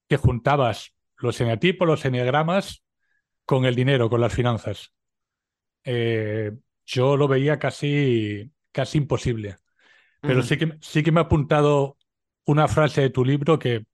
que 0.10 0.18
juntabas 0.18 0.96
los 1.18 1.39
eneatipos, 1.39 1.88
los 1.88 2.04
eneagramas 2.04 2.84
con 3.46 3.66
el 3.66 3.76
dinero, 3.76 4.10
con 4.10 4.22
las 4.22 4.34
finanzas. 4.34 4.91
Eh, 5.84 6.52
yo 6.84 7.16
lo 7.16 7.28
veía 7.28 7.60
casi, 7.60 8.52
casi 8.72 8.98
imposible. 8.98 9.58
Pero 10.20 10.41
sí 10.41 10.58
que, 10.58 10.78
sí 10.82 11.04
que 11.04 11.12
me 11.12 11.20
ha 11.20 11.24
apuntado 11.24 11.98
una 12.46 12.68
frase 12.68 13.02
de 13.02 13.10
tu 13.12 13.24
libro 13.24 13.60
que 13.60 13.86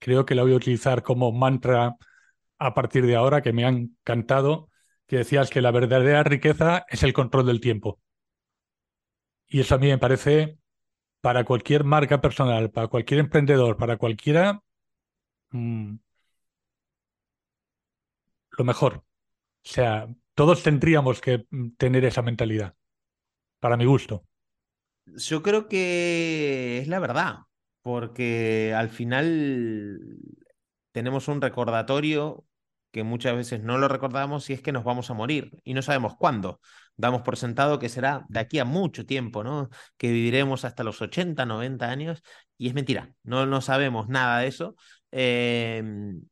creo 0.00 0.26
que 0.26 0.34
la 0.34 0.42
voy 0.42 0.54
a 0.54 0.56
utilizar 0.56 1.04
como 1.04 1.30
mantra 1.30 1.94
a 2.58 2.74
partir 2.74 3.06
de 3.06 3.14
ahora, 3.14 3.42
que 3.42 3.52
me 3.52 3.64
ha 3.64 3.68
encantado, 3.68 4.70
que 5.06 5.18
decías 5.18 5.50
que 5.50 5.60
la 5.60 5.70
verdadera 5.70 6.22
riqueza 6.22 6.84
es 6.88 7.02
el 7.02 7.12
control 7.12 7.46
del 7.46 7.60
tiempo. 7.60 8.00
Y 9.46 9.60
eso 9.60 9.74
a 9.74 9.78
mí 9.78 9.88
me 9.88 9.98
parece, 9.98 10.58
para 11.20 11.44
cualquier 11.44 11.84
marca 11.84 12.20
personal, 12.20 12.70
para 12.70 12.88
cualquier 12.88 13.20
emprendedor, 13.20 13.76
para 13.76 13.96
cualquiera, 13.98 14.62
mm, 15.50 15.96
lo 18.58 18.64
mejor. 18.64 18.96
O 19.64 19.68
sea, 19.68 20.08
todos 20.34 20.62
tendríamos 20.62 21.20
que 21.20 21.46
mm, 21.50 21.70
tener 21.76 22.04
esa 22.04 22.22
mentalidad, 22.22 22.74
para 23.60 23.76
mi 23.76 23.84
gusto. 23.84 24.24
Yo 25.06 25.42
creo 25.42 25.68
que 25.68 26.78
es 26.78 26.88
la 26.88 26.98
verdad, 26.98 27.40
porque 27.82 28.72
al 28.74 28.88
final 28.88 30.18
tenemos 30.92 31.28
un 31.28 31.40
recordatorio 31.40 32.44
que 32.94 33.02
muchas 33.02 33.34
veces 33.34 33.60
no 33.60 33.76
lo 33.76 33.88
recordamos 33.88 34.48
y 34.48 34.52
es 34.52 34.62
que 34.62 34.70
nos 34.70 34.84
vamos 34.84 35.10
a 35.10 35.14
morir 35.14 35.50
y 35.64 35.74
no 35.74 35.82
sabemos 35.82 36.14
cuándo. 36.16 36.60
Damos 36.96 37.22
por 37.22 37.36
sentado 37.36 37.80
que 37.80 37.88
será 37.88 38.24
de 38.28 38.38
aquí 38.38 38.60
a 38.60 38.64
mucho 38.64 39.04
tiempo, 39.04 39.42
¿no? 39.42 39.68
Que 39.96 40.12
viviremos 40.12 40.64
hasta 40.64 40.84
los 40.84 41.02
80, 41.02 41.44
90 41.44 41.90
años 41.90 42.22
y 42.56 42.68
es 42.68 42.74
mentira, 42.74 43.12
no, 43.24 43.46
no 43.46 43.60
sabemos 43.60 44.08
nada 44.08 44.38
de 44.38 44.46
eso. 44.46 44.76
Eh, 45.10 45.82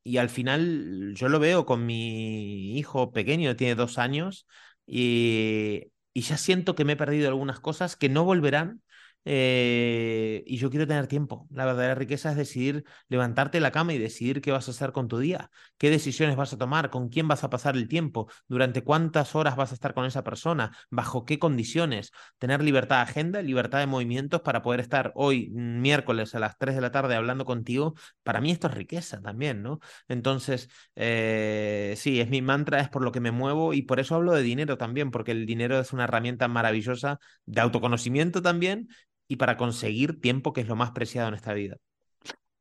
y 0.04 0.18
al 0.18 0.28
final 0.28 1.14
yo 1.16 1.28
lo 1.28 1.40
veo 1.40 1.66
con 1.66 1.84
mi 1.84 2.78
hijo 2.78 3.10
pequeño, 3.10 3.56
tiene 3.56 3.74
dos 3.74 3.98
años, 3.98 4.46
y, 4.86 5.90
y 6.14 6.20
ya 6.22 6.36
siento 6.36 6.76
que 6.76 6.84
me 6.84 6.92
he 6.92 6.96
perdido 6.96 7.28
algunas 7.28 7.58
cosas 7.58 7.96
que 7.96 8.08
no 8.08 8.24
volverán. 8.24 8.82
Eh, 9.24 10.42
y 10.46 10.56
yo 10.56 10.70
quiero 10.70 10.86
tener 10.86 11.06
tiempo. 11.06 11.46
La 11.50 11.64
verdadera 11.64 11.94
riqueza 11.94 12.30
es 12.30 12.36
decidir 12.36 12.84
levantarte 13.08 13.58
de 13.58 13.62
la 13.62 13.70
cama 13.70 13.92
y 13.92 13.98
decidir 13.98 14.40
qué 14.40 14.52
vas 14.52 14.68
a 14.68 14.72
hacer 14.72 14.92
con 14.92 15.08
tu 15.08 15.18
día, 15.18 15.50
qué 15.78 15.90
decisiones 15.90 16.36
vas 16.36 16.52
a 16.52 16.58
tomar, 16.58 16.90
con 16.90 17.08
quién 17.08 17.28
vas 17.28 17.44
a 17.44 17.50
pasar 17.50 17.76
el 17.76 17.88
tiempo, 17.88 18.28
durante 18.48 18.82
cuántas 18.82 19.34
horas 19.34 19.56
vas 19.56 19.70
a 19.70 19.74
estar 19.74 19.94
con 19.94 20.04
esa 20.06 20.24
persona, 20.24 20.76
bajo 20.90 21.24
qué 21.24 21.38
condiciones, 21.38 22.12
tener 22.38 22.62
libertad 22.62 22.96
de 22.96 23.02
agenda, 23.02 23.42
libertad 23.42 23.78
de 23.78 23.86
movimientos 23.86 24.40
para 24.42 24.62
poder 24.62 24.80
estar 24.80 25.12
hoy, 25.14 25.50
mm, 25.50 25.80
miércoles 25.80 26.34
a 26.34 26.40
las 26.40 26.58
3 26.58 26.74
de 26.74 26.80
la 26.80 26.90
tarde, 26.90 27.14
hablando 27.14 27.44
contigo. 27.44 27.94
Para 28.22 28.40
mí 28.40 28.50
esto 28.50 28.68
es 28.68 28.74
riqueza 28.74 29.20
también, 29.20 29.62
¿no? 29.62 29.80
Entonces, 30.08 30.68
eh, 30.96 31.94
sí, 31.96 32.20
es 32.20 32.28
mi 32.30 32.42
mantra, 32.42 32.80
es 32.80 32.88
por 32.88 33.02
lo 33.02 33.12
que 33.12 33.20
me 33.20 33.30
muevo 33.30 33.74
y 33.74 33.82
por 33.82 34.00
eso 34.00 34.14
hablo 34.14 34.32
de 34.32 34.42
dinero 34.42 34.76
también, 34.78 35.10
porque 35.10 35.32
el 35.32 35.46
dinero 35.46 35.78
es 35.78 35.92
una 35.92 36.04
herramienta 36.04 36.48
maravillosa 36.48 37.18
de 37.46 37.60
autoconocimiento 37.60 38.42
también 38.42 38.88
y 39.32 39.36
para 39.36 39.56
conseguir 39.56 40.20
tiempo, 40.20 40.52
que 40.52 40.62
es 40.62 40.68
lo 40.68 40.76
más 40.76 40.92
preciado 40.92 41.28
en 41.28 41.34
esta 41.34 41.54
vida. 41.54 41.76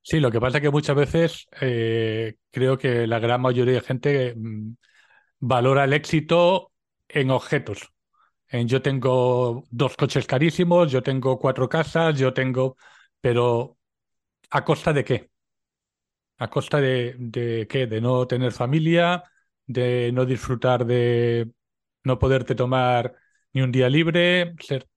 Sí, 0.03 0.19
lo 0.19 0.31
que 0.31 0.39
pasa 0.41 0.57
es 0.57 0.61
que 0.63 0.69
muchas 0.71 0.95
veces 0.95 1.47
eh, 1.61 2.35
creo 2.51 2.77
que 2.77 3.05
la 3.07 3.19
gran 3.19 3.41
mayoría 3.41 3.75
de 3.75 3.81
gente 3.81 4.33
mm, 4.35 4.73
valora 5.39 5.85
el 5.85 5.93
éxito 5.93 6.71
en 7.09 7.31
objetos. 7.31 7.91
En 8.49 8.67
yo 8.67 8.81
tengo 8.81 9.65
dos 9.71 9.97
coches 9.97 10.27
carísimos, 10.27 10.91
yo 10.91 11.03
tengo 11.03 11.39
cuatro 11.39 11.69
casas, 11.69 12.17
yo 12.19 12.33
tengo... 12.33 12.77
Pero 13.21 13.77
¿a 14.51 14.65
costa 14.65 14.93
de 14.93 15.05
qué? 15.05 15.31
¿A 16.37 16.49
costa 16.49 16.79
de, 16.81 17.15
de 17.19 17.67
qué? 17.69 17.85
De 17.87 18.01
no 18.01 18.25
tener 18.27 18.51
familia, 18.51 19.23
de 19.67 20.11
no 20.13 20.25
disfrutar 20.25 20.85
de 20.85 21.51
no 22.03 22.17
poderte 22.19 22.55
tomar 22.55 23.15
ni 23.53 23.61
un 23.61 23.71
día 23.71 23.89
libre. 23.89 24.55
Ser- 24.59 24.87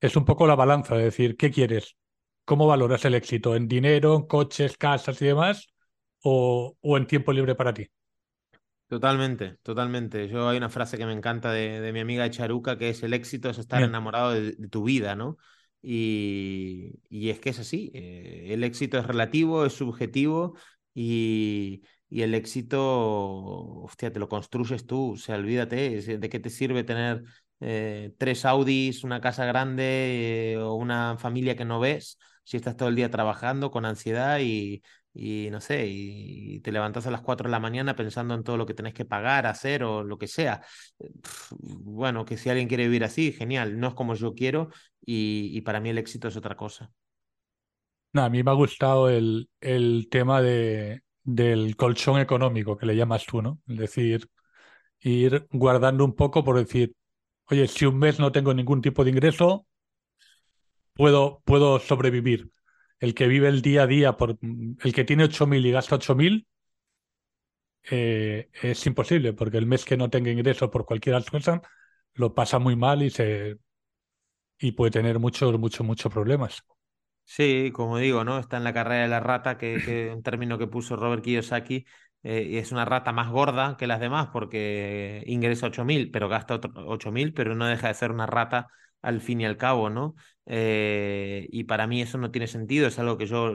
Es 0.00 0.16
un 0.16 0.24
poco 0.24 0.46
la 0.46 0.54
balanza 0.56 0.96
de 0.96 1.04
decir, 1.04 1.36
¿qué 1.36 1.50
quieres? 1.50 1.96
¿Cómo 2.44 2.66
valoras 2.66 3.04
el 3.04 3.14
éxito? 3.14 3.54
¿En 3.56 3.68
dinero, 3.68 4.16
en 4.16 4.26
coches, 4.26 4.76
casas 4.76 5.20
y 5.22 5.26
demás? 5.26 5.68
¿O, 6.22 6.76
o 6.80 6.96
en 6.96 7.06
tiempo 7.06 7.32
libre 7.32 7.54
para 7.54 7.74
ti? 7.74 7.88
Totalmente, 8.86 9.58
totalmente. 9.62 10.28
Yo 10.28 10.48
hay 10.48 10.56
una 10.56 10.70
frase 10.70 10.96
que 10.96 11.04
me 11.04 11.12
encanta 11.12 11.52
de, 11.52 11.80
de 11.80 11.92
mi 11.92 12.00
amiga 12.00 12.30
Charuca, 12.30 12.78
que 12.78 12.88
es 12.88 13.02
el 13.02 13.12
éxito 13.12 13.50
es 13.50 13.58
estar 13.58 13.82
Bien. 13.82 13.84
enamorado 13.84 14.32
de, 14.32 14.52
de 14.52 14.68
tu 14.68 14.82
vida, 14.84 15.14
¿no? 15.14 15.36
Y, 15.82 16.98
y 17.10 17.28
es 17.28 17.38
que 17.38 17.50
es 17.50 17.58
así. 17.58 17.90
eh, 17.94 18.46
el 18.54 18.64
éxito 18.64 18.96
es 18.98 19.06
relativo, 19.06 19.66
es 19.66 19.74
subjetivo 19.74 20.56
y, 20.94 21.82
y 22.08 22.22
el 22.22 22.34
éxito, 22.34 22.80
hostia, 23.84 24.10
te 24.10 24.18
lo 24.20 24.28
construyes 24.28 24.86
tú. 24.86 25.12
O 25.12 25.16
sea, 25.18 25.36
olvídate, 25.36 26.00
¿de 26.18 26.28
qué 26.30 26.40
te 26.40 26.48
sirve 26.50 26.82
tener 26.82 27.24
eh, 27.60 28.12
tres 28.18 28.44
Audis, 28.44 29.04
una 29.04 29.20
casa 29.20 29.44
grande 29.44 30.52
eh, 30.52 30.58
o 30.58 30.74
una 30.74 31.16
familia 31.18 31.56
que 31.56 31.64
no 31.64 31.80
ves 31.80 32.18
si 32.44 32.56
estás 32.56 32.76
todo 32.76 32.88
el 32.88 32.96
día 32.96 33.10
trabajando 33.10 33.70
con 33.70 33.84
ansiedad 33.84 34.38
y 34.40 34.82
no 35.50 35.60
sé, 35.60 35.86
y 35.88 36.60
te 36.60 36.70
levantas 36.70 37.06
a 37.06 37.10
las 37.10 37.22
4 37.22 37.48
de 37.48 37.50
la 37.50 37.58
mañana 37.58 37.96
pensando 37.96 38.34
en 38.34 38.44
todo 38.44 38.56
lo 38.56 38.66
que 38.66 38.74
tenés 38.74 38.94
que 38.94 39.04
pagar, 39.04 39.46
hacer 39.46 39.82
o 39.82 40.04
lo 40.04 40.16
que 40.16 40.28
sea. 40.28 40.60
Eh, 41.00 41.10
Bueno, 41.60 42.24
que 42.24 42.36
si 42.36 42.50
alguien 42.50 42.68
quiere 42.68 42.84
vivir 42.84 43.04
así, 43.04 43.32
genial, 43.32 43.78
no 43.80 43.88
es 43.88 43.94
como 43.94 44.14
yo 44.14 44.34
quiero 44.34 44.68
y, 45.04 45.60
para 45.62 45.80
mí 45.80 45.88
el 45.90 45.98
éxito 45.98 46.28
es 46.28 46.36
otra 46.36 46.56
cosa. 46.56 46.90
No, 48.12 48.22
a 48.22 48.30
mí 48.30 48.42
me 48.42 48.50
ha 48.50 48.54
gustado 48.54 49.08
el, 49.08 49.48
tema 50.10 50.40
de, 50.40 51.02
del 51.24 51.76
colchón 51.76 52.20
económico 52.20 52.76
que 52.76 52.86
le 52.86 52.96
llamas 52.96 53.26
tú, 53.26 53.42
¿no? 53.42 53.58
Es 53.66 53.78
decir, 53.78 54.28
ir 55.00 55.46
guardando 55.50 56.04
un 56.04 56.14
poco 56.14 56.44
por 56.44 56.58
decir, 56.58 56.94
oye, 57.50 57.68
si 57.68 57.86
un 57.86 57.98
mes 57.98 58.18
no 58.18 58.32
tengo 58.32 58.54
ningún 58.54 58.82
tipo 58.82 59.04
de 59.04 59.10
ingreso, 59.10 59.66
puedo, 60.94 61.42
puedo 61.44 61.78
sobrevivir. 61.78 62.50
El 62.98 63.14
que 63.14 63.28
vive 63.28 63.48
el 63.48 63.62
día 63.62 63.82
a 63.82 63.86
día, 63.86 64.16
por, 64.16 64.38
el 64.40 64.92
que 64.92 65.04
tiene 65.04 65.24
8.000 65.24 65.64
y 65.64 65.70
gasta 65.70 65.96
8.000, 65.96 66.46
eh, 67.90 68.50
es 68.60 68.86
imposible, 68.86 69.32
porque 69.32 69.58
el 69.58 69.66
mes 69.66 69.84
que 69.84 69.96
no 69.96 70.10
tenga 70.10 70.30
ingreso 70.30 70.70
por 70.70 70.84
cualquier 70.84 71.22
cosa, 71.30 71.62
lo 72.14 72.34
pasa 72.34 72.58
muy 72.58 72.76
mal 72.76 73.02
y 73.02 73.10
se, 73.10 73.56
y 74.58 74.72
puede 74.72 74.90
tener 74.90 75.18
muchos, 75.18 75.58
muchos, 75.58 75.86
muchos 75.86 76.12
problemas. 76.12 76.62
Sí, 77.24 77.70
como 77.74 77.98
digo, 77.98 78.24
¿no? 78.24 78.38
Está 78.38 78.56
en 78.56 78.64
la 78.64 78.72
carrera 78.72 79.02
de 79.02 79.08
la 79.08 79.20
rata, 79.20 79.58
que, 79.58 79.80
que 79.84 80.10
un 80.14 80.22
término 80.22 80.58
que 80.58 80.66
puso 80.66 80.96
Robert 80.96 81.22
Kiyosaki, 81.22 81.84
eh, 82.22 82.42
y 82.50 82.56
es 82.58 82.72
una 82.72 82.84
rata 82.84 83.12
más 83.12 83.30
gorda 83.30 83.76
que 83.76 83.86
las 83.86 84.00
demás 84.00 84.28
porque 84.32 85.22
ingresa 85.26 85.66
8.000, 85.66 86.10
pero 86.10 86.28
gasta 86.28 86.60
8.000, 86.86 87.32
pero 87.32 87.54
no 87.54 87.66
deja 87.66 87.88
de 87.88 87.94
ser 87.94 88.10
una 88.10 88.26
rata 88.26 88.68
al 89.02 89.20
fin 89.20 89.40
y 89.40 89.46
al 89.46 89.56
cabo, 89.56 89.90
¿no? 89.90 90.14
Eh, 90.46 91.46
y 91.50 91.64
para 91.64 91.86
mí 91.86 92.02
eso 92.02 92.18
no 92.18 92.30
tiene 92.30 92.46
sentido, 92.46 92.88
es 92.88 92.98
algo 92.98 93.16
que 93.18 93.26
yo, 93.26 93.54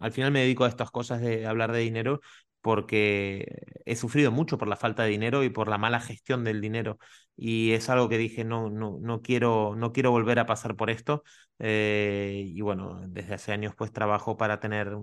al 0.00 0.12
final 0.12 0.30
me 0.30 0.40
dedico 0.40 0.64
a 0.64 0.68
estas 0.68 0.90
cosas 0.90 1.20
de 1.20 1.46
hablar 1.46 1.72
de 1.72 1.80
dinero 1.80 2.20
porque 2.60 3.46
he 3.84 3.94
sufrido 3.96 4.30
mucho 4.30 4.56
por 4.56 4.68
la 4.68 4.76
falta 4.76 5.02
de 5.02 5.10
dinero 5.10 5.44
y 5.44 5.50
por 5.50 5.68
la 5.68 5.76
mala 5.78 6.00
gestión 6.00 6.44
del 6.44 6.60
dinero. 6.62 6.98
Y 7.36 7.72
es 7.72 7.90
algo 7.90 8.08
que 8.08 8.16
dije, 8.16 8.44
no, 8.44 8.70
no, 8.70 8.98
no, 9.02 9.20
quiero, 9.20 9.74
no 9.76 9.92
quiero 9.92 10.10
volver 10.10 10.38
a 10.38 10.46
pasar 10.46 10.74
por 10.76 10.88
esto. 10.90 11.24
Eh, 11.58 12.42
y 12.54 12.60
bueno, 12.62 13.00
desde 13.08 13.34
hace 13.34 13.52
años 13.52 13.74
pues 13.76 13.92
trabajo 13.92 14.36
para 14.38 14.60
tener 14.60 14.96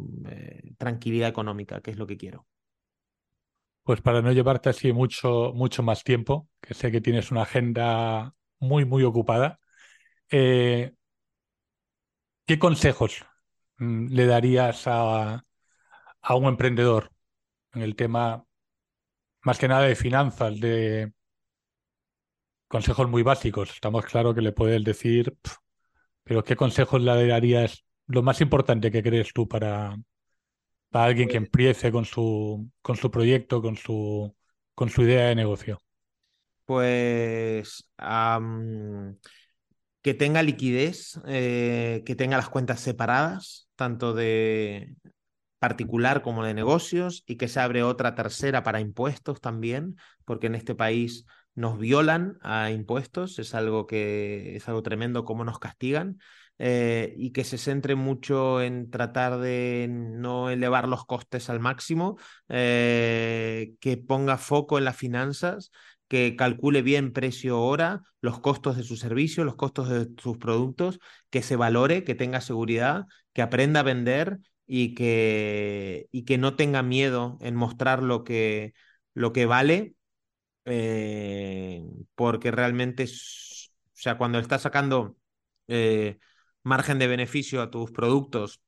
tranquilidad 0.77 1.29
económica, 1.29 1.81
que 1.81 1.91
es 1.91 1.97
lo 1.97 2.07
que 2.07 2.17
quiero. 2.17 2.45
Pues 3.83 4.01
para 4.01 4.21
no 4.21 4.31
llevarte 4.31 4.69
así 4.69 4.93
mucho, 4.93 5.51
mucho 5.53 5.83
más 5.83 6.03
tiempo, 6.03 6.47
que 6.61 6.73
sé 6.73 6.91
que 6.91 7.01
tienes 7.01 7.31
una 7.31 7.43
agenda 7.43 8.33
muy, 8.59 8.85
muy 8.85 9.03
ocupada, 9.03 9.59
eh, 10.31 10.93
¿qué 12.45 12.59
consejos 12.59 13.25
mm, 13.77 14.07
le 14.09 14.25
darías 14.25 14.83
a, 14.87 15.45
a 16.21 16.35
un 16.35 16.45
emprendedor 16.45 17.11
en 17.73 17.83
el 17.83 17.95
tema 17.95 18.45
más 19.43 19.59
que 19.59 19.67
nada 19.67 19.83
de 19.83 19.95
finanzas, 19.95 20.59
de 20.59 21.13
consejos 22.67 23.09
muy 23.09 23.23
básicos. 23.23 23.71
Estamos 23.71 24.05
claro 24.05 24.33
que 24.33 24.41
le 24.41 24.51
puedes 24.51 24.83
decir, 24.83 25.35
pero 26.23 26.43
¿qué 26.43 26.55
consejos 26.55 27.01
le 27.01 27.27
darías? 27.27 27.85
Lo 28.07 28.23
más 28.23 28.41
importante 28.41 28.91
que 28.91 29.03
crees 29.03 29.33
tú 29.33 29.47
para, 29.47 29.97
para 30.91 31.05
alguien 31.05 31.27
que 31.27 31.39
pues 31.39 31.45
empiece 31.45 31.91
con 31.91 32.05
su, 32.05 32.69
con 32.81 32.97
su 32.97 33.09
proyecto, 33.09 33.61
con 33.61 33.77
su, 33.77 34.35
con 34.75 34.89
su 34.89 35.03
idea 35.03 35.27
de 35.27 35.35
negocio. 35.35 35.81
Pues 36.65 37.89
que 40.01 40.13
tenga 40.13 40.43
liquidez, 40.43 41.19
eh, 41.27 42.03
que 42.05 42.15
tenga 42.15 42.37
las 42.37 42.49
cuentas 42.49 42.79
separadas, 42.79 43.69
tanto 43.75 44.13
de 44.13 44.95
particular 45.59 46.23
como 46.23 46.43
de 46.43 46.55
negocios 46.55 47.23
y 47.27 47.37
que 47.37 47.47
se 47.47 47.59
abre 47.59 47.83
otra 47.83 48.15
tercera 48.15 48.63
para 48.63 48.79
impuestos 48.79 49.41
también, 49.41 49.95
porque 50.25 50.47
en 50.47 50.55
este 50.55 50.73
país 50.73 51.25
nos 51.53 51.77
violan 51.77 52.37
a 52.41 52.71
impuestos, 52.71 53.37
es 53.37 53.53
algo 53.53 53.85
que 53.85 54.55
es 54.55 54.67
algo 54.67 54.81
tremendo 54.81 55.23
cómo 55.23 55.45
nos 55.45 55.59
castigan. 55.59 56.17
Eh, 56.63 57.15
y 57.17 57.31
que 57.31 57.43
se 57.43 57.57
centre 57.57 57.95
mucho 57.95 58.61
en 58.61 58.91
tratar 58.91 59.39
de 59.39 59.87
no 59.89 60.51
elevar 60.51 60.87
los 60.87 61.07
costes 61.07 61.49
al 61.49 61.59
máximo, 61.59 62.19
eh, 62.49 63.73
que 63.79 63.97
ponga 63.97 64.37
foco 64.37 64.77
en 64.77 64.85
las 64.85 64.95
finanzas, 64.95 65.71
que 66.07 66.35
calcule 66.35 66.83
bien 66.83 67.13
precio 67.13 67.59
hora, 67.59 68.03
los 68.21 68.39
costos 68.41 68.77
de 68.77 68.83
su 68.83 68.95
servicio, 68.95 69.43
los 69.43 69.55
costos 69.55 69.89
de 69.89 70.09
sus 70.21 70.37
productos, 70.37 70.99
que 71.31 71.41
se 71.41 71.55
valore, 71.55 72.03
que 72.03 72.13
tenga 72.13 72.41
seguridad, 72.41 73.07
que 73.33 73.41
aprenda 73.41 73.79
a 73.79 73.83
vender 73.83 74.37
y 74.67 74.93
que, 74.93 76.09
y 76.11 76.25
que 76.25 76.37
no 76.37 76.55
tenga 76.55 76.83
miedo 76.83 77.39
en 77.41 77.55
mostrar 77.55 78.03
lo 78.03 78.23
que, 78.23 78.73
lo 79.15 79.33
que 79.33 79.47
vale, 79.47 79.95
eh, 80.65 81.83
porque 82.13 82.51
realmente, 82.51 83.05
o 83.05 83.07
sea, 83.93 84.19
cuando 84.19 84.37
estás 84.37 84.61
sacando 84.61 85.17
margen 86.63 86.99
de 86.99 87.07
beneficio 87.07 87.61
a 87.61 87.71
tus 87.71 87.91
productos 87.91 88.61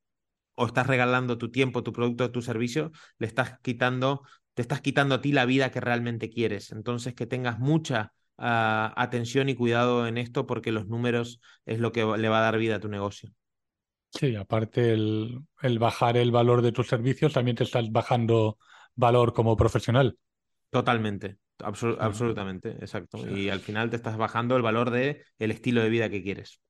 o 0.56 0.66
estás 0.66 0.88
regalando 0.88 1.38
tu 1.38 1.52
tiempo, 1.52 1.84
tu 1.84 1.94
producto, 1.94 2.32
tu 2.32 2.42
servicio, 2.42 2.92
le 3.18 3.28
estás 3.28 3.60
quitando, 3.62 4.22
te 4.54 4.62
estás 4.62 4.82
quitando 4.82 5.16
a 5.16 5.22
ti 5.22 5.32
la 5.32 5.46
vida 5.46 5.72
que 5.72 5.82
realmente 5.82 6.30
quieres. 6.30 6.72
Entonces, 6.72 7.16
que 7.16 7.26
tengas 7.26 7.60
mucha 7.60 8.14
ah, 8.38 8.94
atención 8.96 9.50
y 9.50 9.56
cuidado 9.56 10.08
en 10.08 10.18
esto 10.18 10.46
porque 10.46 10.72
los 10.72 10.88
números 10.88 11.40
es 11.66 11.80
lo 11.80 11.92
que 11.92 12.06
le 12.06 12.30
va 12.30 12.40
a 12.40 12.44
dar 12.44 12.58
vida 12.58 12.76
a 12.76 12.80
tu 12.80 12.90
negocio. 12.90 13.32
Sí, 14.14 14.36
aparte 14.36 14.94
el, 14.94 15.44
bajar 15.80 16.18
el 16.18 16.32
valor 16.32 16.62
de 16.62 16.72
tus 16.72 16.88
servicios, 16.88 17.34
también 17.34 17.58
te 17.58 17.64
estás 17.64 17.92
bajando 17.92 18.60
valor 18.96 19.34
como 19.34 19.58
profesional. 19.58 20.18
Totalmente, 20.70 21.38
absolutamente, 21.60 22.72
exacto. 22.80 23.18
y 23.28 23.50
al 23.50 23.60
final 23.60 23.90
te 23.90 23.96
estás 23.96 24.18
bajando 24.18 24.56
el 24.56 24.62
valor 24.62 24.92
de 24.92 25.24
el 25.40 25.50
estilo 25.50 25.82
de 25.82 25.90
vida 25.90 26.10
que 26.10 26.22
quieres. 26.22 26.62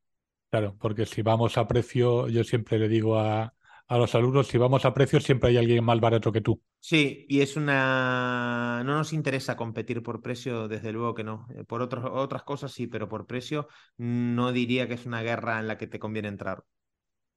Claro, 0.54 0.78
porque 0.80 1.08
si 1.08 1.24
vamos 1.24 1.58
a 1.58 1.68
precio, 1.68 2.28
yo 2.28 2.44
siempre 2.44 2.78
le 2.78 2.88
digo 2.88 3.18
a, 3.18 3.56
a 3.88 3.98
los 3.98 4.14
alumnos, 4.14 4.48
si 4.48 4.60
vamos 4.60 4.86
a 4.86 4.94
precio, 4.94 5.20
siempre 5.20 5.50
hay 5.50 5.58
alguien 5.58 5.84
más 5.84 6.00
barato 6.00 6.32
que 6.32 6.42
tú. 6.42 6.62
Sí, 6.80 7.26
y 7.28 7.42
es 7.42 7.56
una... 7.56 8.84
No 8.86 8.98
nos 8.98 9.14
interesa 9.14 9.58
competir 9.58 10.04
por 10.04 10.22
precio, 10.22 10.68
desde 10.68 10.92
luego 10.92 11.16
que 11.16 11.24
no. 11.24 11.48
Eh, 11.56 11.64
por 11.64 11.82
otras 11.82 12.44
cosas 12.44 12.72
sí, 12.72 12.86
pero 12.86 13.10
por 13.10 13.26
precio 13.26 13.68
no 13.98 14.52
diría 14.52 14.88
que 14.88 14.94
es 14.94 15.08
una 15.08 15.24
guerra 15.24 15.60
en 15.60 15.68
la 15.68 15.78
que 15.80 15.88
te 15.88 15.98
conviene 15.98 16.28
entrar. 16.28 16.64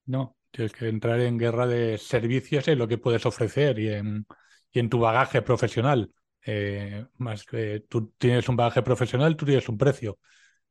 No, 0.06 0.36
tienes 0.50 0.72
que 0.72 0.88
entrar 0.88 1.20
en 1.20 1.38
guerra 1.38 1.66
de 1.66 1.98
servicios 1.98 2.68
en 2.68 2.78
lo 2.78 2.86
que 2.86 2.98
puedes 2.98 3.26
ofrecer 3.26 3.78
y 3.78 3.88
en, 3.88 4.26
y 4.70 4.78
en 4.78 4.88
tu 4.90 4.98
bagaje 5.00 5.42
profesional. 5.42 6.12
Eh, 6.44 7.04
más 7.18 7.44
que 7.44 7.80
tú 7.88 8.12
tienes 8.18 8.48
un 8.48 8.56
bagaje 8.56 8.82
profesional, 8.82 9.36
tú 9.36 9.44
tienes 9.46 9.68
un 9.68 9.78
precio. 9.78 10.18